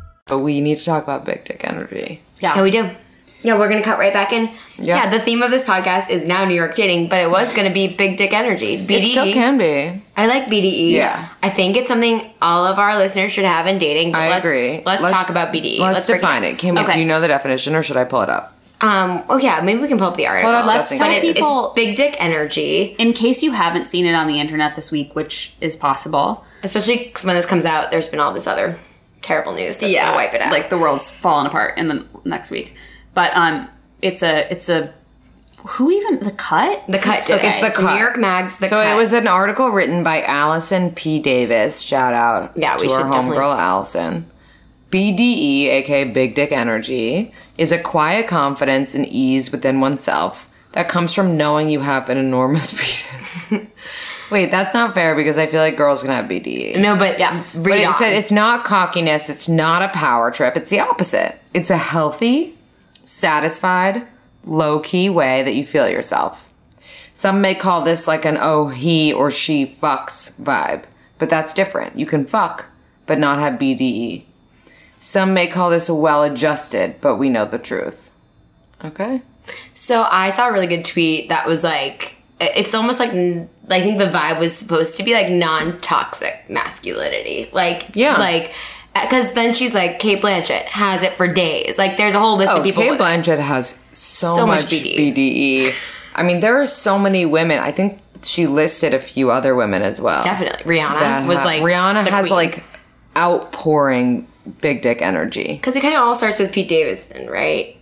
But 0.31 0.39
we 0.39 0.61
need 0.61 0.77
to 0.77 0.85
talk 0.85 1.03
about 1.03 1.25
big 1.25 1.43
dick 1.43 1.61
energy. 1.65 2.21
Yeah. 2.39 2.55
Yeah, 2.55 2.63
we 2.63 2.71
do. 2.71 2.89
Yeah, 3.41 3.59
we're 3.59 3.67
gonna 3.67 3.83
cut 3.83 3.99
right 3.99 4.13
back 4.13 4.31
in. 4.31 4.45
Yeah. 4.77 4.95
Yeah, 5.03 5.09
the 5.09 5.19
theme 5.19 5.41
of 5.41 5.51
this 5.51 5.65
podcast 5.65 6.09
is 6.09 6.23
now 6.23 6.45
New 6.45 6.55
York 6.55 6.73
dating, 6.73 7.09
but 7.09 7.19
it 7.19 7.29
was 7.29 7.53
gonna 7.53 7.69
be 7.73 7.93
big 7.93 8.15
dick 8.15 8.31
energy. 8.31 8.77
BDE. 8.77 8.91
It 9.01 9.05
still 9.07 9.33
can 9.33 9.57
be. 9.57 10.01
I 10.15 10.27
like 10.27 10.45
BDE. 10.45 10.91
Yeah. 10.91 11.27
I 11.43 11.49
think 11.49 11.75
it's 11.75 11.89
something 11.89 12.31
all 12.41 12.65
of 12.65 12.79
our 12.79 12.97
listeners 12.97 13.33
should 13.33 13.43
have 13.43 13.67
in 13.67 13.77
dating. 13.77 14.13
but 14.13 14.21
I 14.21 14.29
let's- 14.29 14.45
agree. 14.45 14.81
Let's, 14.85 15.01
talk 15.11 15.29
about 15.29 15.51
BDE. 15.53 15.79
Let's, 15.79 16.05
break 16.05 16.21
define 16.21 16.45
it. 16.45 16.57
Can 16.59 16.75
we, 16.75 16.81
Okay. 16.81 16.93
Do 16.93 16.99
you 17.01 17.05
know 17.05 17.19
the 17.19 17.27
definition 17.27 17.75
or 17.75 17.83
should 17.83 17.97
I 17.97 18.05
pull 18.05 18.21
it 18.21 18.29
up? 18.29 18.55
Um. 18.79 19.23
Oh 19.27 19.37
yeah, 19.37 19.59
maybe 19.59 19.81
we 19.81 19.89
can 19.89 19.97
pull 19.97 20.07
up 20.07 20.15
the 20.15 20.27
article. 20.27 20.49
up, 20.49 20.65
Let's 20.65 20.91
Justin. 20.91 20.97
tell 20.99 21.07
But 21.09 21.23
it's, 21.25 21.39
people 21.39 21.65
it's 21.65 21.75
big 21.75 21.97
dick 21.97 22.15
energy, 22.23 22.95
in 22.97 23.11
case 23.11 23.43
you 23.43 23.51
haven't 23.51 23.87
seen 23.89 24.05
it 24.05 24.13
on 24.13 24.27
the 24.27 24.39
internet 24.39 24.77
this 24.77 24.91
week, 24.93 25.13
which 25.13 25.53
is 25.59 25.75
possible. 25.75 26.45
especially 26.63 26.97
because 26.99 27.25
when 27.25 27.35
this 27.35 27.45
comes 27.45 27.65
out, 27.65 27.91
there's 27.91 28.07
been 28.07 28.21
all 28.21 28.33
this 28.33 28.47
other 28.47 28.77
terrible 29.21 29.53
news 29.53 29.77
that's 29.77 29.93
gonna 29.93 30.15
wipe 30.15 30.33
it 30.33 30.41
out. 30.41 30.51
Like 30.51 30.69
the 30.69 30.77
world's 30.77 31.09
falling 31.09 31.47
apart 31.47 31.77
in 31.77 31.87
the 31.87 32.05
next 32.25 32.51
week. 32.51 32.75
But 33.13 33.35
um 33.35 33.69
it's 34.01 34.23
a 34.23 34.51
it's 34.51 34.67
a 34.69 34.93
who 35.63 35.91
even 35.91 36.19
the 36.21 36.31
cut? 36.31 36.83
the 36.87 36.97
cut 36.97 37.25
did 37.27 37.35
Okay, 37.37 37.49
it's 37.49 37.75
the 37.75 37.81
New 37.81 37.87
cut. 37.87 37.99
York 37.99 38.17
Mags. 38.17 38.57
The 38.57 38.67
so 38.67 38.77
cut. 38.77 38.91
it 38.91 38.95
was 38.95 39.13
an 39.13 39.27
article 39.27 39.69
written 39.69 40.03
by 40.03 40.23
Allison 40.23 40.91
P. 40.91 41.19
Davis. 41.19 41.81
Shout 41.81 42.15
out 42.15 42.57
Yeah, 42.57 42.77
we 42.81 42.87
to 42.87 42.93
our 42.95 43.03
homegirl 43.11 43.57
Allison. 43.59 44.25
BDE, 44.89 45.67
aka 45.67 46.03
Big 46.05 46.35
Dick 46.35 46.51
Energy, 46.51 47.31
is 47.57 47.71
a 47.71 47.79
quiet 47.81 48.27
confidence 48.27 48.93
and 48.95 49.05
ease 49.05 49.51
within 49.51 49.79
oneself 49.79 50.49
that 50.73 50.89
comes 50.89 51.13
from 51.13 51.37
knowing 51.37 51.69
you 51.69 51.81
have 51.81 52.09
an 52.09 52.17
enormous 52.17 52.71
penis. 53.51 53.53
Wait, 54.31 54.49
that's 54.49 54.73
not 54.73 54.93
fair 54.93 55.13
because 55.15 55.37
I 55.37 55.45
feel 55.45 55.59
like 55.59 55.75
girls 55.77 56.01
can 56.03 56.11
have 56.11 56.25
BDE. 56.25 56.77
no, 56.79 56.95
but 56.95 57.19
Yeah. 57.19 57.43
read 57.53 57.63
But 57.63 57.79
it 57.79 57.85
on. 57.87 57.95
said 57.95 58.13
it's 58.13 58.31
not 58.31 58.63
cockiness, 58.63 59.29
it's 59.29 59.49
not 59.49 59.81
a 59.81 59.89
power 59.89 60.31
trip, 60.31 60.55
it's 60.57 60.69
the 60.69 60.79
opposite. 60.79 61.37
It's 61.53 61.69
a 61.69 61.77
healthy, 61.77 62.55
satisfied, 63.03 64.07
low 64.45 64.79
key 64.79 65.09
way 65.09 65.43
that 65.43 65.53
you 65.53 65.65
feel 65.65 65.87
yourself. 65.89 66.49
Some 67.13 67.41
may 67.41 67.53
call 67.55 67.81
this 67.83 68.07
like 68.07 68.25
an 68.25 68.37
oh, 68.39 68.69
he 68.69 69.11
or 69.13 69.29
she 69.29 69.65
fucks 69.65 70.39
vibe, 70.41 70.83
but 71.19 71.29
that's 71.29 71.53
different. 71.53 71.97
You 71.97 72.05
can 72.05 72.25
fuck, 72.25 72.65
but 73.05 73.19
not 73.19 73.37
have 73.39 73.59
BDE. 73.59 74.25
Some 74.97 75.33
may 75.33 75.47
call 75.47 75.69
this 75.69 75.89
a 75.89 75.93
well 75.95 76.23
adjusted, 76.23 76.95
but 77.01 77.17
we 77.17 77.27
know 77.29 77.45
the 77.45 77.57
truth. 77.59 78.11
Okay? 78.83 79.21
So 79.75 80.07
I 80.09 80.31
saw 80.31 80.49
a 80.49 80.53
really 80.53 80.67
good 80.67 80.85
tweet 80.85 81.29
that 81.29 81.45
was 81.47 81.63
like, 81.63 82.15
it's 82.55 82.73
almost 82.73 82.99
like 82.99 83.09
I 83.11 83.81
think 83.81 83.97
the 83.99 84.05
vibe 84.11 84.39
was 84.39 84.55
supposed 84.55 84.97
to 84.97 85.03
be 85.03 85.13
like 85.13 85.29
non-toxic 85.29 86.49
masculinity, 86.49 87.49
like 87.53 87.87
Yeah. 87.95 88.17
like 88.17 88.53
uh, 88.95 89.01
because 89.03 89.33
then 89.33 89.53
she's 89.53 89.73
like 89.73 89.99
Cate 89.99 90.19
Blanchett 90.19 90.63
has 90.65 91.03
it 91.03 91.13
for 91.13 91.27
days. 91.27 91.77
Like 91.77 91.97
there's 91.97 92.13
a 92.15 92.19
whole 92.19 92.37
list 92.37 92.51
Oh, 92.53 92.57
of 92.57 92.63
people. 92.63 92.83
Cate 92.83 92.99
Blanchett 92.99 93.39
has 93.39 93.79
so, 93.91 94.35
So 94.37 94.45
much 94.47 94.63
much, 94.63 94.71
BDE. 94.71 95.13
BDE. 95.15 95.73
I 96.15 96.23
mean, 96.23 96.41
there 96.41 96.59
are 96.61 96.65
so 96.65 96.99
many 96.99 97.25
women. 97.25 97.59
I 97.59 97.71
think 97.71 98.01
she 98.23 98.45
listed 98.47 98.93
a 98.93 98.99
few 98.99 99.31
other 99.31 99.55
women 99.55 99.81
as 99.81 100.01
well. 100.01 100.21
Definitely, 100.23 100.63
Rihanna 100.77 101.25
was 101.27 101.37
have- 101.37 101.45
like 101.45 101.61
Rihanna 101.61 102.05
has 102.07 102.25
queen. 102.27 102.35
like 102.35 102.63
outpouring 103.15 104.27
big 104.59 104.81
dick 104.81 105.01
energy. 105.01 105.53
because 105.53 105.75
it 105.75 105.81
kind 105.81 105.93
of 105.93 106.01
all 106.01 106.15
starts 106.15 106.39
with 106.39 106.51
Pete 106.51 106.67
Davidson, 106.67 107.27
right? 107.29 107.77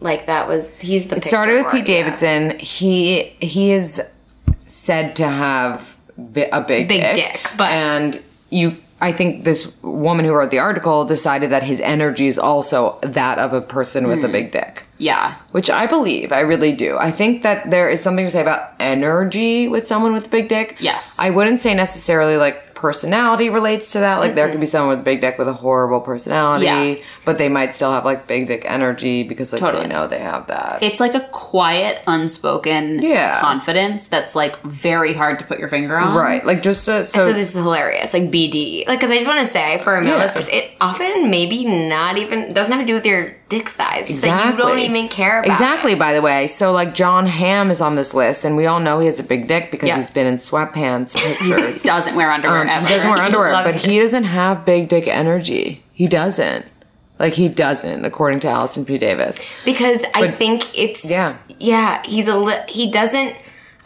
Like 0.00 0.26
that 0.26 0.46
was 0.48 0.70
he's 0.80 1.08
the. 1.08 1.16
It 1.16 1.24
started 1.24 1.54
with 1.64 1.72
Pete 1.72 1.86
Davidson. 1.86 2.58
He 2.58 3.34
he 3.40 3.72
is 3.72 4.00
said 4.58 5.16
to 5.16 5.26
have 5.28 5.96
a 6.16 6.60
big 6.60 6.88
Big 6.88 6.88
dick, 6.88 7.14
dick, 7.16 7.50
but- 7.56 7.70
and 7.70 8.22
you. 8.50 8.72
I 9.00 9.12
think 9.12 9.44
this 9.44 9.76
woman 9.82 10.24
who 10.24 10.32
wrote 10.32 10.50
the 10.50 10.58
article 10.58 11.04
decided 11.04 11.50
that 11.50 11.62
his 11.62 11.80
energy 11.80 12.26
is 12.26 12.36
also 12.36 12.98
that 13.02 13.38
of 13.38 13.52
a 13.52 13.60
person 13.60 14.08
with 14.08 14.18
Hmm. 14.18 14.24
a 14.24 14.28
big 14.28 14.50
dick. 14.50 14.86
Yeah. 14.98 15.36
Which 15.52 15.70
I 15.70 15.86
believe, 15.86 16.32
I 16.32 16.40
really 16.40 16.72
do. 16.72 16.98
I 16.98 17.12
think 17.12 17.44
that 17.44 17.70
there 17.70 17.88
is 17.88 18.02
something 18.02 18.24
to 18.24 18.30
say 18.32 18.40
about 18.40 18.72
energy 18.80 19.68
with 19.68 19.86
someone 19.86 20.12
with 20.14 20.26
a 20.26 20.30
big 20.30 20.48
dick. 20.48 20.74
Yes. 20.80 21.16
I 21.20 21.30
wouldn't 21.30 21.60
say 21.60 21.74
necessarily 21.74 22.36
like 22.36 22.67
personality 22.78 23.50
relates 23.50 23.90
to 23.92 23.98
that. 23.98 24.20
Like 24.20 24.36
there 24.36 24.48
could 24.50 24.60
be 24.60 24.66
someone 24.66 24.90
with 24.90 25.00
a 25.00 25.02
big 25.02 25.20
dick 25.20 25.36
with 25.36 25.48
a 25.48 25.52
horrible 25.52 26.00
personality, 26.00 26.64
Yeah. 26.66 26.94
but 27.24 27.36
they 27.36 27.48
might 27.48 27.74
still 27.74 27.90
have 27.90 28.04
like 28.04 28.28
big 28.28 28.46
dick 28.46 28.64
energy 28.66 29.24
because 29.24 29.52
like 29.52 29.60
Totally. 29.60 29.82
they 29.82 29.88
know 29.88 30.06
they 30.06 30.20
have 30.20 30.46
that. 30.46 30.78
It's 30.80 31.00
like 31.00 31.14
a 31.14 31.20
quiet, 31.32 32.00
unspoken 32.06 33.00
Yeah. 33.02 33.40
confidence 33.40 34.06
that's 34.06 34.36
like 34.36 34.60
very 34.62 35.12
hard 35.12 35.40
to 35.40 35.44
put 35.44 35.58
your 35.58 35.68
finger 35.68 35.98
on. 35.98 36.14
right. 36.16 36.46
Like 36.46 36.62
just 36.62 36.84
to, 36.86 37.04
so, 37.04 37.24
So 37.24 37.32
this 37.32 37.48
is 37.48 37.54
hilarious, 37.54 38.14
like 38.14 38.30
BD. 38.30 38.86
Like, 38.86 39.00
because 39.00 39.10
I 39.10 39.16
just 39.16 39.26
want 39.26 39.40
to 39.40 39.52
say 39.52 39.78
for 39.82 39.96
a 39.96 40.00
male 40.00 40.16
Yeah. 40.16 40.22
listeners, 40.24 40.48
it 40.48 40.70
often 40.80 41.30
maybe 41.30 41.64
not 41.64 42.16
even 42.16 42.52
doesn't 42.52 42.70
have 42.72 42.80
to 42.82 42.86
do 42.86 42.94
with 42.94 43.04
your 43.06 43.34
dick 43.48 43.68
size. 43.68 44.06
Just 44.08 44.20
that 44.22 44.52
you 44.52 44.58
don't 44.58 44.78
even 44.78 45.08
care 45.08 45.40
about. 45.40 45.50
Exactly, 45.50 45.92
it. 45.92 45.98
by 45.98 46.12
the 46.12 46.20
way. 46.22 46.46
So 46.46 46.70
like 46.70 46.94
Jon 46.94 47.26
Hamm 47.26 47.70
is 47.70 47.80
on 47.80 47.96
this 47.96 48.14
list 48.14 48.44
and 48.44 48.56
we 48.56 48.66
all 48.66 48.78
know 48.78 49.00
he 49.00 49.06
has 49.06 49.18
a 49.18 49.22
big 49.24 49.48
dick 49.48 49.70
because 49.70 49.88
Yeah. 49.88 49.96
he's 49.96 50.10
been 50.10 50.26
in 50.26 50.36
sweatpants 50.36 51.16
pictures. 51.24 51.82
Doesn't 51.82 52.14
wear 52.14 52.30
underwear 52.30 52.60
Um, 52.62 52.67
he 52.68 52.86
doesn't 52.88 53.10
wear 53.10 53.18
underwear, 53.22 53.52
loves 53.52 53.72
but 53.82 53.90
he 53.90 53.98
doesn't 53.98 54.24
have 54.24 54.64
big 54.64 54.88
dick 54.88 55.08
energy. 55.08 55.82
He 55.92 56.06
doesn't. 56.06 56.66
Like 57.18 57.34
he 57.34 57.48
doesn't, 57.48 58.04
according 58.04 58.40
to 58.40 58.48
Allison 58.48 58.84
P. 58.84 58.96
Davis. 58.96 59.40
because 59.64 60.04
I 60.14 60.30
think 60.30 60.78
it's 60.78 61.04
Yeah. 61.04 61.36
yeah. 61.58 62.00
He's 62.04 62.28
a 62.28 62.36
li- 62.36 62.62
he 62.68 62.90
doesn't. 62.90 63.34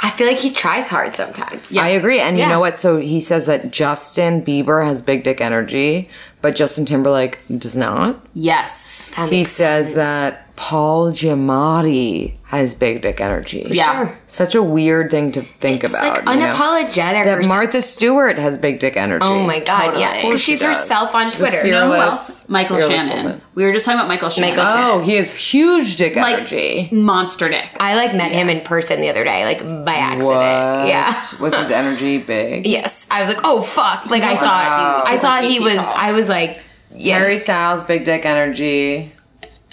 I 0.05 0.11
feel 0.11 0.27
like 0.27 0.39
he 0.39 0.51
tries 0.51 0.89
hard 0.89 1.15
sometimes. 1.15 1.71
Yeah. 1.71 1.83
I 1.83 1.89
agree. 1.89 2.21
And 2.21 2.37
you 2.37 2.47
know 2.49 2.59
what? 2.61 2.77
So 2.77 2.99
he 2.99 3.21
says 3.21 3.47
that 3.47 3.71
Justin 3.71 4.45
Bieber 4.45 4.85
has 4.85 5.01
big 5.01 5.23
dick 5.23 5.41
energy, 5.41 6.11
but 6.43 6.57
Justin 6.57 6.85
Timberlake 6.85 7.39
does 7.57 7.77
not. 7.77 8.21
Yes. 8.35 9.09
He 9.29 9.45
says 9.45 9.87
sense. 9.87 9.97
that 9.97 10.52
Paul 10.55 11.11
Giamatti 11.13 12.35
has 12.45 12.75
big 12.75 13.01
dick 13.03 13.21
energy. 13.21 13.67
Yeah. 13.71 14.07
Sure. 14.07 14.19
Such 14.27 14.55
a 14.55 14.63
weird 14.63 15.11
thing 15.11 15.33
to 15.33 15.43
think 15.61 15.83
It's 15.83 15.93
about. 15.93 16.25
like 16.27 16.37
you 16.37 16.41
know? 16.43 16.53
unapologetic. 16.53 17.25
That 17.25 17.47
Martha 17.47 17.81
Stewart 17.83 18.37
has 18.39 18.59
big 18.59 18.79
dick 18.79 18.97
energy. 18.97 19.25
Oh 19.25 19.43
my 19.47 19.61
god, 19.61 19.81
Totally. 19.85 20.03
yeah. 20.03 20.11
Because 20.13 20.23
course 20.25 20.41
she 20.43 20.53
she's 20.53 20.63
herself 20.63 21.15
on 21.15 21.25
She's 21.27 21.37
Twitter. 21.37 21.63
fearless- 21.63 21.67
You 21.67 21.73
know 21.73 21.87
who 21.89 21.95
else? 22.01 22.49
Michael 22.49 22.79
Shannon. 22.81 23.25
woman. 23.25 23.41
We 23.55 23.65
were 23.65 23.73
just 23.73 23.87
talking 23.87 23.99
about 23.99 24.09
Michael 24.09 24.29
Shannon. 24.31 24.57
Michael 24.57 24.73
Oh, 25.01 25.01
he 25.01 25.15
has 25.17 25.35
huge 25.35 25.97
dick 25.97 26.15
like 26.17 26.37
energy. 26.39 26.89
monster 26.93 27.49
dick. 27.49 27.69
I 27.81 27.95
like 27.97 28.15
met 28.15 28.31
him 28.33 28.49
in 28.51 28.61
person 28.61 29.01
the 29.01 29.09
other 29.09 29.25
day, 29.25 29.45
like 29.45 29.61
by 29.85 29.95
accident. 29.95 30.27
What? 30.29 30.89
Yeah. 30.89 31.23
Was 31.41 31.57
his 31.57 31.71
energy 31.71 32.19
big? 32.19 32.67
Yes. 32.67 33.07
I 33.11 33.25
was 33.25 33.35
like, 33.35 33.43
oh 33.45 33.63
fuck. 33.63 34.07
Like 34.11 34.23
I 34.23 34.37
thought 34.37 35.07
huge. 35.09 35.19
I 35.19 35.21
thought 35.21 35.45
he 35.45 35.61
was 35.61 35.75
tall. 35.75 35.95
I 35.97 36.13
was 36.13 36.29
like 36.29 36.61
yeah, 36.95 37.19
Harry 37.19 37.39
Styles, 37.39 37.83
big 37.85 38.05
dick 38.05 38.27
energy. 38.27 39.13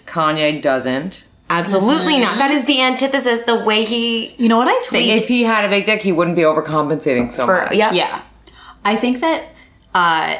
Kanye 0.09 0.61
doesn't. 0.61 1.25
absolutely 1.49 2.19
not. 2.19 2.37
That 2.37 2.51
is 2.51 2.65
the 2.65 2.81
antithesis, 2.81 3.41
the 3.45 3.63
way 3.65 3.83
he 3.85 4.35
You 4.37 4.47
know 4.49 4.57
what 4.57 4.67
I 4.67 4.79
think? 4.85 5.21
If 5.21 5.27
he 5.27 5.43
had 5.43 5.65
a 5.65 5.69
big 5.69 5.85
dick, 5.85 6.01
he 6.01 6.11
wouldn't 6.11 6.35
be 6.35 6.43
overcompensating 6.43 7.31
so 7.31 7.45
for 7.45 7.63
much. 7.63 7.73
yeah. 7.73 7.91
Yeah. 7.91 8.21
I 8.85 8.95
think 8.95 9.19
that 9.21 9.45
uh 9.93 10.37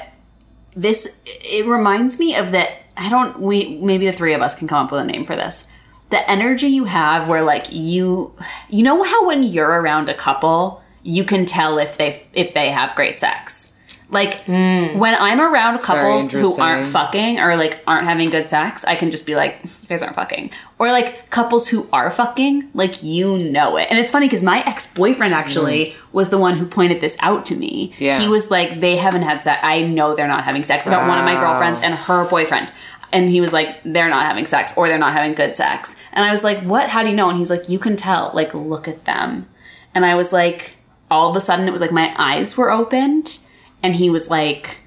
this 0.76 1.08
it 1.26 1.66
reminds 1.66 2.20
me 2.20 2.36
of 2.36 2.52
that 2.52 2.72
I 2.96 3.10
don't 3.10 3.40
we 3.40 3.80
maybe 3.82 4.06
the 4.06 4.12
three 4.14 4.34
of 4.34 4.42
us 4.42 4.56
can 4.56 4.68
come 4.68 4.86
up 4.86 4.92
with 4.92 5.02
a 5.02 5.06
name 5.06 5.26
for 5.26 5.36
this. 5.36 5.68
The 6.10 6.30
energy 6.30 6.68
you 6.68 6.86
have 6.86 7.28
where 7.28 7.42
like 7.42 7.68
you 7.72 8.34
you 8.70 8.84
know 8.84 9.04
how 9.04 9.26
when 9.28 9.44
you're 9.44 9.82
around 9.82 10.10
a 10.10 10.14
couple, 10.14 10.82
you 11.04 11.24
can 11.24 11.46
tell 11.46 11.78
if 11.80 11.98
they 11.98 12.28
if 12.34 12.54
they 12.54 12.70
have 12.70 12.96
great 12.96 13.20
sex. 13.20 13.74
Like 14.12 14.44
when 14.48 15.16
I'm 15.16 15.40
around 15.40 15.82
couples 15.82 16.32
who 16.32 16.60
aren't 16.60 16.88
fucking 16.88 17.40
or 17.40 17.56
like 17.56 17.84
aren't 17.86 18.06
having 18.06 18.32
good 18.32 18.50
sex, 18.50 18.84
I 18.84 18.96
can 18.96 19.12
just 19.12 19.28
be 19.28 19.36
like, 19.36 19.60
you 19.64 19.88
guys 19.88 20.02
aren't 20.02 20.16
fucking. 20.16 20.50
Or 20.80 20.88
like 20.88 21.30
couples 21.30 21.68
who 21.68 21.88
are 21.94 22.10
fucking, 22.10 22.72
like 22.74 23.04
you 23.04 23.38
know 23.38 23.78
it. 23.78 23.88
And 23.92 24.00
it's 24.00 24.12
funny 24.12 24.26
because 24.26 24.42
my 24.42 24.64
ex 24.66 24.92
boyfriend 24.94 25.36
actually 25.36 25.96
was 26.12 26.30
the 26.30 26.40
one 26.40 26.58
who 26.58 26.66
pointed 26.66 27.02
this 27.02 27.18
out 27.20 27.46
to 27.48 27.56
me. 27.56 27.94
Yeah. 28.00 28.20
He 28.20 28.28
was 28.28 28.50
like, 28.50 28.80
they 28.80 28.96
haven't 28.96 29.22
had 29.22 29.44
sex. 29.44 29.60
I 29.64 29.84
know 29.84 30.16
they're 30.16 30.28
not 30.28 30.44
having 30.44 30.64
sex 30.64 30.88
about 30.88 31.08
one 31.08 31.20
of 31.20 31.26
my 31.26 31.36
girlfriends 31.36 31.82
and 31.82 31.94
her 31.94 32.28
boyfriend. 32.28 32.74
And 33.12 33.30
he 33.30 33.42
was 33.42 33.54
like, 33.54 33.78
they're 33.84 34.10
not 34.10 34.26
having 34.26 34.48
sex 34.48 34.74
or 34.76 34.88
they're 34.88 34.98
not 34.98 35.14
having 35.14 35.34
good 35.34 35.56
sex. 35.56 35.96
And 36.14 36.26
I 36.26 36.32
was 36.32 36.44
like, 36.44 36.60
what? 36.62 36.90
How 36.90 37.04
do 37.04 37.10
you 37.10 37.16
know? 37.16 37.30
And 37.30 37.38
he's 37.38 37.50
like, 37.52 37.70
you 37.70 37.78
can 37.78 37.96
tell. 37.96 38.32
Like, 38.34 38.56
look 38.56 38.88
at 38.88 39.06
them. 39.06 39.48
And 39.94 40.06
I 40.06 40.16
was 40.16 40.34
like, 40.34 40.78
all 41.12 41.30
of 41.30 41.36
a 41.36 41.42
sudden, 41.42 41.68
it 41.68 41.72
was 41.72 41.82
like 41.82 41.92
my 41.92 42.14
eyes 42.18 42.58
were 42.58 42.72
opened. 42.72 43.40
And 43.84 43.96
he 43.96 44.10
was 44.10 44.30
like, 44.30 44.82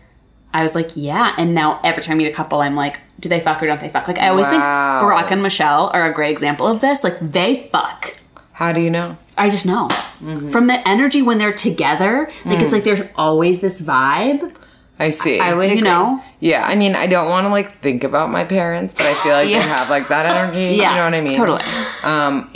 I 0.55 0.63
was 0.63 0.75
like, 0.75 0.91
yeah. 0.97 1.35
And 1.39 1.55
now 1.55 1.81
every 1.83 2.03
time 2.03 2.15
I 2.15 2.19
meet 2.19 2.27
a 2.29 2.33
couple, 2.33 2.61
I'm 2.61 2.77
like, 2.77 3.01
do 3.21 3.29
they 3.29 3.41
fuck 3.41 3.63
or 3.63 3.67
don't 3.67 3.81
they 3.81 3.89
fuck? 3.89 4.07
Like 4.09 4.19
I 4.19 4.29
always 4.29 4.47
think 4.49 4.63
Barack 4.63 5.31
and 5.31 5.43
Michelle 5.43 5.91
are 5.95 6.05
a 6.11 6.13
great 6.13 6.31
example 6.31 6.67
of 6.67 6.81
this. 6.81 7.03
Like 7.05 7.19
they 7.21 7.69
fuck. 7.73 8.17
How 8.53 8.73
do 8.73 8.81
you 8.81 8.91
know? 8.91 9.17
I 9.39 9.49
just 9.49 9.65
know. 9.65 9.89
Mm-hmm. 9.89 10.51
From 10.51 10.67
the 10.67 10.87
energy 10.87 11.23
when 11.23 11.39
they're 11.39 11.53
together, 11.55 12.31
like 12.45 12.59
Mm. 12.59 12.63
it's 12.63 12.73
like 12.73 12.85
there's 12.85 13.03
always 13.17 13.61
this 13.61 13.81
vibe, 13.81 14.55
I 14.99 15.11
see. 15.11 15.41
I 15.41 15.55
would 15.55 15.71
agree. 15.71 15.81
know? 15.81 16.23
Yeah, 16.39 16.65
I 16.67 16.75
mean, 16.75 16.95
I 16.95 17.07
don't 17.07 17.29
want 17.31 17.47
to 17.47 17.49
like 17.49 17.71
think 17.73 18.05
about 18.05 18.31
my 18.31 18.45
parents, 18.45 18.93
but 18.93 19.07
I 19.07 19.15
feel 19.15 19.33
like 19.33 19.49
Yeah. 19.51 19.63
they 19.63 19.69
have 19.69 19.89
like 19.91 20.09
that 20.09 20.27
energy. 20.27 20.77
Yeah. 20.77 20.91
you 20.91 20.97
know 20.97 21.05
what 21.05 21.15
I 21.15 21.21
mean? 21.23 21.35
Totally. 21.35 21.63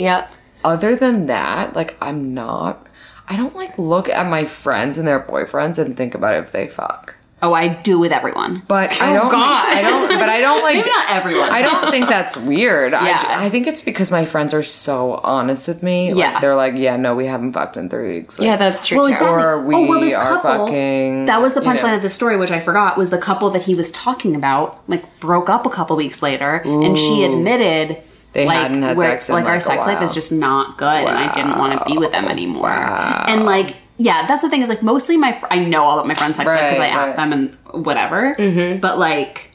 Yep. 0.05 0.33
Other 0.63 0.95
than 0.95 1.27
that, 1.27 1.75
like, 1.75 1.97
I'm 2.01 2.33
not. 2.33 2.86
I 3.27 3.35
don't 3.35 3.55
like 3.55 3.77
look 3.77 4.09
at 4.09 4.27
my 4.29 4.45
friends 4.45 4.97
and 4.97 5.07
their 5.07 5.19
boyfriends 5.19 5.77
and 5.77 5.95
think 5.97 6.15
about 6.15 6.33
if 6.35 6.51
they 6.51 6.67
fuck. 6.67 7.15
Oh, 7.39 7.53
I 7.53 7.67
do 7.67 7.99
with 7.99 8.11
everyone. 8.11 8.63
But 8.67 8.99
I 8.99 9.11
oh, 9.11 9.19
don't. 9.19 9.31
God. 9.31 9.67
I 9.77 9.81
don't. 9.83 10.07
But 10.07 10.27
I 10.27 10.39
don't 10.39 10.63
like. 10.63 10.77
Maybe 10.77 10.89
not 10.89 11.09
everyone. 11.11 11.49
I 11.51 11.61
don't 11.61 11.91
think 11.91 12.07
that's 12.09 12.35
weird. 12.35 12.95
I, 12.95 13.05
Yeah. 13.05 13.21
ju- 13.21 13.27
I 13.29 13.49
think 13.51 13.67
it's 13.67 13.81
because 13.81 14.09
my 14.09 14.25
friends 14.25 14.55
are 14.55 14.63
so 14.63 15.15
honest 15.23 15.67
with 15.67 15.83
me. 15.83 16.09
Like, 16.13 16.17
Yeah. 16.17 16.39
they're 16.39 16.55
like, 16.55 16.73
yeah, 16.77 16.95
no, 16.95 17.13
we 17.13 17.27
haven't 17.27 17.53
fucked 17.53 17.77
in 17.77 17.89
three 17.89 18.07
weeks. 18.07 18.39
Like, 18.39 18.47
Yeah, 18.47 18.55
that's 18.55 18.87
true. 18.87 18.97
Well, 18.97 19.05
exactly. 19.05 19.29
Or 19.43 19.61
we 19.61 19.75
oh, 19.75 19.85
well, 19.87 19.99
this 19.99 20.15
are 20.15 20.41
couple, 20.41 20.65
fucking, 20.65 21.25
That 21.25 21.39
was 21.39 21.53
the 21.53 21.59
you 21.61 21.67
know. 21.67 21.73
punchline 21.73 21.95
of 21.95 22.01
the 22.01 22.09
story, 22.09 22.37
which 22.37 22.49
I 22.49 22.59
forgot, 22.59 22.97
was 22.97 23.11
the 23.11 23.19
couple 23.19 23.51
that 23.51 23.61
he 23.61 23.75
was 23.75 23.91
talking 23.91 24.35
about, 24.35 24.81
like, 24.87 25.19
broke 25.19 25.47
up 25.47 25.67
a 25.67 25.69
couple 25.69 25.95
weeks 25.95 26.23
later, 26.23 26.55
and 26.65 26.97
she 26.97 27.23
admitted 27.23 28.01
They 28.33 28.45
like, 28.45 28.57
hadn't 28.57 28.83
had 28.83 28.97
sex 28.99 29.29
in, 29.29 29.35
like, 29.35 29.45
our 29.45 29.59
sex 29.59 29.85
life 29.87 30.01
is 30.01 30.13
just 30.13 30.31
not 30.31 30.77
good, 30.77 30.85
and 31.07 31.17
I 31.17 31.31
didn't 31.31 31.57
want 31.57 31.79
to 31.79 31.85
be 31.85 31.97
with 31.97 32.11
them 32.11 32.25
anymore. 32.25 32.69
And 32.71 33.45
like, 33.45 33.75
yeah, 33.97 34.27
that's 34.27 34.41
the 34.43 34.49
thing 34.49 34.61
is 34.61 34.69
like 34.69 34.83
mostly 34.83 35.17
my 35.17 35.31
fr- 35.33 35.47
I 35.49 35.59
know 35.63 35.83
all 35.83 35.97
about 35.97 36.07
my 36.07 36.13
friends' 36.13 36.35
sex 36.37 36.47
life 36.47 36.57
because 36.59 36.77
I 36.77 36.81
Right, 36.81 36.91
ask 36.93 37.17
right. 37.17 37.29
them 37.29 37.33
and 37.73 37.85
whatever. 37.85 38.35
Mm-hmm. 38.35 38.79
But 38.79 38.99
like, 38.99 39.51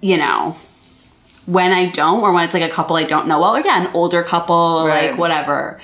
you 0.00 0.16
know. 0.16 0.54
When 1.46 1.72
I 1.72 1.86
don't, 1.86 2.20
or 2.20 2.32
when 2.32 2.44
it's 2.44 2.54
like 2.54 2.62
a 2.62 2.68
couple 2.72 2.94
I 2.94 3.02
don't 3.02 3.26
know 3.26 3.40
well, 3.40 3.56
or 3.56 3.60
yeah, 3.60 3.84
an 3.84 3.90
older 3.92 4.22
couple, 4.22 4.84
Right. 4.86 5.10
like 5.10 5.18
whatever. 5.18 5.80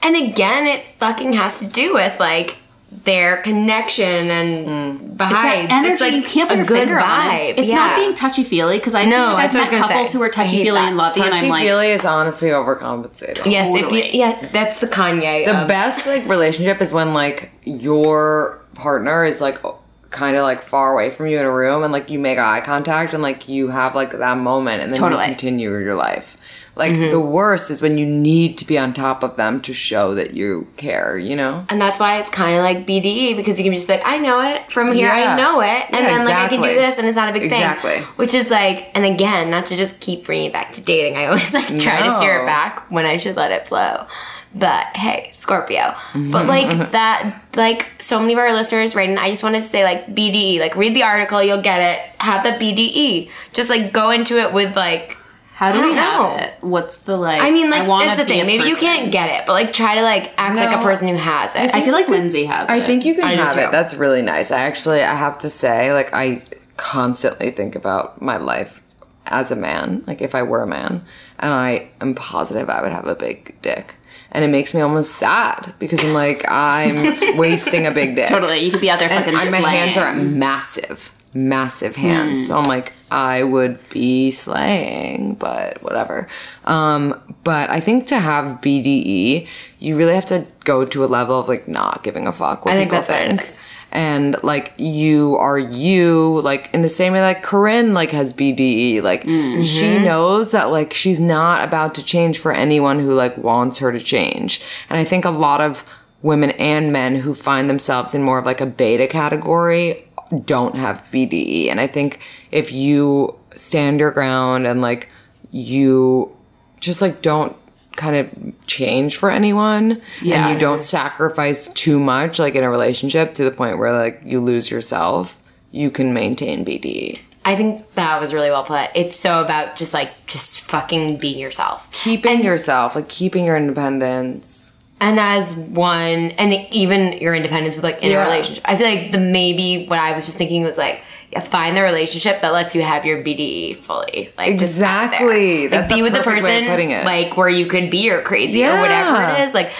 And 0.00 0.14
again, 0.14 0.66
it 0.66 0.86
fucking 1.00 1.32
has 1.32 1.58
to 1.58 1.66
do 1.66 1.94
with 1.94 2.20
like 2.20 2.58
their 2.90 3.38
connection 3.42 4.04
and 4.06 4.66
mm. 4.66 5.16
vibes. 5.16 5.66
It's. 5.70 5.88
It's 5.88 6.00
like 6.00 6.14
you 6.14 6.22
can't 6.22 6.48
put 6.48 6.54
a 6.54 6.58
your 6.58 6.66
good 6.66 6.78
finger 6.78 6.98
on 6.98 7.06
vibe. 7.06 7.50
it. 7.50 7.58
It's 7.58 7.68
yeah. 7.68 7.76
not 7.76 7.96
being 7.96 8.14
touchy 8.14 8.44
feely 8.44 8.78
because 8.78 8.94
I 8.94 9.04
know 9.04 9.36
I've 9.36 9.52
that's 9.52 9.54
what 9.54 9.60
I 9.60 9.70
was 9.70 9.80
met 9.80 9.88
couples 9.88 10.10
say. 10.10 10.18
who 10.18 10.24
are 10.24 10.28
touchy 10.30 10.62
feely 10.62 10.70
that. 10.72 10.88
and 10.88 10.96
lovey, 10.96 11.20
and 11.20 11.34
I'm 11.34 11.48
like, 11.48 11.66
feely 11.66 11.90
is 11.90 12.04
honestly 12.04 12.48
overcompensating. 12.48 13.50
Yes, 13.50 13.74
if 13.74 13.92
you, 13.92 14.18
yeah, 14.18 14.38
that's 14.52 14.80
the 14.80 14.86
Kanye. 14.86 15.44
the 15.44 15.62
of- 15.62 15.68
best 15.68 16.06
like 16.06 16.26
relationship 16.26 16.80
is 16.80 16.92
when 16.92 17.12
like 17.12 17.50
your 17.64 18.62
partner 18.74 19.24
is 19.24 19.40
like 19.40 19.62
kind 20.10 20.36
of 20.36 20.42
like 20.42 20.62
far 20.62 20.94
away 20.94 21.10
from 21.10 21.26
you 21.26 21.38
in 21.38 21.44
a 21.44 21.52
room 21.52 21.82
and 21.82 21.92
like 21.92 22.08
you 22.08 22.18
make 22.18 22.38
eye 22.38 22.62
contact 22.62 23.12
and 23.12 23.22
like 23.22 23.48
you 23.48 23.68
have 23.68 23.94
like 23.94 24.12
that 24.12 24.38
moment 24.38 24.82
and 24.82 24.90
then 24.90 24.98
Totally. 24.98 25.22
you 25.22 25.28
continue 25.28 25.70
your 25.78 25.94
life 25.94 26.37
like 26.78 26.92
Mm-hmm. 26.92 27.10
the 27.10 27.20
worst 27.20 27.70
is 27.70 27.82
when 27.82 27.98
you 27.98 28.06
need 28.06 28.56
to 28.58 28.64
be 28.64 28.78
on 28.78 28.94
top 28.94 29.22
of 29.22 29.36
them 29.36 29.60
to 29.62 29.72
show 29.74 30.14
that 30.14 30.32
you 30.34 30.66
care 30.76 31.18
you 31.18 31.36
know 31.36 31.64
And 31.68 31.80
that's 31.80 31.98
why 32.00 32.18
it's 32.20 32.28
kind 32.28 32.56
of 32.56 32.62
like 32.62 32.86
BDE 32.86 33.36
because 33.36 33.58
you 33.58 33.64
can 33.64 33.74
just 33.74 33.86
be 33.86 33.94
like, 33.94 34.02
I 34.06 34.18
know 34.18 34.40
it 34.40 34.70
from 34.72 34.92
here, 34.92 35.08
Yeah. 35.08 35.34
I 35.34 35.36
know 35.36 35.60
it, 35.60 35.66
and 35.90 35.92
Yeah, 35.92 36.06
then 36.18 36.24
like 36.24 36.34
I 36.36 36.48
can 36.48 36.62
do 36.62 36.74
this, 36.74 36.96
and 36.98 37.06
it's 37.06 37.16
not 37.16 37.28
a 37.28 37.32
big 37.32 37.42
Exactly. 37.42 37.90
thing. 37.96 38.02
Which 38.16 38.32
is 38.32 38.50
like, 38.50 38.86
and 38.94 39.04
again, 39.04 39.50
not 39.50 39.66
to 39.66 39.76
just 39.76 39.98
keep 40.00 40.24
bringing 40.24 40.46
it 40.46 40.52
back 40.52 40.72
to 40.72 40.82
dating. 40.82 41.16
I 41.16 41.26
always 41.26 41.52
like 41.58 41.66
try 41.66 42.00
to 42.06 42.16
steer 42.16 42.40
it 42.42 42.46
back 42.46 42.90
when 42.90 43.04
I 43.04 43.16
should 43.18 43.36
let 43.36 43.50
it 43.52 43.66
flow. 43.66 44.06
But 44.54 44.86
hey, 44.96 45.32
Scorpio. 45.36 45.94
But 46.14 46.46
like 46.54 46.92
that, 46.92 47.42
like 47.54 47.86
so 47.98 48.18
many 48.18 48.32
of 48.32 48.38
our 48.38 48.52
listeners, 48.54 48.94
right? 48.94 49.08
And 49.08 49.18
I 49.18 49.28
just 49.28 49.42
want 49.42 49.56
to 49.56 49.62
say 49.62 49.84
like 49.84 50.06
BDE, 50.06 50.58
like 50.58 50.74
read 50.74 50.94
the 50.96 51.02
article, 51.02 51.42
you'll 51.42 51.60
get 51.60 51.80
it. 51.82 52.00
Have 52.20 52.44
the 52.44 52.52
BDE. 52.52 53.28
Just 53.52 53.68
like 53.68 53.92
go 53.92 54.10
into 54.10 54.38
it 54.38 54.52
with 54.54 54.74
like. 54.74 55.16
How 55.58 55.72
do 55.72 55.78
I 55.78 55.82
we 55.82 55.88
don't 55.88 55.96
have 55.96 56.30
know. 56.40 56.44
it? 56.44 56.54
What's 56.60 56.98
the 56.98 57.16
like? 57.16 57.42
I 57.42 57.50
mean, 57.50 57.68
like 57.68 57.88
wanna 57.88 58.12
it's 58.12 58.20
the 58.20 58.26
thing. 58.26 58.42
a 58.42 58.44
Maybe 58.44 58.68
you 58.68 58.76
can't 58.76 59.10
get 59.10 59.40
it, 59.40 59.44
but 59.46 59.54
like 59.54 59.72
try 59.72 59.96
to 59.96 60.02
like 60.02 60.32
act 60.38 60.54
like 60.56 60.76
a 60.78 60.80
person 60.82 61.08
who 61.08 61.16
has 61.16 61.54
it. 61.56 61.74
I 61.74 61.80
feel 61.82 61.92
like 61.92 62.08
Lindsey 62.08 62.44
has. 62.44 62.68
It. 62.68 62.72
I 62.72 62.76
it. 62.76 62.84
think 62.84 63.04
you 63.04 63.14
can 63.16 63.24
I 63.24 63.34
do 63.34 63.42
have 63.42 63.56
it 63.58 63.72
that's 63.72 63.94
really 63.94 64.22
nice 64.22 64.50
i 64.52 64.60
actually 64.60 65.02
i 65.02 65.14
have 65.14 65.36
to 65.38 65.50
say 65.50 65.92
like 65.92 66.10
i 66.14 66.42
constantly 66.76 67.50
think 67.50 67.74
about 67.74 68.22
my 68.22 68.36
life 68.36 68.82
as 69.26 69.50
a 69.50 69.56
man 69.56 70.04
like 70.06 70.22
if 70.22 70.34
i 70.34 70.42
were 70.42 70.62
a 70.62 70.66
man 70.66 71.04
and 71.40 71.52
i 71.52 71.88
am 72.00 72.14
positive 72.14 72.70
i 72.70 72.80
would 72.80 72.92
have 72.92 73.06
a 73.06 73.14
big 73.16 73.60
dick 73.62 73.96
and 74.30 74.44
it 74.44 74.48
makes 74.48 74.72
me 74.74 74.80
almost 74.80 75.12
sad 75.16 75.74
because 75.78 76.02
i'm 76.04 76.12
like 76.14 76.44
i'm 76.48 77.36
wasting 77.36 77.84
a 77.86 77.90
big 77.90 78.14
dick 78.14 78.28
totally. 78.28 78.60
You 78.60 78.70
could 78.70 78.80
be 78.80 78.90
out 78.90 79.00
there 79.00 79.10
and 79.10 79.24
fucking. 79.24 79.38
I- 79.38 79.60
my 79.60 79.70
hands 79.70 79.96
are 79.96 80.14
massive, 80.14 81.12
massive 81.38 81.96
hands. 81.96 82.46
So 82.46 82.56
I'm 82.58 82.66
like, 82.68 82.92
I 83.10 83.42
would 83.42 83.78
be 83.90 84.30
slaying, 84.30 85.34
but 85.34 85.82
whatever. 85.82 86.28
Um, 86.64 87.18
but 87.44 87.70
I 87.70 87.80
think 87.80 88.06
to 88.08 88.18
have 88.18 88.60
BDE, 88.60 89.46
you 89.78 89.96
really 89.96 90.14
have 90.14 90.26
to 90.26 90.46
go 90.64 90.84
to 90.84 91.04
a 91.04 91.06
level 91.06 91.38
of 91.40 91.48
like 91.48 91.68
not 91.68 92.02
giving 92.02 92.26
a 92.26 92.32
fuck 92.32 92.64
what 92.64 92.74
I 92.74 92.76
think 92.78 92.90
people 92.90 93.02
think. 93.04 93.42
is. 93.42 93.58
And 93.90 94.36
like 94.42 94.74
you 94.76 95.36
are 95.36 95.58
you, 95.58 96.40
like 96.42 96.68
in 96.74 96.82
the 96.82 96.90
same 96.90 97.14
way 97.14 97.22
like 97.22 97.42
Corinne 97.42 97.94
like 97.94 98.10
has 98.10 98.34
BDE. 98.34 99.00
Like 99.02 99.24
Mm-hmm. 99.24 99.62
she 99.62 99.98
knows 99.98 100.50
that 100.50 100.64
like 100.64 100.92
she's 100.92 101.20
not 101.20 101.64
about 101.66 101.94
to 101.94 102.04
change 102.04 102.38
for 102.38 102.52
anyone 102.52 102.98
who 102.98 103.14
like 103.14 103.38
wants 103.38 103.78
her 103.78 103.90
to 103.90 103.98
change. 103.98 104.60
And 104.90 104.98
I 104.98 105.04
think 105.04 105.24
a 105.24 105.30
lot 105.30 105.62
of 105.62 105.84
women 106.20 106.50
and 106.52 106.92
men 106.92 107.14
who 107.14 107.32
find 107.32 107.70
themselves 107.70 108.14
in 108.14 108.22
more 108.22 108.38
of 108.38 108.44
like 108.44 108.60
a 108.60 108.66
beta 108.66 109.06
category 109.06 110.04
don't 110.44 110.74
have 110.74 111.04
BDE. 111.12 111.70
And 111.70 111.80
I 111.80 111.86
think 111.86 112.20
if 112.50 112.72
you 112.72 113.34
stand 113.54 114.00
your 114.00 114.10
ground 114.10 114.66
and 114.66 114.80
like 114.80 115.08
you 115.50 116.34
just 116.80 117.00
like 117.02 117.22
don't 117.22 117.56
kind 117.96 118.14
of 118.16 118.66
change 118.66 119.16
for 119.16 119.30
anyone 119.30 120.00
Yeah. 120.22 120.46
and 120.46 120.54
you 120.54 120.60
don't 120.60 120.84
sacrifice 120.84 121.66
too 121.68 121.98
much 121.98 122.38
like 122.38 122.54
in 122.54 122.62
a 122.62 122.70
relationship 122.70 123.34
to 123.34 123.44
the 123.44 123.50
point 123.50 123.78
where 123.78 123.92
like 123.92 124.20
you 124.24 124.40
lose 124.40 124.70
yourself, 124.70 125.36
you 125.72 125.90
can 125.90 126.12
maintain 126.12 126.64
BDE. 126.64 127.18
I 127.44 127.56
think 127.56 127.90
that 127.94 128.20
was 128.20 128.34
really 128.34 128.50
well 128.50 128.64
put. 128.64 128.90
It's 128.94 129.16
so 129.16 129.42
about 129.42 129.74
just 129.76 129.94
like 129.94 130.10
just 130.26 130.60
fucking 130.60 131.16
being 131.16 131.38
yourself. 131.38 131.90
Keeping 131.92 132.44
yourself, 132.44 132.94
like 132.94 133.08
keeping 133.08 133.44
your 133.46 133.56
independence. 133.56 134.67
And 135.00 135.20
as 135.20 135.54
one 135.54 136.32
and 136.32 136.52
even 136.72 137.12
your 137.18 137.34
independence 137.34 137.76
with 137.76 137.84
like 137.84 138.02
in 138.02 138.10
Yeah. 138.10 138.22
a 138.22 138.24
relationship. 138.24 138.64
I 138.66 138.76
feel 138.76 138.86
like 138.88 139.12
the 139.12 139.18
maybe 139.20 139.86
what 139.86 139.98
I 139.98 140.14
was 140.14 140.26
just 140.26 140.36
thinking 140.38 140.62
was 140.64 140.76
like 140.76 141.00
yeah, 141.30 141.40
find 141.40 141.76
the 141.76 141.82
relationship 141.82 142.40
that 142.40 142.52
lets 142.54 142.74
you 142.74 142.80
have 142.82 143.04
your 143.04 143.22
BDE 143.22 143.76
fully. 143.76 144.32
Like. 144.38 144.48
Exactly. 144.50 145.62
Like 145.62 145.70
That's 145.70 145.92
be 145.92 146.00
with 146.02 146.14
the 146.14 146.20
perfect 146.22 146.44
way 146.44 146.56
of 146.56 146.60
person 146.62 146.70
putting 146.70 146.90
it. 146.90 147.04
like 147.04 147.36
where 147.36 147.48
you 147.50 147.66
could 147.66 147.90
be 147.90 148.10
or 148.10 148.22
crazy 148.22 148.64
or 148.64 148.80
whatever 148.80 149.22
it 149.32 149.46
is. 149.46 149.54
Like 149.54 149.72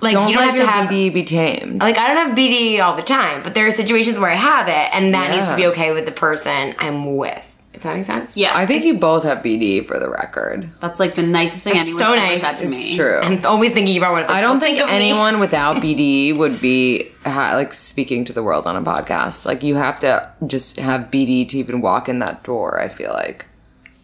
like 0.00 0.14
Don't 0.14 0.28
you 0.30 0.34
don't 0.36 0.44
have 0.48 0.56
to 0.56 0.66
have 0.66 0.88
BDE 0.88 1.12
be 1.12 1.24
tamed. 1.24 1.80
like 1.80 1.98
I 1.98 2.08
don't 2.08 2.28
have 2.28 2.36
BDE 2.36 2.80
all 2.82 2.96
the 2.96 3.02
time, 3.02 3.42
but 3.42 3.54
there 3.54 3.66
are 3.68 3.72
situations 3.72 4.18
where 4.18 4.30
I 4.30 4.34
have 4.36 4.68
it 4.68 4.94
and 4.94 5.12
that 5.14 5.30
needs 5.34 5.48
to 5.50 5.56
be 5.56 5.66
okay 5.66 5.92
with 5.92 6.06
the 6.06 6.12
person 6.12 6.74
I'm 6.78 7.16
with. 7.16 7.40
If 7.74 7.84
that 7.84 7.96
makes 7.96 8.06
sense? 8.06 8.36
Yeah, 8.36 8.52
I 8.54 8.66
think 8.66 8.84
you 8.84 8.98
both 8.98 9.24
have 9.24 9.38
BDE 9.38 9.86
for 9.86 9.98
the 9.98 10.08
record. 10.10 10.70
that's 10.80 11.00
like 11.00 11.14
the 11.14 11.22
nicest 11.22 11.64
thing 11.64 11.72
That's 11.72 11.88
anyone's 11.88 12.04
so 12.04 12.12
ever 12.12 12.16
nice. 12.16 12.40
said 12.42 12.58
to 12.58 12.68
me. 12.68 12.76
It's 12.76 12.90
me. 12.90 12.96
true. 12.96 13.18
I'm 13.18 13.46
always 13.46 13.72
thinking 13.72 13.96
about 13.96 14.12
what 14.12 14.30
I 14.30 14.40
don't 14.42 14.60
think 14.60 14.78
of 14.78 14.88
me. 14.88 14.94
anyone 14.94 15.40
without 15.46 15.76
BDE 15.76 16.36
would 16.36 16.60
be 16.60 17.10
ha- 17.24 17.52
like 17.54 17.72
speaking 17.72 18.24
to 18.26 18.32
the 18.34 18.42
world 18.42 18.66
on 18.66 18.76
a 18.76 18.82
podcast. 18.82 19.46
Like 19.46 19.62
you 19.62 19.76
have 19.76 19.98
to 20.00 20.30
just 20.46 20.78
have 20.78 21.10
BDE 21.10 21.48
to 21.48 21.58
even 21.58 21.80
walk 21.80 22.08
in 22.10 22.18
that 22.18 22.42
door. 22.44 22.78
I 22.78 22.88
feel 22.88 23.12
like, 23.12 23.46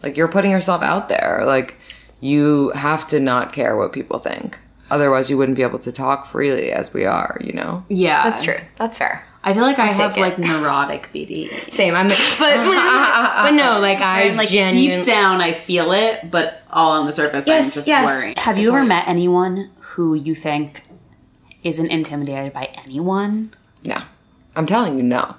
like 0.03 0.16
you're 0.16 0.29
putting 0.29 0.51
yourself 0.51 0.83
out 0.83 1.09
there. 1.11 1.43
Like 1.45 1.79
you 2.21 2.71
have 2.71 3.07
to 3.09 3.21
not 3.21 3.53
care 3.53 3.77
what 3.77 3.93
people 3.93 4.19
think. 4.19 4.59
Otherwise, 4.91 5.29
you 5.29 5.37
wouldn't 5.37 5.57
be 5.57 5.62
able 5.62 5.79
to 5.81 5.93
talk 5.93 6.25
freely 6.27 6.73
as 6.73 6.95
we 6.95 7.05
are. 7.05 7.37
You 7.45 7.53
know. 7.53 7.85
Yeah, 7.91 8.25
That's 8.31 8.43
true. 8.43 8.57
That's 8.77 8.97
fair. 8.97 9.25
I 9.49 9.55
feel 9.55 9.63
like 9.63 9.79
I 9.79 9.87
have 9.87 10.17
it. 10.17 10.21
like 10.21 10.39
neurotic 10.39 11.11
BD. 11.13 11.73
Same. 11.73 11.95
I'm, 11.95 12.09
but 12.39 12.39
but 12.39 13.51
no, 13.53 13.79
like 13.81 13.99
I 14.01 14.23
And 14.23 14.37
like 14.37 14.49
genuinely. 14.49 14.97
deep 14.99 15.07
down, 15.07 15.41
I 15.41 15.53
feel 15.53 15.93
it, 15.93 16.31
but 16.31 16.63
all 16.71 16.93
on 16.93 17.07
the 17.07 17.13
surface, 17.13 17.47
I'm 17.49 17.55
Yes, 17.55 17.75
just 17.75 17.89
yes. 17.89 18.05
worried. 18.07 18.39
Have 18.39 18.59
you 18.59 18.69
ever 18.69 18.85
met 18.85 19.09
anyone 19.09 19.71
who 19.81 20.15
you 20.15 20.35
think 20.35 20.83
isn't 21.65 21.87
intimidated 21.91 22.53
by 22.53 22.71
anyone? 22.85 23.53
No, 23.85 23.99
I'm 24.55 24.67
telling 24.67 24.97
you, 24.99 25.03
no. 25.03 25.35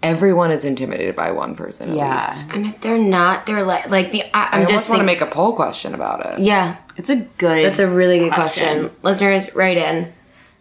Everyone 0.00 0.52
is 0.52 0.64
intimidated 0.64 1.16
by 1.16 1.32
one 1.32 1.56
person. 1.56 1.90
At 1.90 1.96
Yeah. 1.96 2.14
least. 2.14 2.44
and 2.54 2.66
if 2.66 2.80
they're 2.80 2.96
not, 2.98 3.46
they're 3.46 3.64
like 3.64 3.90
like 3.90 4.12
the. 4.12 4.22
I, 4.22 4.28
I 4.32 4.48
I'm 4.52 4.54
almost 4.60 4.72
just 4.72 4.88
want 4.90 5.00
to 5.00 5.04
make 5.06 5.20
a 5.20 5.26
poll 5.26 5.54
question 5.54 5.92
about 5.92 6.24
it. 6.24 6.38
Yeah, 6.38 6.76
It's 6.96 7.10
a 7.10 7.16
good. 7.16 7.66
that's 7.66 7.80
a 7.80 7.88
really 7.88 8.20
good 8.20 8.32
question. 8.32 8.90
Listeners, 9.02 9.52
write 9.56 9.76
in 9.76 10.12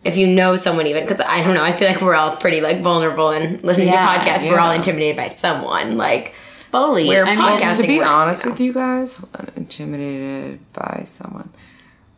if 0.07 0.17
you 0.17 0.25
know 0.27 0.55
someone 0.55 0.87
even 0.87 1.03
because 1.03 1.19
I 1.21 1.43
don't 1.43 1.53
know. 1.53 1.63
I 1.63 1.71
feel 1.71 1.87
like 1.87 2.01
we're 2.01 2.15
all 2.15 2.35
pretty 2.37 2.61
like 2.61 2.81
vulnerable 2.81 3.29
and 3.29 3.63
listening 3.63 3.87
Yeah, 3.89 4.01
to 4.23 4.29
podcasts. 4.29 4.49
We're 4.49 4.59
all 4.59 4.71
intimidated 4.71 5.15
by 5.17 5.27
someone. 5.29 5.97
Like 5.97 6.33
bully. 6.71 7.07
We're 7.07 7.25
I 7.25 7.35
mean, 7.35 7.43
podcasting. 7.43 7.81
to 7.81 7.87
be 7.87 7.99
right 7.99 8.09
honest 8.09 8.45
now. 8.45 8.51
with 8.51 8.59
you 8.59 8.73
guys, 8.73 9.23
I'm 9.35 9.49
intimidated 9.55 10.59
by 10.73 11.03
someone. 11.05 11.49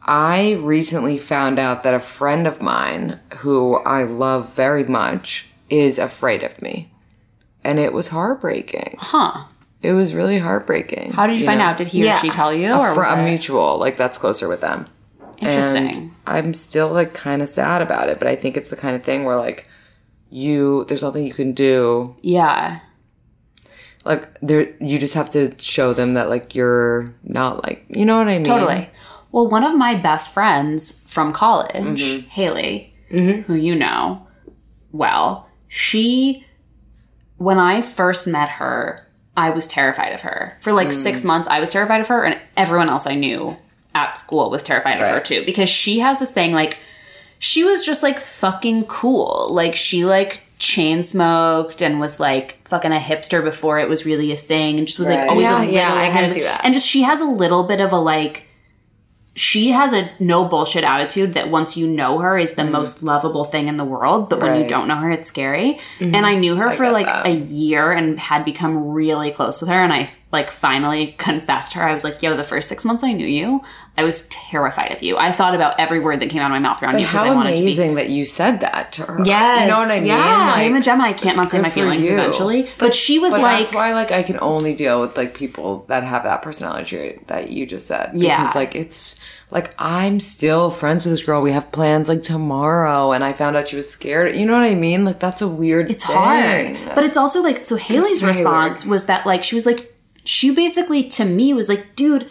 I 0.06 0.54
recently 0.60 1.18
found 1.18 1.60
out 1.60 1.84
that 1.84 1.94
a 1.94 2.00
friend 2.00 2.48
of 2.48 2.62
mine 2.62 3.20
who 3.40 3.76
I 3.78 4.04
love 4.04 4.54
very 4.56 4.84
much 4.84 5.48
is 5.70 6.00
afraid 6.00 6.44
of 6.44 6.62
me. 6.62 6.92
and 7.64 7.78
it 7.78 7.92
was 7.92 8.08
heartbreaking. 8.08 8.96
Huh. 9.00 9.44
It 9.82 9.92
was 9.92 10.14
really 10.14 10.40
heartbreaking. 10.40 11.12
How 11.12 11.28
did 11.28 11.40
you, 11.40 11.46
find 11.46 11.60
know? 11.60 11.66
out? 11.66 11.78
Did 11.78 11.90
he 11.90 12.06
Yeah. 12.06 12.18
or 12.18 12.20
she 12.22 12.30
tell 12.30 12.54
you? 12.54 12.72
a, 12.74 12.80
Or 12.80 12.94
fr- 12.94 13.00
was 13.02 13.08
a 13.10 13.20
it- 13.22 13.26
mutual 13.30 13.78
like 13.78 13.98
that's 13.98 14.18
closer 14.18 14.48
with 14.48 14.62
them 14.62 14.88
Interesting. 15.42 15.88
and 15.88 16.12
i'm 16.28 16.54
still 16.54 16.90
like 16.90 17.14
kind 17.14 17.42
of 17.42 17.50
sad 17.50 17.82
about 17.82 18.10
it 18.10 18.20
but 18.20 18.28
i 18.28 18.36
think 18.36 18.58
it's 18.58 18.70
the 18.70 18.76
kind 18.76 18.96
of 18.96 19.04
thing 19.04 19.24
where 19.24 19.36
like 19.36 19.68
you 20.30 20.86
there's 20.88 21.02
nothing 21.02 21.26
you 21.26 21.34
can 21.34 21.54
do 21.54 22.16
Yeah. 22.22 22.80
like 24.06 24.40
there 24.42 24.74
you 24.80 25.00
just 25.00 25.14
have 25.16 25.30
to 25.32 25.54
show 25.60 25.94
them 25.94 26.14
that 26.14 26.30
like 26.30 26.56
you're 26.56 27.14
not 27.24 27.64
like 27.64 27.86
you 27.90 28.06
know 28.06 28.18
what 28.18 28.28
i 28.28 28.34
mean 28.34 28.44
Totally. 28.44 28.90
Well, 29.32 29.48
one 29.48 29.64
of 29.64 29.78
my 29.78 29.94
best 29.94 30.34
friends 30.34 31.04
from 31.06 31.34
college, 31.34 32.02
mm-hmm. 32.02 32.28
Haley, 32.30 32.96
mm-hmm. 33.12 33.42
who 33.42 33.54
you 33.54 33.76
know 33.76 34.26
well, 34.92 35.48
she, 35.68 36.46
when 37.38 37.60
I 37.60 37.82
first 37.82 38.28
met 38.28 38.50
her, 38.50 39.08
I 39.38 39.52
was 39.52 39.68
terrified 39.68 40.14
of 40.14 40.22
her. 40.22 40.58
For 40.62 40.74
like 40.74 40.92
six 40.92 41.22
mm. 41.22 41.26
months, 41.26 41.48
I 41.48 41.60
was 41.60 41.72
terrified 41.72 42.02
of 42.02 42.08
her, 42.08 42.26
and 42.26 42.40
everyone 42.58 42.90
else 42.90 43.08
I 43.08 43.16
knew 43.16 43.56
at 44.08 44.18
school 44.18 44.50
was 44.50 44.64
terrified 44.64 45.00
of 45.02 45.08
her 45.08 45.20
too, 45.20 45.43
because 45.45 45.70
she 45.70 46.00
has 46.00 46.20
this 46.20 46.32
thing 46.32 46.52
like, 46.54 46.78
she 47.39 47.64
was 47.64 47.86
just 47.86 48.04
like 48.04 48.20
fucking 48.20 48.86
cool. 48.86 49.47
Like, 49.52 49.76
she 49.76 50.06
like 50.06 50.41
chain 50.58 51.04
smoked 51.04 51.82
and 51.82 52.00
was 52.00 52.20
like 52.20 52.68
fucking 52.68 52.91
a 52.91 53.00
hipster 53.00 53.41
before 53.43 53.80
it 53.80 53.88
was 53.88 54.06
really 54.06 54.32
a 54.32 54.36
thing, 54.36 54.78
and 54.78 54.88
just 54.88 55.00
was 55.00 55.08
like 55.08 55.20
Right. 55.20 55.30
always 55.30 55.45
Yeah, 55.45 55.58
a 55.58 55.60
little 55.60 55.74
yeah, 55.74 55.93
I 55.93 56.08
ahead 56.08 56.22
can 56.22 56.30
of- 56.30 56.36
see 56.36 56.43
that. 56.43 56.62
And 56.66 56.74
just 56.74 56.88
she 56.88 57.04
has 57.04 57.22
a 57.22 57.26
little 57.26 57.64
bit 57.64 57.80
of 57.80 57.93
a 57.93 57.97
like, 57.97 58.45
she 59.36 59.72
has 59.72 59.93
a 59.93 60.10
no 60.20 60.43
bullshit 60.43 60.84
attitude 60.84 61.34
that 61.36 61.50
once 61.50 61.78
you 61.78 61.88
know 61.88 62.20
her 62.20 62.38
is 62.38 62.54
the 62.56 62.64
mm-hmm. 62.64 62.74
most 62.74 63.04
lovable 63.04 63.45
thing 63.45 63.70
in 63.70 63.78
the 63.78 63.86
world, 63.86 64.28
but 64.28 64.41
when 64.41 64.60
you 64.62 64.68
don't 64.68 64.86
know 64.89 64.97
her, 64.97 65.12
it's 65.12 65.30
scary. 65.30 65.80
Mm-hmm. 66.00 66.14
And 66.14 66.26
I 66.26 66.36
knew 66.36 66.58
her 66.58 66.72
for 66.72 66.91
like 66.91 67.06
that. 67.06 67.26
a 67.26 67.32
year 67.32 67.93
and 67.93 68.20
had 68.20 68.43
become 68.43 68.89
really 68.89 69.32
close 69.32 69.62
with 69.62 69.70
her. 69.70 69.82
And 69.82 69.93
I 69.93 70.10
like 70.34 70.52
finally 70.52 71.16
confessed 71.18 71.72
her. 71.76 71.84
I 71.84 71.93
was 71.93 72.04
like, 72.04 72.22
yo, 72.22 72.36
the 72.36 72.43
first 72.43 72.68
six 72.68 72.84
months 72.84 73.02
I 73.02 73.14
knew 73.14 73.28
you, 73.28 73.62
I 74.00 74.04
was 74.04 74.22
terrified 74.30 74.91
of 74.93 75.04
you. 75.04 75.18
I 75.18 75.32
thought 75.32 75.56
about 75.56 75.80
every 75.80 76.00
word 76.00 76.20
that 76.22 76.30
came 76.30 76.41
out 76.41 76.45
of 76.45 76.52
my 76.52 76.60
mouth 76.60 76.82
around 76.82 76.93
But 76.93 77.02
you 77.02 77.08
because 77.08 77.24
I 77.24 77.34
wanted 77.36 77.52
to 77.52 77.58
be. 77.58 77.64
amazing 77.64 77.95
that 77.95 78.10
you 78.10 78.24
said 78.24 78.62
that 78.62 78.93
to 78.93 79.02
her. 79.04 79.18
Yes, 79.26 79.62
you 79.64 79.68
know 79.68 79.80
what 79.80 79.91
I 79.91 79.97
mean. 80.00 80.08
yeah. 80.08 80.54
I'm 80.56 80.76
a 80.76 80.82
Gemini. 80.82 81.10
I 81.10 81.14
can't 81.14 81.36
not 81.36 81.52
say 81.52 81.60
my 81.60 81.70
feelings 81.70 82.08
you. 82.08 82.14
eventually. 82.14 82.68
But 82.78 82.95
she 82.95 83.20
was 83.20 83.34
But 83.34 83.41
like, 83.41 83.60
that's 83.60 83.74
why, 83.74 83.91
like, 83.93 84.12
I 84.12 84.24
can 84.24 84.39
only 84.41 84.74
deal 84.74 85.02
with 85.02 85.18
like 85.18 85.34
people 85.34 85.86
that 85.89 86.04
have 86.04 86.24
that 86.24 86.41
personality 86.41 86.86
trait 86.89 87.28
that 87.28 87.52
you 87.52 87.66
just 87.66 87.88
said. 87.88 88.12
Yeah. 88.14 88.39
because 88.39 88.56
like 88.56 88.74
it's 88.76 89.20
like 89.52 89.74
I'm 89.78 90.20
still 90.20 90.70
friends 90.72 91.04
with 91.04 91.14
this 91.14 91.24
girl. 91.24 91.41
We 91.41 91.52
have 91.52 91.72
plans 91.72 92.08
like 92.08 92.24
tomorrow, 92.24 93.12
and 93.12 93.24
I 93.24 93.34
found 93.34 93.56
out 93.58 93.68
she 93.68 93.76
was 93.76 93.89
scared. 93.89 94.36
You 94.36 94.45
know 94.45 94.54
what 94.54 94.64
I 94.64 94.76
mean? 94.76 95.04
Like 95.06 95.20
that's 95.20 95.41
a 95.41 95.47
weird. 95.47 95.89
it's 95.91 96.06
thing. 96.06 96.16
hard. 96.16 96.78
But 96.95 97.04
it's 97.04 97.18
also 97.18 97.41
like 97.41 97.64
so 97.64 97.76
Haley's 97.76 98.24
response 98.24 98.86
was 98.86 99.08
that 99.08 99.26
like 99.26 99.43
she 99.43 99.56
was 99.56 99.66
like 99.66 99.93
she 100.24 100.52
basically 100.54 101.04
to 101.10 101.26
me 101.26 101.54
was 101.54 101.68
like, 101.70 101.95
dude, 101.95 102.30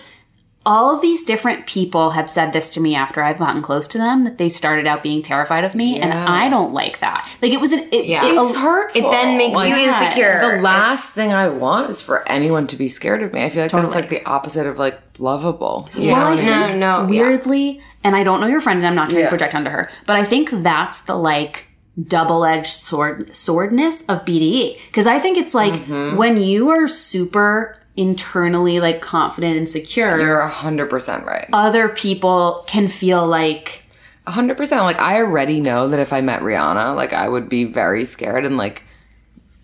all 0.71 0.95
of 0.95 1.01
these 1.01 1.25
different 1.25 1.66
people 1.66 2.11
have 2.11 2.29
said 2.29 2.53
this 2.53 2.69
to 2.71 2.81
me 2.81 2.95
after 2.95 3.23
I've 3.23 3.39
gotten 3.39 3.62
close 3.62 3.87
to 3.89 3.99
them 3.99 4.25
that 4.25 4.37
they 4.37 4.51
started 4.51 4.87
out 4.87 5.03
being 5.03 5.23
terrified 5.23 5.64
of 5.64 5.75
me, 5.75 5.99
and 5.99 6.12
I 6.12 6.51
don't 6.51 6.75
like 6.75 7.01
that. 7.01 7.27
Like 7.41 7.53
it 7.53 7.61
was 7.61 7.73
an 7.73 7.89
it, 7.91 8.05
Yeah. 8.05 8.27
it- 8.27 8.35
It's 8.37 8.55
hurtful. 8.55 9.01
It 9.09 9.11
then 9.11 9.39
makes 9.39 9.55
Like, 9.55 9.71
you 9.71 9.77
insecure. 9.77 10.41
The 10.43 10.61
last 10.61 11.11
thing 11.12 11.33
I 11.33 11.49
want 11.49 11.89
is 11.91 12.01
for 12.03 12.16
anyone 12.29 12.66
to 12.66 12.77
be 12.77 12.87
scared 12.89 13.23
of 13.23 13.33
me. 13.33 13.43
I 13.45 13.49
feel 13.49 13.62
like 13.62 13.73
that's 13.73 13.95
like 13.95 14.11
the 14.11 14.23
opposite 14.27 14.66
of 14.66 14.79
like 14.79 15.01
lovable. 15.19 15.89
You 15.95 16.12
Well, 16.12 16.21
know 16.21 16.33
I 16.33 16.37
think 16.37 16.79
No, 16.81 17.03
no, 17.03 17.07
weirdly, 17.09 17.81
and 18.05 18.14
I 18.14 18.23
don't 18.23 18.41
know 18.41 18.47
your 18.47 18.61
friend, 18.61 18.79
and 18.79 18.87
I'm 18.87 18.95
not 18.95 19.09
trying 19.09 19.21
Yeah. 19.23 19.27
to 19.31 19.37
project 19.37 19.55
onto 19.55 19.71
her, 19.71 19.89
but 20.07 20.16
I 20.16 20.25
think 20.25 20.51
that's 20.62 21.01
the 21.01 21.16
like 21.16 21.64
double-edged 22.07 22.85
sword 22.85 23.31
swordness 23.33 24.05
of 24.09 24.25
BDE 24.25 24.79
because 24.87 25.07
I 25.07 25.19
think 25.19 25.37
it's 25.37 25.55
like 25.55 25.73
Mm-hmm. 25.73 26.16
when 26.16 26.37
you 26.37 26.69
are 26.71 26.87
super 26.89 27.77
internally 27.99 28.79
like 28.81 29.01
confident 29.03 29.57
and 29.59 29.69
secure, 29.69 30.19
You're 30.21 30.41
a 30.41 30.49
hundred 30.49 30.89
percent 30.89 31.27
right. 31.27 31.49
other 31.53 31.89
people 31.89 32.65
can 32.67 32.87
feel 32.89 33.27
like 33.27 33.85
A 34.27 34.31
hundred 34.31 34.57
percent. 34.57 34.83
Like 34.85 34.99
I 35.01 35.17
already 35.21 35.61
know 35.61 35.89
that 35.89 35.99
if 35.99 36.13
I 36.13 36.21
met 36.21 36.41
Rihanna, 36.43 36.95
like 36.95 37.13
I 37.13 37.29
would 37.29 37.49
be 37.49 37.65
very 37.65 38.05
scared 38.05 38.45
and 38.45 38.57
like 38.57 38.85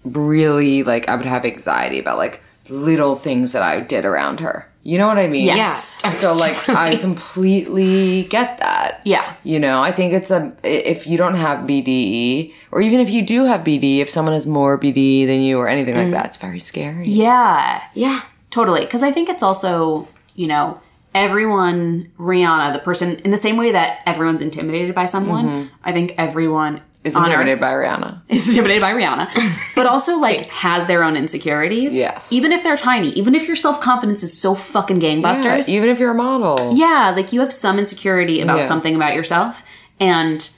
really 0.05 0.83
like 0.83 1.09
I 1.09 1.15
would 1.17 1.27
have 1.27 1.45
anxiety 1.45 1.99
about 1.99 2.19
like 2.19 2.43
little 2.69 3.15
things 3.17 3.53
that 3.53 3.63
I 3.63 3.81
did 3.81 4.05
around 4.05 4.41
her. 4.41 4.69
You 4.85 4.99
know 4.99 5.07
what 5.07 5.17
I 5.17 5.29
mean? 5.29 5.47
Yes. 5.47 5.99
Yeah. 6.05 6.11
So 6.11 6.35
like 6.35 6.69
I 6.69 6.97
completely 6.97 8.25
get 8.25 8.59
that. 8.59 9.01
Yeah. 9.05 9.35
You 9.43 9.59
know, 9.59 9.83
I 9.83 9.91
think 9.93 10.13
it's 10.13 10.31
a 10.31 10.55
if 10.63 11.07
you 11.07 11.17
don't 11.17 11.37
have 11.37 11.67
BDE 11.67 12.53
or 12.71 12.83
even 12.83 13.01
if 13.01 13.09
you 13.09 13.23
do 13.23 13.45
have 13.45 13.63
BDE, 13.63 13.99
if 14.01 14.11
someone 14.11 14.35
has 14.35 14.47
more 14.47 14.79
BDE 14.79 15.27
than 15.27 15.41
you 15.41 15.59
or 15.59 15.69
anything 15.69 15.95
like 15.95 16.09
mm. 16.09 16.13
that, 16.13 16.27
it's 16.27 16.37
very 16.37 16.59
scary. 16.59 17.09
yeah, 17.09 17.83
yeah. 17.95 18.23
totally. 18.51 18.81
Because 18.81 19.03
I 19.03 19.11
think 19.11 19.31
it's 19.31 19.43
also 19.43 20.07
you 20.35 20.47
know 20.47 20.81
everyone 21.15 22.11
Rihanna, 22.19 22.75
the 22.75 22.81
person 22.81 23.17
in 23.21 23.31
the 23.31 23.39
same 23.39 23.57
way 23.57 23.73
that 23.73 24.01
everyone's 24.05 24.43
intimidated 24.43 24.95
by 24.95 25.07
someone. 25.07 25.47
Mm-hmm. 25.47 25.75
I 25.83 25.93
think 25.93 26.15
everyone 26.19 26.83
It's 27.05 27.15
on 27.17 27.25
intimidated 27.27 27.57
Earth 27.57 27.61
by 27.69 27.73
Rihanna. 27.73 28.21
is 28.29 28.49
intimidated 28.49 28.81
by 28.81 28.93
Rihanna, 28.95 29.29
but 29.77 29.85
also 29.87 30.19
like 30.19 30.47
has 30.47 30.87
their 30.87 31.05
own 31.05 31.17
insecurities. 31.17 31.95
Yes. 31.95 32.33
even 32.33 32.51
if 32.51 32.63
they're 32.65 32.77
tiny, 32.79 33.11
even 33.11 33.35
if 33.35 33.47
your 33.47 33.57
self 33.57 33.81
confidence 33.81 34.23
is 34.23 34.37
so 34.37 34.55
fucking 34.55 35.01
Yeah, 35.01 35.09
gangbusters. 35.17 35.69
even 35.69 35.91
if 35.91 35.99
you're 35.99 36.13
a 36.13 36.15
model. 36.15 36.73
yeah, 36.75 37.13
like 37.15 37.33
you 37.33 37.41
have 37.41 37.53
some 37.53 37.79
insecurity 37.79 38.41
about 38.41 38.59
Yeah. 38.61 38.65
something 38.65 38.95
about 38.97 39.15
yourself 39.15 39.63
and 40.01 40.49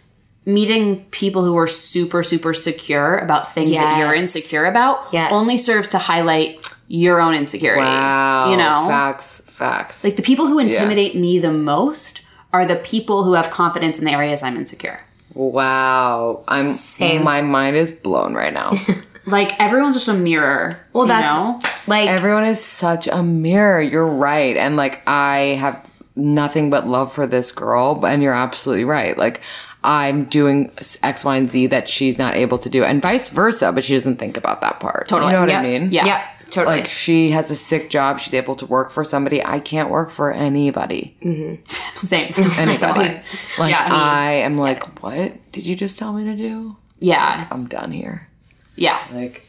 meeting 0.44 1.04
people 1.10 1.44
who 1.44 1.56
are 1.58 1.66
super 1.66 2.22
super 2.22 2.54
secure 2.54 3.16
about 3.18 3.52
things 3.52 3.72
that 3.72 3.98
you're 3.98 4.14
insecure 4.14 4.64
about 4.66 5.04
Yes. 5.12 5.32
only 5.32 5.56
serves 5.58 5.88
to 5.88 5.98
highlight 5.98 6.60
your 6.88 7.20
own 7.20 7.34
insecurity. 7.34 7.82
Wow. 7.82 8.50
You 8.52 8.56
know? 8.56 8.84
Facts. 8.86 9.40
Facts. 9.50 10.04
Like 10.04 10.14
the 10.14 10.22
people 10.22 10.46
who 10.46 10.60
intimidate 10.60 11.16
me 11.16 11.40
the 11.40 11.50
most 11.50 12.20
are 12.52 12.64
the 12.64 12.76
people 12.76 13.24
who 13.24 13.32
have 13.32 13.50
confidence 13.50 13.98
in 13.98 14.04
the 14.04 14.12
areas 14.12 14.40
I'm 14.44 14.56
insecure. 14.56 15.00
Wow. 15.36 16.42
I'm 16.48 16.72
Same. 16.72 17.22
my 17.22 17.42
mind 17.42 17.76
is 17.76 17.92
blown 17.92 18.34
right 18.34 18.52
now. 18.52 18.72
Like 19.28 19.58
everyone's 19.60 19.96
just 19.96 20.06
a 20.06 20.14
mirror. 20.14 20.78
Well, 20.92 21.02
you 21.02 21.08
that's 21.08 21.32
know? 21.32 21.60
like 21.88 22.08
Everyone 22.08 22.44
is 22.44 22.64
such 22.64 23.08
a 23.08 23.24
mirror. 23.24 23.82
You're 23.82 24.06
right. 24.06 24.56
And 24.56 24.76
like 24.76 25.02
I 25.04 25.56
have 25.58 25.84
nothing 26.14 26.70
but 26.70 26.86
love 26.86 27.12
for 27.12 27.26
this 27.26 27.50
girl, 27.50 27.96
but 27.96 28.12
and 28.12 28.22
you're 28.22 28.32
absolutely 28.32 28.84
right. 28.84 29.18
Like 29.18 29.40
I'm 29.82 30.26
doing 30.26 30.70
X, 31.02 31.24
Y, 31.24 31.36
and 31.36 31.50
Z 31.50 31.66
that 31.66 31.88
she's 31.88 32.18
not 32.18 32.36
able 32.36 32.56
to 32.58 32.70
do, 32.70 32.84
and 32.84 33.02
vice 33.02 33.28
versa, 33.28 33.72
but 33.72 33.82
she 33.82 33.94
doesn't 33.94 34.18
think 34.18 34.36
about 34.36 34.60
that 34.60 34.78
part. 34.78 35.08
Totally. 35.08 35.32
You 35.32 35.36
know 35.38 35.40
what 35.40 35.48
Yep. 35.50 35.58
I 35.60 35.62
mean? 35.66 35.88
Yeah. 35.90 36.06
yeah, 36.06 36.28
totally. 36.50 36.78
Like 36.78 36.88
she 36.88 37.30
has 37.30 37.50
a 37.50 37.56
sick 37.56 37.90
job, 37.90 38.20
she's 38.20 38.34
able 38.34 38.54
to 38.56 38.66
work 38.66 38.90
for 38.90 39.04
somebody. 39.04 39.44
I 39.44 39.60
can't 39.60 39.90
work 39.90 40.10
for 40.10 40.32
anybody. 40.32 41.16
Mm-hmm. 41.22 41.64
Same. 42.06 42.32
Anybody. 42.58 43.20
Like 43.58 43.70
Yeah, 43.70 43.82
I 43.84 43.88
mean- 43.90 44.00
I 44.00 44.30
am 44.44 44.58
like, 44.58 45.02
what 45.02 45.52
did 45.52 45.66
you 45.66 45.76
just 45.76 45.98
tell 45.98 46.12
me 46.12 46.24
to 46.24 46.34
do? 46.36 46.76
Yeah. 47.00 47.46
I'm 47.50 47.66
done 47.66 47.92
here. 47.92 48.28
Yeah. 48.76 49.00
Like 49.12 49.42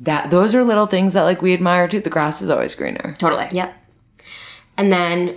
that 0.00 0.30
those 0.30 0.54
are 0.54 0.64
little 0.64 0.86
things 0.86 1.12
that 1.12 1.22
like 1.22 1.42
we 1.42 1.52
admire 1.54 1.86
too. 1.88 2.00
The 2.00 2.10
grass 2.10 2.42
is 2.42 2.50
always 2.50 2.74
greener. 2.74 3.14
Totally. 3.18 3.46
Yep. 3.52 3.74
And 4.76 4.90
then, 4.92 5.36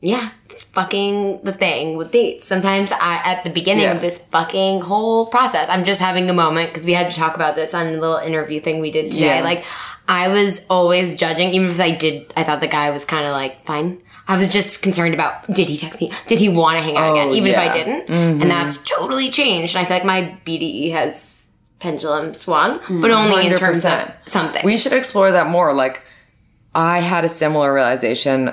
yeah, 0.00 0.30
it's 0.48 0.62
fucking 0.62 1.40
the 1.42 1.52
thing 1.52 1.96
with 1.96 2.12
dates. 2.12 2.46
Sometimes 2.46 2.92
I, 2.92 3.20
at 3.24 3.44
the 3.44 3.50
beginning 3.50 3.82
Yeah. 3.82 3.94
of 3.94 4.00
this 4.00 4.18
fucking 4.30 4.80
whole 4.80 5.26
process, 5.26 5.68
I'm 5.68 5.84
just 5.84 6.00
having 6.00 6.30
a 6.30 6.32
moment 6.32 6.70
because 6.70 6.86
we 6.86 6.92
had 6.92 7.10
to 7.12 7.18
talk 7.18 7.34
about 7.34 7.56
this 7.56 7.74
on 7.74 7.86
a 7.88 7.90
little 7.98 8.16
interview 8.18 8.60
thing 8.60 8.80
we 8.80 8.90
did 8.92 9.10
today. 9.12 9.38
Yeah. 9.38 9.42
Like, 9.44 9.64
I 10.08 10.28
was 10.28 10.64
always 10.70 11.14
judging, 11.14 11.50
even 11.54 11.68
if 11.70 11.80
I 11.80 11.90
did, 11.90 12.32
I 12.36 12.44
thought 12.44 12.60
the 12.60 12.68
guy 12.68 12.90
was 12.90 13.04
kind 13.04 13.26
of 13.26 13.32
like 13.32 13.64
fine. 13.64 14.00
I 14.28 14.38
was 14.38 14.52
just 14.52 14.82
concerned 14.82 15.14
about 15.14 15.46
did 15.52 15.68
he 15.68 15.76
text 15.76 16.00
me? 16.00 16.12
Did 16.26 16.38
he 16.40 16.48
want 16.48 16.78
to 16.78 16.82
hang 16.84 16.96
out 16.96 17.12
again? 17.12 17.28
Oh, 17.28 17.34
Even 17.34 17.50
if 17.52 17.58
I 17.58 17.72
didn't. 17.72 18.08
Mm-hmm. 18.08 18.42
And 18.42 18.50
that's 18.50 18.78
totally 18.78 19.30
changed. 19.30 19.76
I 19.76 19.84
feel 19.84 19.96
like 19.96 20.04
my 20.04 20.36
BDE 20.44 20.90
has 20.92 21.46
pendulum 21.78 22.34
swung, 22.34 22.80
but 23.00 23.10
only 23.10 23.46
in 23.46 23.56
terms 23.56 23.84
of 23.84 24.10
something. 24.26 24.62
We 24.64 24.78
should 24.78 24.92
explore 24.92 25.30
that 25.30 25.48
more. 25.48 25.72
Like, 25.72 26.04
I 26.74 26.98
had 27.00 27.24
a 27.24 27.28
similar 27.28 27.72
realization, 27.72 28.52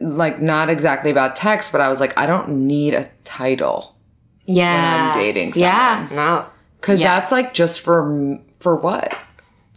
like, 0.00 0.40
not 0.42 0.68
exactly 0.68 1.10
about 1.10 1.34
text, 1.36 1.72
but 1.72 1.80
I 1.80 1.88
was 1.88 1.98
like, 2.00 2.16
I 2.18 2.26
don't 2.26 2.66
need 2.66 2.92
a 2.94 3.08
title. 3.24 3.96
yeah. 4.44 5.12
I'm 5.14 5.18
dating 5.18 5.52
Yeah. 5.56 6.08
No. 6.12 6.46
Because 6.80 7.00
Yeah. 7.00 7.20
that's 7.20 7.30
like 7.32 7.54
just 7.54 7.80
for, 7.80 8.38
for 8.58 8.76
what? 8.76 9.16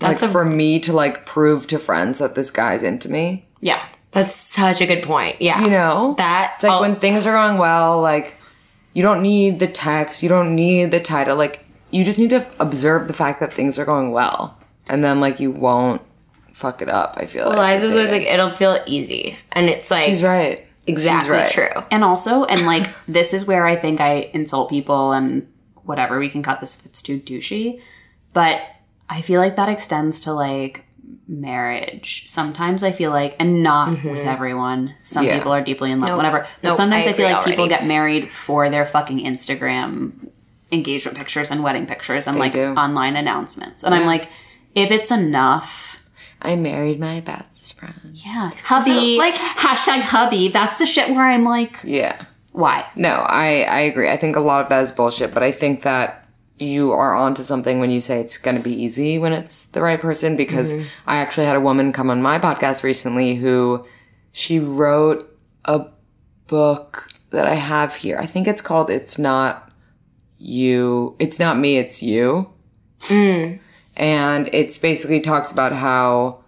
That's 0.04 0.22
like, 0.22 0.30
a- 0.30 0.32
for 0.32 0.45
me 0.45 0.80
to 0.82 0.93
like 0.93 1.26
prove 1.26 1.68
to 1.68 1.80
friends 1.80 2.20
that 2.20 2.36
this 2.36 2.51
guy's 2.51 2.84
into 2.84 3.10
me. 3.10 3.47
Yeah. 3.62 3.86
That's 4.12 4.36
such 4.36 4.80
a 4.80 4.86
good 4.86 5.01
point. 5.04 5.41
Yeah. 5.41 5.64
You 5.64 5.70
know? 5.72 6.14
That 6.18 6.54
It's 6.56 6.64
like 6.64 6.74
oh, 6.74 6.82
when 6.82 6.97
things 6.97 7.26
are 7.26 7.34
going 7.34 7.58
well, 7.58 7.99
like, 7.99 8.36
you 8.93 9.01
don't 9.01 9.24
need 9.24 9.58
the 9.60 9.68
text, 9.68 10.22
you 10.22 10.30
don't 10.30 10.54
need 10.54 10.91
the 10.91 10.99
title. 10.99 11.36
Like, 11.36 11.66
you 11.89 12.04
just 12.04 12.20
need 12.20 12.30
to 12.30 12.45
observe 12.60 13.08
the 13.08 13.14
fact 13.14 13.39
that 13.39 13.51
things 13.51 13.80
are 13.80 13.86
going 13.86 14.12
well. 14.12 14.56
And 14.88 15.04
then, 15.04 15.20
like, 15.20 15.39
you 15.39 15.49
won't 15.49 16.01
fuck 16.54 16.82
it 16.84 16.89
up, 16.89 17.14
I 17.18 17.26
feel 17.26 17.47
like. 17.49 17.58
Liza's 17.58 17.93
with 17.95 18.06
always 18.08 18.12
like, 18.12 18.32
it'll 18.32 18.51
feel 18.54 18.80
easy. 18.86 19.36
And 19.51 19.68
it's 19.68 19.89
like 19.89 20.06
She's 20.06 20.22
right. 20.22 20.64
exactly 20.86 21.36
She's 21.47 21.58
right. 21.58 21.72
true. 21.74 21.84
And 21.89 22.04
also, 22.04 22.43
and 22.45 22.66
like, 22.68 22.88
this 23.08 23.34
is 23.34 23.45
where 23.47 23.66
I 23.66 23.76
think 23.76 23.99
I 23.99 24.30
insult 24.34 24.70
people 24.70 25.12
and 25.12 25.47
whatever. 25.86 26.20
We 26.20 26.30
can 26.30 26.43
cut 26.43 26.60
this 26.60 26.80
if 26.80 26.86
it's 26.86 27.01
too 27.01 27.20
douchey. 27.20 27.82
But 28.34 28.62
I 29.10 29.22
feel 29.22 29.39
like 29.39 29.56
that 29.58 29.70
extends 29.70 30.20
to 30.22 30.34
like 30.34 30.86
marriage. 31.28 32.28
Sometimes 32.28 32.84
I 32.84 32.91
feel 32.91 33.12
like, 33.12 33.36
and 33.39 33.64
not 33.64 33.89
mm-hmm. 33.89 34.10
with 34.10 34.26
everyone. 34.28 34.95
Some 35.04 35.26
Yeah. 35.26 35.38
people 35.38 35.51
are 35.51 35.62
deeply 35.62 35.91
in 35.91 35.99
love, 35.99 36.10
Nope. 36.10 36.18
whatever. 36.18 36.39
But 36.62 36.70
Nope, 36.70 36.78
sometimes 36.78 37.08
I 37.08 37.12
I, 37.12 37.14
feel 37.14 37.30
like 37.30 37.45
people 37.45 37.68
get 37.68 37.86
married 37.86 38.32
for 38.32 38.70
their 38.70 38.86
fucking 38.86 39.20
Instagram 39.20 40.30
engagement 40.72 41.18
pictures 41.18 41.51
and 41.51 41.64
wedding 41.64 41.86
pictures 41.86 42.28
and 42.28 42.38
like 42.39 42.54
do. 42.54 42.74
online 42.76 43.16
announcements. 43.16 43.84
And 43.84 43.93
I'm 43.93 44.06
like, 44.06 44.28
if 44.76 44.91
it's 44.91 45.12
enough, 45.12 46.04
I 46.41 46.56
married 46.56 46.99
my 46.99 47.22
best 47.22 47.80
friend. 47.80 47.93
yeah, 48.14 48.51
hubby, 48.64 49.18
like- 49.18 49.34
like 49.34 49.36
hashtag 49.36 50.01
hubby. 50.01 50.49
That's 50.49 50.78
the 50.78 50.86
shit 50.86 51.10
where 51.12 51.26
I'm 51.28 51.45
like, 51.45 51.80
Yeah. 51.84 52.20
why? 52.51 52.86
No, 52.95 53.26
I, 53.28 53.62
I 53.64 53.80
agree. 53.82 54.10
I 54.10 54.18
think 54.18 54.36
a 54.36 54.39
lot 54.41 54.62
of 54.62 54.70
that 54.70 54.84
is 54.84 54.91
bullshit, 54.91 55.34
but 55.34 55.43
I 55.43 55.51
think 55.51 55.84
that 55.84 56.23
you 56.64 56.91
are 56.91 57.16
onto 57.16 57.43
something 57.43 57.80
when 57.80 57.91
you 57.91 58.01
say 58.01 58.20
it's 58.20 58.38
going 58.38 58.57
to 58.57 58.64
be 58.64 58.74
easy 58.74 59.20
when 59.20 59.34
it's 59.34 59.66
the 59.66 59.82
right 59.82 59.99
person 59.99 60.36
because 60.36 60.74
I 61.05 61.18
actually 61.18 61.45
had 61.45 61.55
a 61.55 61.61
woman 61.61 61.93
come 61.93 62.09
on 62.09 62.22
my 62.22 62.39
podcast 62.39 62.84
recently 62.84 63.36
who 63.36 63.84
she 64.32 64.59
wrote 64.59 65.24
a 65.66 65.86
book 66.47 67.09
that 67.30 67.47
I 67.47 67.55
have 67.55 67.95
here. 67.95 68.18
I 68.18 68.26
think 68.26 68.47
it's 68.47 68.61
called 68.61 68.89
It's 68.89 69.18
Not 69.18 69.72
You. 70.38 71.16
It's 71.20 71.39
Not 71.39 71.57
Me, 71.57 71.78
It's 71.78 72.01
You. 72.03 72.49
And 73.95 74.49
it's 74.53 74.78
basically 74.78 75.20
talks 75.22 75.51
about 75.51 75.72
how 75.74 76.39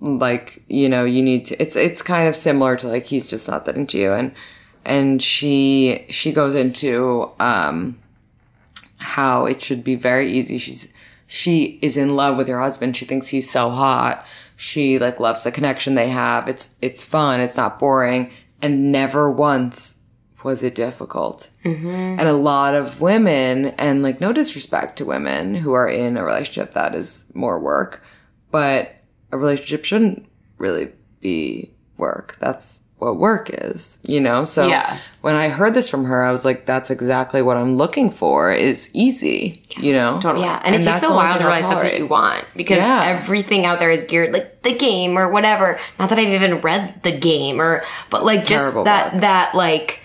like 0.00 0.62
you 0.68 0.88
know 0.88 1.04
you 1.04 1.22
need 1.22 1.46
to 1.46 1.62
it's 1.62 1.76
it's 1.76 2.02
kind 2.02 2.26
of 2.26 2.34
similar 2.34 2.76
to 2.76 2.88
like 2.88 3.06
he's 3.06 3.28
just 3.28 3.48
not 3.48 3.64
that 3.66 3.76
into 3.76 3.98
you 3.98 4.12
and 4.12 4.34
and 4.84 5.22
she 5.22 6.04
she 6.10 6.32
goes 6.32 6.56
into 6.56 7.30
um 7.38 7.96
how 9.02 9.46
it 9.46 9.60
should 9.60 9.84
be 9.84 9.94
very 9.94 10.32
easy. 10.32 10.58
She's 10.58 10.92
she 11.26 11.78
is 11.82 11.96
in 11.96 12.14
love 12.14 12.36
with 12.36 12.48
her 12.48 12.60
husband. 12.60 12.96
She 12.96 13.06
thinks 13.06 13.28
he's 13.28 13.50
so 13.50 13.70
hot. 13.70 14.26
She 14.56 14.98
like 14.98 15.18
loves 15.18 15.44
the 15.44 15.52
connection 15.52 15.94
they 15.94 16.08
have. 16.08 16.48
It's 16.48 16.74
it's 16.80 17.04
fun. 17.04 17.40
It's 17.40 17.56
not 17.56 17.78
boring. 17.78 18.30
And 18.60 18.92
never 18.92 19.30
once 19.30 19.98
was 20.44 20.62
it 20.62 20.74
difficult. 20.74 21.50
Mm-hmm. 21.64 21.88
And 21.88 22.22
a 22.22 22.32
lot 22.32 22.74
of 22.74 23.00
women 23.00 23.66
and 23.78 24.02
like 24.02 24.20
no 24.20 24.32
disrespect 24.32 24.98
to 24.98 25.04
women 25.04 25.54
who 25.56 25.72
are 25.72 25.88
in 25.88 26.16
a 26.16 26.24
relationship 26.24 26.72
that 26.74 26.94
is 26.94 27.30
more 27.34 27.58
work 27.58 28.02
but 28.52 28.96
a 29.32 29.38
relationship 29.38 29.84
shouldn't 29.84 30.26
really 30.58 30.92
be 31.20 31.72
work. 31.96 32.36
That's 32.38 32.80
what 33.02 33.16
work 33.16 33.50
is 33.52 33.98
you 34.04 34.20
know 34.20 34.44
so 34.44 34.68
Yeah. 34.68 34.96
when 35.22 35.34
i 35.34 35.48
heard 35.48 35.74
this 35.74 35.90
from 35.90 36.04
her 36.04 36.22
i 36.24 36.30
was 36.30 36.44
like 36.44 36.66
that's 36.66 36.88
exactly 36.90 37.42
what 37.42 37.56
i'm 37.56 37.76
looking 37.76 38.10
for 38.10 38.52
is 38.52 38.90
easy 38.94 39.60
you 39.76 39.92
know 39.92 40.20
totally 40.20 40.44
Yeah, 40.44 40.62
and, 40.64 40.74
it 40.74 40.78
takes 40.78 40.86
that's 40.86 41.02
a 41.04 41.06
the 41.06 41.12
only 41.12 41.24
while 41.24 41.38
to 41.38 41.44
realize 41.44 41.62
that's 41.62 41.84
what 41.84 41.98
you 41.98 42.06
want 42.06 42.44
because 42.54 42.78
Yeah. 42.78 43.02
everything 43.20 43.66
out 43.66 43.80
there 43.80 43.90
is 43.90 44.02
geared 44.04 44.32
like 44.32 44.62
the 44.62 44.74
game 44.76 45.18
or 45.18 45.28
whatever. 45.28 45.80
Not 45.98 46.08
that 46.10 46.20
I've 46.20 46.28
even 46.28 46.60
read 46.60 47.02
the 47.02 47.10
game 47.18 47.60
or, 47.60 47.82
but 48.10 48.24
like 48.24 48.40
just 48.46 48.50
Terrible 48.62 48.84
that 48.84 49.10
book. 49.10 49.20
that 49.22 49.54
like 49.56 49.98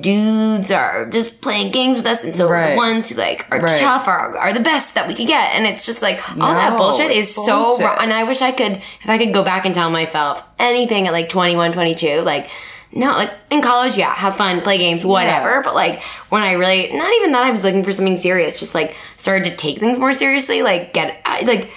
dudes 0.00 0.70
are 0.70 1.06
just 1.10 1.40
playing 1.40 1.72
games 1.72 1.96
with 1.96 2.06
us, 2.06 2.22
and 2.22 2.34
so 2.34 2.48
Right. 2.48 2.70
the 2.72 2.76
ones 2.76 3.08
who 3.08 3.16
like 3.16 3.46
are 3.50 3.58
Right. 3.60 3.78
tough 3.78 4.06
are 4.06 4.36
are 4.38 4.52
the 4.52 4.60
best 4.60 4.94
that 4.94 5.08
we 5.08 5.14
could 5.14 5.26
get, 5.26 5.54
and 5.54 5.66
it's 5.66 5.84
just 5.84 6.00
like 6.02 6.20
all 6.40 6.54
that 6.54 6.76
bullshit 6.76 7.10
is 7.10 7.24
it's 7.24 7.34
so 7.34 7.46
bullshit. 7.64 7.86
wrong. 7.86 7.96
And 8.00 8.12
I 8.12 8.24
wish 8.24 8.40
I 8.42 8.52
could, 8.52 8.72
if 9.02 9.08
I 9.08 9.18
could 9.18 9.34
go 9.34 9.42
back 9.42 9.64
and 9.66 9.74
tell 9.74 9.90
myself 9.90 10.42
anything 10.58 11.06
at 11.06 11.12
like 11.12 11.28
21, 11.28 11.72
22, 11.72 12.20
like. 12.22 12.48
No, 12.92 13.10
like 13.12 13.30
in 13.52 13.62
college, 13.62 13.96
yeah, 13.96 14.12
have 14.12 14.34
fun, 14.36 14.62
play 14.62 14.76
games, 14.76 15.04
whatever. 15.04 15.60
But 15.62 15.76
like 15.76 16.02
when 16.28 16.42
I 16.42 16.54
really, 16.54 16.90
not 16.92 17.12
even 17.14 17.30
that 17.30 17.44
I 17.44 17.52
was 17.52 17.62
looking 17.62 17.84
for 17.84 17.92
something 17.92 18.18
serious, 18.18 18.58
just 18.58 18.74
like 18.74 18.96
started 19.16 19.44
to 19.48 19.54
take 19.56 19.78
things 19.78 19.96
more 19.96 20.12
seriously, 20.12 20.62
like 20.62 20.92
get, 20.92 21.20
I, 21.24 21.42
like 21.42 21.70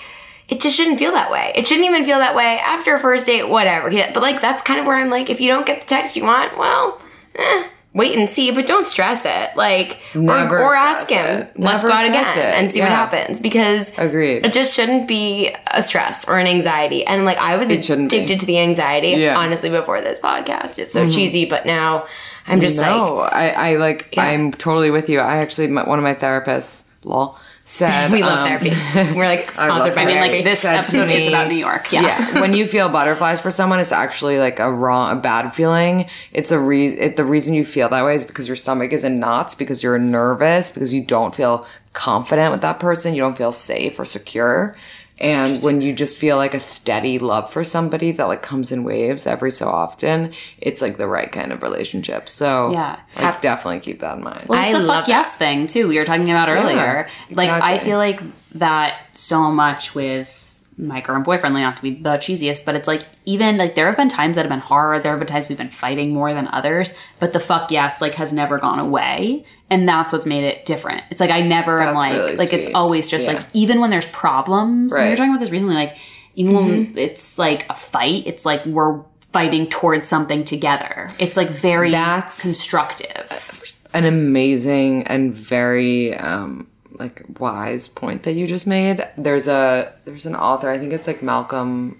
it 0.50 0.60
just 0.60 0.76
shouldn't 0.76 0.98
feel 0.98 1.12
that 1.12 1.30
way. 1.30 1.52
It 1.54 1.68
shouldn't 1.68 1.86
even 1.86 2.04
feel 2.04 2.18
that 2.18 2.34
way 2.34 2.58
after 2.58 2.96
a 2.96 3.00
first 3.00 3.28
date, 3.28 3.48
whatever. 3.48 3.92
But 3.92 4.24
like 4.24 4.42
that's 4.42 4.64
kind 4.64 4.80
of 4.80 4.88
where 4.88 4.96
I'm 4.98 5.12
like, 5.12 5.30
if 5.30 5.40
you 5.40 5.50
don't 5.50 5.68
get 5.68 5.82
the 5.82 5.86
text 5.88 6.16
you 6.16 6.24
want, 6.24 6.58
well, 6.58 7.00
eh, 7.36 7.66
wait 7.94 8.18
and 8.18 8.28
see, 8.28 8.50
but 8.52 8.66
don't 8.66 8.88
stress 8.88 9.24
it. 9.26 9.56
Like, 9.56 10.00
Never 10.16 10.58
or, 10.60 10.66
or 10.72 10.76
ask 10.76 11.10
him, 11.10 11.26
it. 11.44 11.60
let's 11.60 11.84
Never 11.84 11.88
go 11.90 11.94
out 11.94 12.10
again 12.10 12.38
it. 12.38 12.42
and 12.56 12.72
see 12.72 12.80
what 12.82 12.90
happens 12.90 13.40
because 13.40 13.96
Agreed. 13.98 14.46
it 14.46 14.52
just 14.54 14.74
shouldn't 14.74 15.08
be 15.08 15.54
a 15.72 15.84
stress 15.84 16.28
or 16.28 16.38
an 16.40 16.48
anxiety. 16.48 17.06
And 17.06 17.24
like 17.26 17.38
I 17.38 17.58
was 17.58 17.70
It 17.70 17.86
shouldn't 17.86 18.10
be. 18.12 18.18
addicted 18.18 18.40
to 18.42 18.46
the 18.46 18.60
anxiety, 18.60 19.10
Yeah. 19.10 19.30
Mm-hmm. 19.34 19.38
honestly, 19.38 19.70
before 19.70 20.02
this 20.02 20.20
podcast. 20.20 20.80
It's 20.80 20.94
so 20.94 21.10
cheesy, 21.10 21.46
but 21.46 21.66
now 21.66 22.08
I'm 22.48 22.60
just 22.62 22.78
like, 22.78 22.88
no, 22.88 23.20
I, 23.20 23.50
I 23.72 23.76
like. 23.78 24.10
Yeah. 24.14 24.24
I'm 24.26 24.52
totally 24.52 24.90
with 24.92 25.08
you. 25.10 25.20
I 25.20 25.38
actually, 25.38 25.68
my, 25.68 25.88
one 25.88 25.98
of 26.00 26.04
my 26.04 26.14
therapists, 26.16 26.90
lol, 27.04 27.38
said 27.66 28.12
we 28.12 28.22
love 28.22 28.40
um, 28.40 28.48
therapy. 28.48 29.16
We're 29.16 29.26
like 29.26 29.50
sponsored 29.52 29.96
by 29.96 30.02
I 30.02 30.06
mean, 30.06 30.18
like 30.18 30.44
this 30.44 30.62
Said 30.62 30.76
episode 30.80 31.10
is 31.10 31.28
about 31.28 31.48
New 31.48 31.56
York. 31.56 31.92
Yeah. 31.92 32.02
yeah. 32.02 32.42
when 32.42 32.54
you 32.54 32.68
feel 32.68 32.90
butterflies 32.90 33.42
for 33.42 33.52
someone, 33.52 33.80
it's 33.80 33.92
actually 33.92 34.38
like 34.38 34.60
a 34.60 34.72
wrong, 34.72 35.18
a 35.18 35.20
bad 35.20 35.54
feeling. 35.54 36.10
It's 36.32 36.52
a 36.52 36.60
reason. 36.60 37.00
It, 37.00 37.16
the 37.16 37.26
reason 37.26 37.54
you 37.54 37.66
feel 37.66 37.90
that 37.90 38.04
way 38.04 38.16
is 38.16 38.26
because 38.26 38.48
your 38.48 38.58
stomach 38.58 38.92
is 38.92 39.04
in 39.04 39.20
knots, 39.20 39.56
because 39.56 39.82
you're 39.82 39.98
nervous, 39.98 40.72
because 40.72 40.94
you 40.94 41.04
don't 41.04 41.34
feel 41.34 41.66
confident 41.94 42.52
with 42.52 42.62
that 42.62 42.80
person, 42.80 43.14
you 43.14 43.22
don't 43.22 43.38
feel 43.38 43.52
safe 43.52 44.00
or 44.00 44.06
secure. 44.06 44.76
And 45.20 45.60
when 45.62 45.80
you 45.82 45.94
just 45.94 46.18
feel 46.18 46.38
like 46.38 46.54
a 46.54 46.60
steady 46.60 47.20
love 47.20 47.50
for 47.52 47.64
somebody 47.64 48.12
that 48.14 48.26
like 48.28 48.42
comes 48.42 48.72
in 48.72 48.84
waves 48.84 49.28
every 49.28 49.52
so 49.52 49.68
often, 49.70 50.34
it's 50.58 50.82
like 50.82 50.98
the 50.98 51.08
right 51.08 51.32
kind 51.32 51.52
of 51.54 51.62
relationship. 51.62 52.28
So 52.28 52.72
Yeah. 52.72 53.00
like, 53.18 53.40
definitely 53.42 53.80
keep 53.82 54.00
that 54.00 54.18
in 54.18 54.24
mind. 54.24 54.46
Well, 54.48 54.60
it's 54.60 54.70
I 54.70 54.74
the 54.74 54.80
love 54.80 54.98
fuck 54.98 55.06
that. 55.06 55.12
yes 55.12 55.36
thing 55.36 55.68
too. 55.68 55.88
We 55.88 55.98
were 56.00 56.06
talking 56.06 56.30
about 56.32 56.50
earlier. 56.50 57.08
Like 57.30 57.50
I 57.50 57.78
feel 57.78 57.98
like 57.98 58.20
that 58.56 58.98
so 59.14 59.52
much 59.52 59.94
with 59.96 60.40
my 60.78 61.02
current 61.02 61.24
boyfriend, 61.26 61.54
like 61.56 61.62
not 61.62 61.78
to 61.78 61.84
be 61.84 61.92
the 61.96 62.18
cheesiest, 62.18 62.66
but 62.66 62.76
it's 62.76 62.88
like 62.88 63.06
even 63.26 63.58
like 63.58 63.76
there 63.76 63.86
have 63.88 63.98
been 63.98 64.10
times 64.10 64.36
that 64.36 64.42
have 64.44 64.50
been 64.50 64.60
hard. 64.60 65.04
There 65.04 65.12
have 65.12 65.20
been 65.20 65.28
times 65.28 65.50
we've 65.50 65.58
been 65.58 65.70
fighting 65.70 66.12
more 66.14 66.34
than 66.34 66.48
others, 66.48 66.94
but 67.20 67.32
the 67.34 67.40
fuck 67.40 67.70
yes 67.72 68.02
like 68.02 68.16
has 68.16 68.34
never 68.34 68.58
gone 68.58 68.80
away, 68.80 69.46
and 69.70 69.88
that's 69.88 70.12
what's 70.12 70.26
made 70.26 70.44
it 70.44 70.66
different. 70.66 71.04
It's 71.12 71.20
like 71.22 71.30
I 71.30 71.42
never 71.42 71.82
am 71.82 71.94
like 71.96 72.14
really 72.14 72.36
like 72.38 72.54
it's 72.54 72.68
always 72.74 73.08
just 73.08 73.28
Yeah. 73.28 73.34
like 73.34 73.46
even 73.54 73.80
when 73.80 73.90
there's 73.90 74.08
problems. 74.08 74.94
We 74.96 75.02
were 75.10 75.16
talking 75.16 75.32
about 75.32 75.40
this 75.42 75.52
recently, 75.52 75.76
like 75.76 75.98
even 76.36 76.54
when 76.56 76.98
it's 76.98 77.38
like 77.38 77.70
a 77.70 77.76
fight, 77.76 78.24
it's 78.26 78.46
like 78.46 78.66
we're 78.66 79.02
fighting 79.32 79.68
towards 79.68 80.08
something 80.10 80.44
together. 80.44 81.10
It's 81.20 81.38
like 81.38 81.50
very 81.50 81.92
That's- 81.92 82.42
constructive. 82.42 83.60
an 83.96 84.06
amazing 84.06 85.04
and 85.06 85.36
very 85.36 86.16
um 86.18 86.68
like 87.00 87.24
wise 87.40 87.88
point 87.88 88.24
that 88.24 88.34
you 88.34 88.48
just 88.48 88.68
made. 88.68 89.08
There's 89.18 89.48
a 89.48 89.94
there's 90.06 90.26
an 90.26 90.36
author, 90.36 90.70
I 90.70 90.80
think 90.80 90.94
it's 90.94 91.08
like 91.08 91.22
Malcolm 91.22 92.00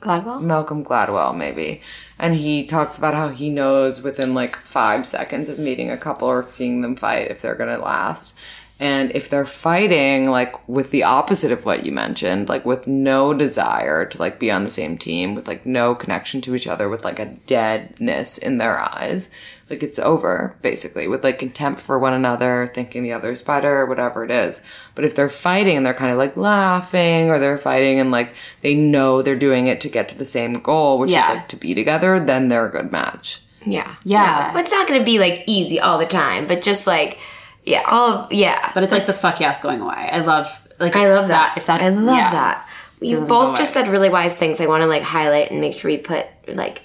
Gladwell? 0.00 0.42
Malcolm 0.42 0.84
Gladwell 0.84 1.36
maybe. 1.36 1.80
And 2.18 2.36
he 2.36 2.66
talks 2.66 2.98
about 2.98 3.14
how 3.14 3.28
he 3.28 3.50
knows 3.50 4.02
within 4.02 4.34
like 4.34 4.56
5 4.56 5.06
seconds 5.06 5.48
of 5.48 5.58
meeting 5.58 5.90
a 5.90 5.96
couple 5.96 6.28
or 6.28 6.46
seeing 6.46 6.80
them 6.80 6.96
fight 6.96 7.30
if 7.30 7.40
they're 7.40 7.54
going 7.54 7.74
to 7.74 7.82
last. 7.82 8.36
And 8.80 9.12
if 9.12 9.30
they're 9.30 9.46
fighting 9.46 10.28
like 10.28 10.68
with 10.68 10.90
the 10.90 11.04
opposite 11.04 11.52
of 11.52 11.64
what 11.64 11.86
you 11.86 11.92
mentioned, 11.92 12.48
like 12.48 12.64
with 12.64 12.86
no 12.86 13.32
desire 13.32 14.04
to 14.04 14.18
like 14.18 14.38
be 14.38 14.50
on 14.50 14.64
the 14.64 14.70
same 14.70 14.98
team, 14.98 15.34
with 15.34 15.46
like 15.46 15.64
no 15.64 15.94
connection 15.94 16.40
to 16.42 16.54
each 16.54 16.66
other, 16.66 16.88
with 16.88 17.04
like 17.04 17.20
a 17.20 17.36
deadness 17.46 18.36
in 18.36 18.58
their 18.58 18.78
eyes, 18.78 19.30
like 19.70 19.82
it's 19.82 19.98
over 19.98 20.54
basically, 20.62 21.08
with 21.08 21.24
like 21.24 21.38
contempt 21.38 21.80
for 21.80 21.98
one 21.98 22.12
another, 22.12 22.70
thinking 22.74 23.02
the 23.02 23.12
other's 23.12 23.40
better, 23.42 23.86
whatever 23.86 24.22
it 24.24 24.30
is. 24.30 24.62
But 24.94 25.04
if 25.04 25.14
they're 25.14 25.28
fighting 25.28 25.76
and 25.76 25.86
they're 25.86 25.94
kind 25.94 26.12
of 26.12 26.18
like 26.18 26.36
laughing 26.36 27.30
or 27.30 27.38
they're 27.38 27.58
fighting 27.58 27.98
and 27.98 28.10
like 28.10 28.34
they 28.60 28.74
know 28.74 29.22
they're 29.22 29.36
doing 29.36 29.66
it 29.66 29.80
to 29.82 29.88
get 29.88 30.08
to 30.10 30.18
the 30.18 30.24
same 30.24 30.54
goal, 30.54 30.98
which 30.98 31.10
Yeah. 31.10 31.30
is 31.30 31.36
like 31.36 31.48
to 31.48 31.56
be 31.56 31.74
together, 31.74 32.20
then 32.20 32.48
they're 32.48 32.66
a 32.66 32.70
good 32.70 32.92
match. 32.92 33.40
Yeah. 33.64 33.94
Yeah. 34.04 34.52
But 34.52 34.60
it's 34.60 34.72
not 34.72 34.86
going 34.86 35.00
to 35.00 35.04
be 35.04 35.18
like 35.18 35.44
easy 35.46 35.80
all 35.80 35.98
the 35.98 36.06
time, 36.06 36.46
but 36.46 36.60
just 36.62 36.86
like, 36.86 37.18
yeah, 37.64 37.82
all 37.86 38.10
of, 38.10 38.32
yeah. 38.32 38.70
But 38.74 38.82
it's 38.82 38.92
like 38.92 39.06
the 39.06 39.14
fuck 39.14 39.40
yes 39.40 39.62
going 39.62 39.80
away. 39.80 39.94
I 40.12 40.20
love 40.20 40.60
like 40.78 40.96
I 40.96 41.08
love 41.14 41.28
that. 41.28 41.56
If 41.56 41.66
that 41.66 41.80
I 41.80 41.88
love 41.88 42.16
yeah. 42.16 42.30
that. 42.30 42.68
You 43.00 43.20
both 43.20 43.56
just 43.56 43.72
said 43.74 43.88
really 43.88 44.08
wise 44.08 44.36
things. 44.36 44.60
I 44.60 44.66
want 44.66 44.80
to 44.82 44.86
like 44.86 45.02
highlight 45.02 45.50
and 45.50 45.60
make 45.60 45.76
sure 45.78 45.90
we 45.90 45.98
put 45.98 46.26
like, 46.48 46.82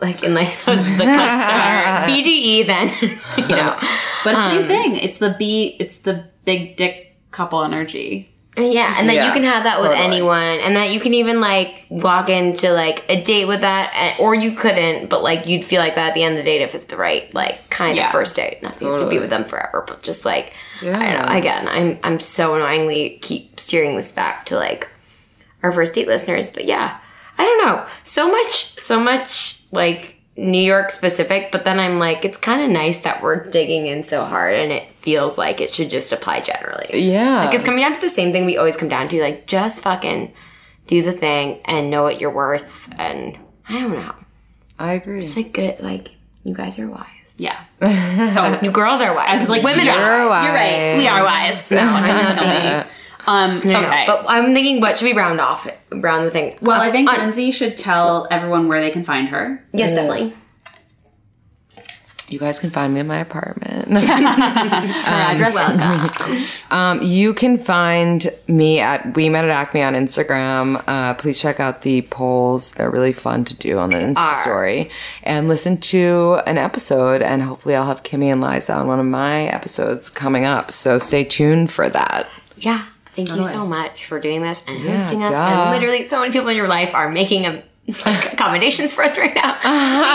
like 0.00 0.22
in 0.22 0.34
like 0.34 0.48
those, 0.64 0.84
the 0.84 1.04
cuts 1.04 2.10
BDE 2.10 2.66
then, 2.66 2.88
you 3.48 3.56
know. 3.56 3.76
But 4.24 4.30
it's 4.30 4.38
Um, 4.38 4.50
same 4.58 4.64
thing. 4.66 4.96
It's 4.96 5.18
the 5.18 5.34
B. 5.38 5.76
It's 5.80 5.98
the 5.98 6.24
big 6.44 6.76
dick 6.76 7.16
couple 7.30 7.62
energy. 7.62 8.30
Yeah, 8.56 8.94
and 9.00 9.08
that 9.08 9.16
Yeah, 9.16 9.26
you 9.26 9.32
can 9.32 9.42
have 9.42 9.64
that 9.64 9.80
with 9.80 9.90
anyone, 9.90 10.60
and 10.60 10.76
that 10.76 10.90
you 10.92 11.00
can 11.00 11.12
even 11.14 11.40
like 11.40 11.86
walk 11.90 12.28
into 12.28 12.72
like 12.72 13.04
a 13.08 13.20
date 13.20 13.46
with 13.46 13.62
that, 13.62 13.92
and- 13.96 14.20
or 14.20 14.32
you 14.34 14.52
couldn't, 14.52 15.08
but 15.10 15.24
like 15.24 15.46
you'd 15.48 15.64
feel 15.64 15.80
like 15.80 15.96
that 15.96 16.10
at 16.10 16.14
the 16.14 16.22
end 16.22 16.38
of 16.38 16.44
the 16.44 16.48
date 16.48 16.62
if 16.62 16.72
it's 16.76 16.84
the 16.84 16.96
right 16.96 17.34
like 17.34 17.68
kind 17.70 17.96
Yeah. 17.96 18.06
of 18.06 18.12
first 18.12 18.36
date. 18.36 18.62
Nothing 18.62 18.96
to 18.96 19.08
be 19.08 19.18
with 19.18 19.30
them 19.30 19.44
forever, 19.44 19.84
but 19.88 20.02
just 20.02 20.24
like 20.24 20.52
I 20.82 20.84
don't 20.86 21.00
know. 21.00 21.34
Again, 21.36 21.66
I'm 21.66 21.98
I'm 22.04 22.20
so 22.20 22.54
annoyingly 22.54 23.18
keep 23.22 23.58
steering 23.58 23.96
this 23.96 24.12
back 24.12 24.46
to 24.46 24.54
like 24.56 24.88
our 25.64 25.72
first 25.72 25.94
date 25.94 26.06
listeners, 26.06 26.48
but 26.48 26.64
yeah, 26.64 26.98
I 27.36 27.44
don't 27.44 27.66
know. 27.66 27.84
So 28.04 28.30
much, 28.30 28.78
so 28.78 29.00
much 29.00 29.53
like 29.74 30.20
New 30.36 30.62
York 30.62 30.90
specific, 30.90 31.52
but 31.52 31.64
then 31.64 31.78
I'm 31.78 31.98
like, 31.98 32.24
it's 32.24 32.38
kind 32.38 32.62
of 32.62 32.70
nice 32.70 33.00
that 33.02 33.22
we're 33.22 33.44
digging 33.50 33.86
in 33.86 34.02
so 34.02 34.24
hard 34.24 34.54
and 34.54 34.72
it 34.72 34.90
feels 34.92 35.38
like 35.38 35.60
it 35.60 35.72
should 35.72 35.90
just 35.90 36.12
apply 36.12 36.40
generally. 36.40 37.02
Yeah. 37.08 37.44
Like 37.44 37.54
it's 37.54 37.62
coming 37.62 37.80
down 37.80 37.94
to 37.94 38.00
the 38.00 38.08
same 38.08 38.32
thing 38.32 38.44
we 38.44 38.56
always 38.56 38.76
come 38.76 38.88
down 38.88 39.08
to, 39.08 39.20
like 39.20 39.46
just 39.46 39.82
fucking 39.82 40.32
do 40.86 41.02
the 41.02 41.12
thing 41.12 41.60
and 41.64 41.90
know 41.90 42.02
what 42.02 42.20
you're 42.20 42.30
worth 42.34 42.88
and 42.98 43.38
I 43.68 43.80
don't 43.80 43.92
know. 43.92 44.14
I 44.78 44.94
agree. 44.94 45.22
It's 45.22 45.36
like 45.36 45.52
good 45.52 45.78
like 45.80 46.10
you 46.42 46.52
guys 46.52 46.78
are 46.78 46.88
wise. 46.88 47.06
Yeah. 47.36 47.58
Oh, 48.36 48.58
you 48.62 48.70
girls 48.70 49.00
are 49.00 49.14
wise. 49.14 49.28
I 49.28 49.38
was 49.38 49.48
like, 49.48 49.62
women 49.62 49.84
You're 49.84 49.94
are 49.94 50.28
wise. 50.28 50.44
You're 50.44 50.54
right. 50.54 50.98
We 50.98 51.06
are 51.06 51.22
wise. 51.22 51.70
No, 51.70 51.78
I'm 51.78 52.08
not 52.08 52.38
kidding 52.38 52.78
you. 52.78 52.84
Um, 53.26 53.60
No, 53.64 53.80
no. 53.80 54.04
But 54.06 54.24
I'm 54.28 54.52
thinking 54.54 54.80
what 54.80 54.98
should 54.98 55.04
we 55.06 55.12
round 55.14 55.40
off 55.40 55.66
round 55.92 56.26
the 56.26 56.30
thing? 56.30 56.56
well, 56.60 56.80
I 56.80 56.90
think 56.90 57.08
On- 57.10 57.18
Lindsey 57.18 57.50
should 57.50 57.76
tell 57.78 58.26
everyone 58.30 58.68
where 58.68 58.80
they 58.80 58.90
can 58.90 59.04
find 59.04 59.28
her. 59.28 59.64
Yes, 59.72 59.90
definitely. 59.94 60.34
You 62.28 62.38
guys 62.38 62.58
can 62.58 62.70
find 62.70 62.94
me 62.94 63.00
in 63.00 63.06
my 63.06 63.18
apartment. 63.18 63.86
Her 63.92 63.98
address. 65.06 66.60
Um, 66.70 67.00
you 67.02 67.34
can 67.34 67.58
find 67.58 68.32
me 68.48 68.80
at 68.80 69.14
We 69.14 69.28
Met 69.28 69.44
at 69.44 69.50
Acme 69.50 69.82
on 69.82 69.92
Instagram. 69.94 70.82
Uh, 70.88 71.14
please 71.14 71.38
check 71.40 71.60
out 71.60 71.82
the 71.82 72.02
polls; 72.02 72.72
they're 72.72 72.90
really 72.90 73.12
fun 73.12 73.44
to 73.44 73.54
do 73.54 73.78
on 73.78 73.90
the 73.90 73.96
Insta 73.96 74.32
story. 74.42 74.90
And 75.22 75.46
listen 75.46 75.76
to 75.92 76.40
an 76.46 76.58
episode, 76.58 77.22
and 77.22 77.42
hopefully, 77.42 77.76
I'll 77.76 77.86
have 77.86 78.02
Kimmy 78.02 78.32
and 78.32 78.40
Liza 78.40 78.72
on 78.74 78.88
one 78.88 78.98
of 78.98 79.06
my 79.06 79.42
episodes 79.44 80.08
coming 80.10 80.44
up. 80.46 80.72
So 80.72 80.98
stay 80.98 81.22
tuned 81.24 81.70
for 81.70 81.88
that. 81.90 82.26
Yeah. 82.56 82.86
Thank 83.14 83.28
you 83.30 83.44
so 83.44 83.66
much 83.66 84.06
for 84.06 84.18
doing 84.20 84.42
this 84.42 84.62
and 84.66 84.78
hosting 84.80 85.22
us. 85.22 85.30
duh. 85.30 85.36
And 85.36 85.70
literally, 85.70 86.06
so 86.06 86.20
many 86.20 86.32
people 86.32 86.48
in 86.48 86.56
your 86.56 86.68
life 86.68 86.94
are 86.94 87.08
making 87.08 87.44
a, 87.46 87.48
um, 87.50 87.62
like, 88.04 88.32
accommodations 88.32 88.92
for 88.92 89.04
us 89.04 89.16
right 89.18 89.34
now. 89.34 89.52
Uh-huh. 89.52 90.13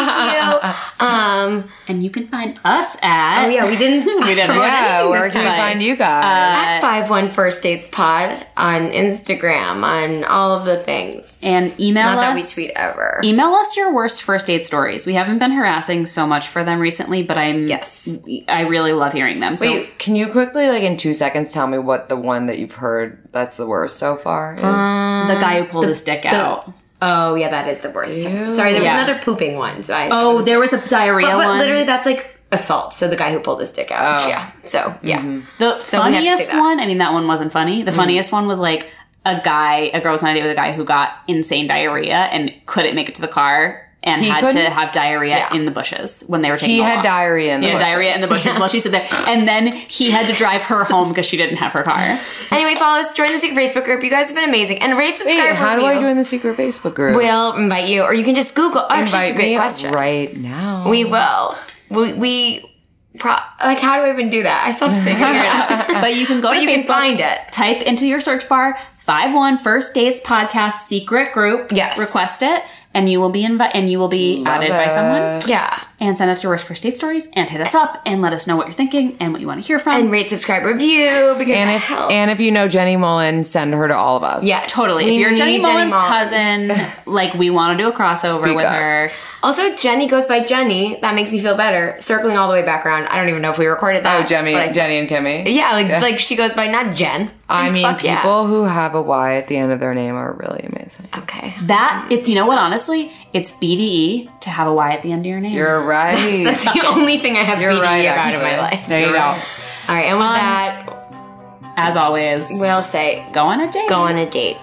Um, 1.50 1.70
and 1.88 2.04
you 2.04 2.10
can 2.10 2.28
find 2.28 2.60
us 2.64 2.95
at. 3.02 3.45
oh 3.45 3.50
yeah, 3.50 3.66
we 3.66 3.78
didn't. 3.78 4.06
We 4.30 4.36
didn't. 4.36 4.56
Yeah, 4.56 5.08
where 5.08 5.30
can 5.30 5.39
we 5.41 5.58
find 5.58 5.82
you 5.82 5.95
guys? 5.95 6.24
At 6.26 6.82
five 6.82 7.10
one 7.10 7.30
first 7.30 7.64
dates 7.64 7.88
pod 7.91 8.45
on 8.58 8.91
Instagram 8.91 9.84
on 9.84 10.24
all 10.26 10.52
of 10.60 10.66
the 10.66 10.78
things. 10.78 11.38
And 11.41 11.80
email 11.80 12.04
Not 12.04 12.16
that 12.18 12.36
we 12.36 12.41
us. 12.41 12.54
tweet 12.54 12.72
ever. 12.76 13.22
Email 13.24 13.54
us 13.54 13.78
your 13.78 13.93
worst 13.93 14.22
first 14.24 14.47
date 14.47 14.66
stories. 14.66 15.06
We 15.06 15.14
haven't 15.14 15.39
been 15.39 15.52
harassing 15.52 16.06
so 16.06 16.28
much 16.28 16.47
for 16.50 16.64
them 16.64 16.80
recently, 16.80 17.24
but 17.24 17.38
I'm 17.38 17.68
Yes. 17.68 18.08
I 18.47 18.62
really 18.62 18.91
love 18.93 19.14
hearing 19.14 19.39
them. 19.39 19.58
So 19.58 19.66
Wait, 19.66 20.00
can 20.00 20.16
you 20.16 20.28
quickly, 20.28 20.68
like 20.68 20.84
in 20.84 20.97
two 20.97 21.14
seconds, 21.14 21.52
tell 21.54 21.68
me 21.68 21.78
what 21.78 22.10
the 22.10 22.16
one 22.18 22.47
that 22.47 22.60
you've 22.60 22.74
heard 22.74 23.28
that's 23.32 23.58
the 23.58 23.66
worst 23.68 23.97
so 23.97 24.16
far 24.16 24.56
is? 24.56 24.62
the 24.62 25.39
guy 25.39 25.60
who 25.60 25.66
pulled 25.66 25.86
his 25.88 26.02
dick 26.02 26.26
out. 26.26 26.72
Oh 27.02 27.36
yeah, 27.36 27.50
that 27.50 27.68
is 27.68 27.80
the 27.80 27.89
worst. 27.89 28.22
Sorry, 28.22 28.34
there 28.34 28.56
was 28.56 28.84
Yeah. 28.84 29.04
another 29.04 29.20
pooping 29.22 29.56
one. 29.56 29.84
So 29.84 29.93
I 29.93 30.10
Oh, 30.12 30.41
there 30.41 30.60
was 30.60 30.74
a 30.74 30.88
diarrhea 30.89 31.28
but, 31.28 31.38
but 31.38 31.47
one. 31.47 31.58
literally 31.60 31.86
that's 31.86 32.06
like 32.06 32.38
assault. 32.52 32.93
So 32.93 33.08
the 33.08 33.16
guy 33.16 33.32
who 33.32 33.39
pulled 33.39 33.62
his 33.62 33.72
dick 33.72 33.91
out. 33.91 34.22
Oh. 34.22 34.28
Yeah. 34.28 34.52
So 34.64 34.95
yeah. 35.02 35.20
Mm-hmm. 35.20 35.41
The 35.60 35.70
have 35.70 35.80
to 35.80 35.89
say 35.89 35.97
funniest 35.97 36.54
one, 36.54 36.80
I 36.80 36.88
mean, 36.88 36.97
that 36.97 37.14
one 37.14 37.28
wasn't 37.28 37.52
funny. 37.52 37.84
The 37.84 37.91
mm. 37.91 37.95
funniest 37.95 38.32
one 38.32 38.47
was 38.47 38.60
like 38.60 38.88
a 39.26 39.41
guy, 39.43 39.91
a 39.93 40.02
girl 40.02 40.14
was 40.14 40.24
on 40.24 40.30
a 40.30 40.34
date 40.34 40.41
with 40.41 40.52
a 40.52 40.56
guy 40.56 40.72
who 40.72 40.84
got 40.84 41.12
insane 41.28 41.68
diarrhea 41.68 42.16
and 42.16 42.60
couldn't 42.66 42.95
make 42.95 43.10
it 43.10 43.16
to 43.16 43.22
the 43.22 43.28
car 43.28 43.89
and 44.02 44.22
He 44.22 44.30
had 44.30 44.41
couldn't? 44.43 44.64
to 44.64 44.70
have 44.70 44.93
diarrhea 44.93 45.38
Yeah. 45.38 45.54
in 45.54 45.66
the 45.66 45.72
bushes 45.72 46.24
when 46.28 46.41
they 46.41 46.50
were 46.50 46.58
taking 46.58 46.76
He 46.76 46.82
had 46.82 46.95
walk. 46.97 47.04
diarrhea 47.06 47.54
in 47.56 47.62
the 47.62 47.68
He 47.68 47.74
had 47.74 47.80
bushes. 47.80 47.91
diarrhea 47.91 48.16
in 48.16 48.22
the 48.22 48.28
bushes 48.28 48.58
while 48.58 48.68
she 48.70 48.80
stood 48.80 48.93
there. 48.93 49.08
And 49.28 49.47
then 49.47 49.68
he 49.68 50.10
had 50.12 50.28
to 50.28 50.34
drive 50.34 50.62
her 50.64 50.84
home 50.86 51.10
because 51.10 51.26
she 51.26 51.36
didn't 51.38 51.58
have 51.58 51.74
her 51.74 51.84
car. 51.84 52.20
Anyway, 52.52 52.76
follow 52.76 53.00
us, 53.00 53.12
join 53.14 53.32
the 53.34 53.39
secret 53.39 53.58
Facebook 53.62 53.84
group. 53.84 54.04
You 54.04 54.10
guys 54.10 54.28
have 54.28 54.36
been 54.38 54.47
amazing. 54.47 54.80
And 54.80 54.97
rate, 54.97 55.18
subscribe, 55.18 55.38
Wait, 55.50 55.56
how 55.56 55.76
do 55.78 55.86
I 55.86 55.95
join 56.00 56.16
the 56.18 56.24
secret 56.24 56.56
Facebook 56.58 56.93
group? 56.95 57.16
We'll 57.16 57.56
invite 57.58 57.89
you, 57.89 58.04
or 58.04 58.14
you 58.14 58.24
can 58.24 58.36
just 58.36 58.56
Google. 58.56 58.82
Oh, 58.82 58.88
actually, 58.89 59.04
it's 59.04 59.14
a 59.14 59.18
Invite 59.18 59.36
great 59.36 59.50
me 59.52 59.56
question. 59.58 59.91
right 59.93 60.38
now. 60.38 60.89
We 60.89 61.04
will. 61.04 61.56
We, 61.89 62.14
we 62.14 62.72
pro- 63.20 63.36
like. 63.64 63.80
How 63.80 63.97
do 63.97 64.04
I 64.04 64.14
even 64.14 64.30
do 64.30 64.43
that? 64.43 64.64
I 64.66 64.72
still 64.72 64.88
have 64.89 64.97
to 64.97 65.04
figure 65.12 65.26
it 65.28 65.45
out. 65.45 66.02
But 66.02 66.16
you 66.16 66.26
can 66.26 66.39
go 66.39 66.54
to 66.54 66.60
you 66.62 66.70
Facebook, 66.70 66.86
can 66.86 66.88
find 66.88 67.20
it. 67.20 67.39
type 67.52 67.82
into 67.82 68.08
your 68.08 68.22
search 68.22 68.47
bar 68.47 68.78
51 69.00 69.58
First 69.58 69.93
Dates 69.93 70.20
Podcast 70.22 70.84
Secret 70.86 71.34
Group. 71.34 71.72
Yes. 71.74 71.97
Request 71.97 72.41
it, 72.43 72.64
and 72.94 73.10
you 73.10 73.20
will 73.20 73.30
be 73.30 73.44
invited 73.44 73.76
and 73.76 73.92
you 73.92 74.00
will 74.00 74.10
be 74.10 74.44
added 74.46 74.70
by 74.70 74.88
someone. 74.88 75.42
Yeah. 75.48 75.89
And 76.02 76.18
send 76.18 76.32
us 76.32 76.41
your 76.43 76.54
worst 76.54 76.66
first 76.66 76.84
date 76.84 76.95
stories 76.95 77.28
and 77.34 77.50
hit 77.50 77.60
us 77.60 77.76
up 77.76 78.02
and 78.06 78.22
let 78.22 78.32
us 78.32 78.47
know 78.47 78.56
what 78.56 78.68
you're 78.68 78.74
thinking 78.74 79.18
and 79.20 79.34
what 79.34 79.41
you 79.41 79.47
want 79.47 79.62
to 79.62 79.68
hear 79.68 79.80
from. 79.80 79.93
And 80.00 80.12
rate, 80.12 80.30
subscribe, 80.30 80.64
review 80.64 81.36
because 81.38 81.54
and 81.56 81.70
if 81.72 81.84
helps. 81.84 82.14
and 82.14 82.32
if 82.32 82.39
you 82.39 82.52
know 82.52 82.68
Jenny 82.70 82.95
Mollen, 82.95 83.45
send 83.45 83.74
her 83.74 83.88
to 83.88 83.95
all 83.97 84.16
of 84.16 84.24
us. 84.24 84.45
yeah, 84.45 84.64
Totally. 84.68 85.06
We 85.06 85.16
if 85.16 85.20
you're 85.20 85.36
Jenny 85.36 85.58
need 85.58 85.64
Mollen's 85.66 85.93
Mollen. 85.93 86.08
cousin, 86.08 86.72
like 87.06 87.34
we 87.34 87.50
want 87.50 87.78
to 87.78 87.84
do 87.84 87.89
a 87.89 87.93
crossover 87.93 88.41
Speak 88.43 88.56
with 88.56 88.66
up. 88.66 88.74
her. 88.82 89.12
Also, 89.41 89.74
Jenny 89.76 90.06
goes 90.08 90.26
by 90.26 90.41
Jenny. 90.41 91.00
That 91.02 91.16
makes 91.16 91.32
me 91.32 91.39
feel 91.39 91.56
better. 91.56 91.95
Circling 92.02 92.36
all 92.36 92.50
the 92.50 92.54
way 92.54 92.62
back 92.64 92.86
around. 92.86 93.08
I 93.08 93.16
don't 93.18 93.30
even 93.30 93.41
know 93.41 93.52
if 93.52 93.58
we 93.58 93.68
recorded 93.68 94.04
that. 94.04 94.24
Oh, 94.24 94.28
Jenny, 94.28 94.54
but 94.54 94.74
Jenny 94.74 94.97
and 94.97 95.08
Kimmy. 95.08 95.43
Yeah, 95.54 95.72
like 95.72 95.89
like 96.02 96.20
she 96.20 96.36
goes 96.36 96.52
by 96.54 96.68
not 96.68 96.93
Jen. 96.93 97.32
I 97.47 97.66
And 97.66 97.74
mean, 97.74 97.84
fuck 97.84 98.04
yeah. 98.04 98.18
people 98.22 98.47
who 98.47 98.66
have 98.66 98.95
a 98.95 99.02
Y 99.02 99.36
at 99.36 99.47
the 99.47 99.56
end 99.58 99.72
of 99.72 99.80
their 99.80 99.93
name 99.93 100.16
are 100.16 100.34
really 100.34 100.60
amazing. 100.72 101.08
Okay. 101.20 101.56
That 101.64 102.10
it's 102.12 102.28
you 102.28 102.36
know 102.36 102.45
what 102.47 102.58
honestly 102.60 103.12
it's 103.32 103.52
BDE 103.54 104.39
to 104.41 104.50
have 104.50 104.68
a 104.68 104.74
Y 104.74 104.91
at 104.91 105.02
the 105.04 105.12
end 105.14 105.22
of 105.22 105.26
your 105.28 105.39
name. 105.39 105.54
You're 105.54 105.84
right. 105.90 106.44
That's 106.44 106.64
the 106.64 106.88
only 106.96 107.18
thing 107.18 107.36
I 107.36 107.44
have 107.44 107.60
You're 107.62 107.72
BDE 107.74 107.82
right, 107.82 108.06
about 108.06 108.34
in 108.36 108.42
my 108.42 108.58
life. 108.60 108.88
there 108.88 109.00
you 109.00 109.06
You're 109.08 109.14
go. 109.16 109.20
right. 109.20 109.46
All 109.90 109.96
right, 109.96 110.06
and 110.06 110.18
with 110.18 110.28
Um, 110.28 110.34
that, 110.36 111.74
As 111.78 111.96
always, 111.98 112.48
we'll 112.52 112.84
say 112.84 113.26
go 113.34 113.44
on 113.46 113.60
a 113.60 113.72
date. 113.72 113.90
go 113.90 113.96
on 114.02 114.16
a 114.18 114.30
date. 114.30 114.58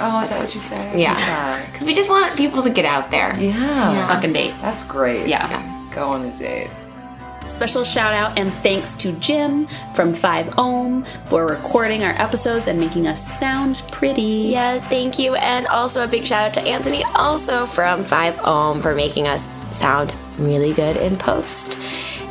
oh, 0.00 0.22
is 0.22 0.28
that 0.30 0.40
what 0.40 0.54
you 0.54 0.60
say? 0.60 1.00
Yeah. 1.00 1.64
Because 1.72 1.86
we 1.86 1.94
just 1.94 2.10
want 2.10 2.36
people 2.36 2.62
to 2.62 2.70
get 2.70 2.84
out 2.84 3.10
there. 3.10 3.34
Yeah. 3.38 3.54
Yeah. 3.58 4.06
fucking 4.08 4.32
date. 4.32 4.54
That's 4.60 4.84
great. 4.84 5.26
Yeah. 5.26 5.48
Go 5.94 6.08
on 6.08 6.24
a 6.26 6.38
date. 6.38 6.68
Special 7.48 7.84
shout 7.84 8.14
out 8.14 8.38
and 8.38 8.50
thanks 8.54 8.94
to 8.96 9.12
Jim 9.20 9.66
from 9.94 10.14
5 10.14 10.54
Ohm 10.58 11.04
for 11.28 11.46
recording 11.46 12.02
our 12.02 12.12
episodes 12.12 12.66
and 12.66 12.80
making 12.80 13.06
us 13.06 13.20
sound 13.38 13.82
pretty. 13.92 14.48
Yes, 14.50 14.82
thank 14.84 15.18
you. 15.18 15.34
And 15.34 15.66
also 15.66 16.02
a 16.02 16.08
big 16.08 16.24
shout 16.24 16.48
out 16.48 16.54
to 16.54 16.60
Anthony, 16.62 17.04
also 17.14 17.66
from 17.66 18.04
5 18.04 18.40
Ohm, 18.46 18.80
for 18.80 18.94
making 18.94 19.26
us 19.28 19.46
sound 19.76 20.14
really 20.38 20.72
good 20.72 20.96
in 20.96 21.16
post. 21.16 21.78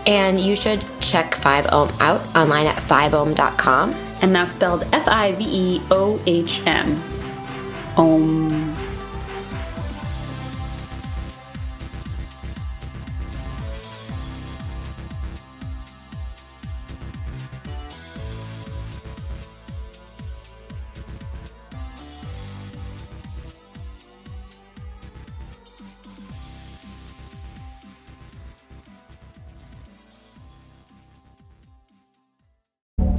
And 0.05 0.39
you 0.39 0.55
should 0.55 0.83
check 0.99 1.35
5 1.35 1.67
Ohm 1.71 1.89
out 1.99 2.21
online 2.35 2.67
at 2.67 2.77
5ohm.com. 2.77 3.93
And 4.21 4.35
that's 4.35 4.55
spelled 4.55 4.87
F 4.93 5.07
I 5.07 5.31
V 5.33 5.43
E 5.49 5.81
O 5.91 6.19
H 6.25 6.61
M. 6.65 7.01
Ohm. 7.97 8.70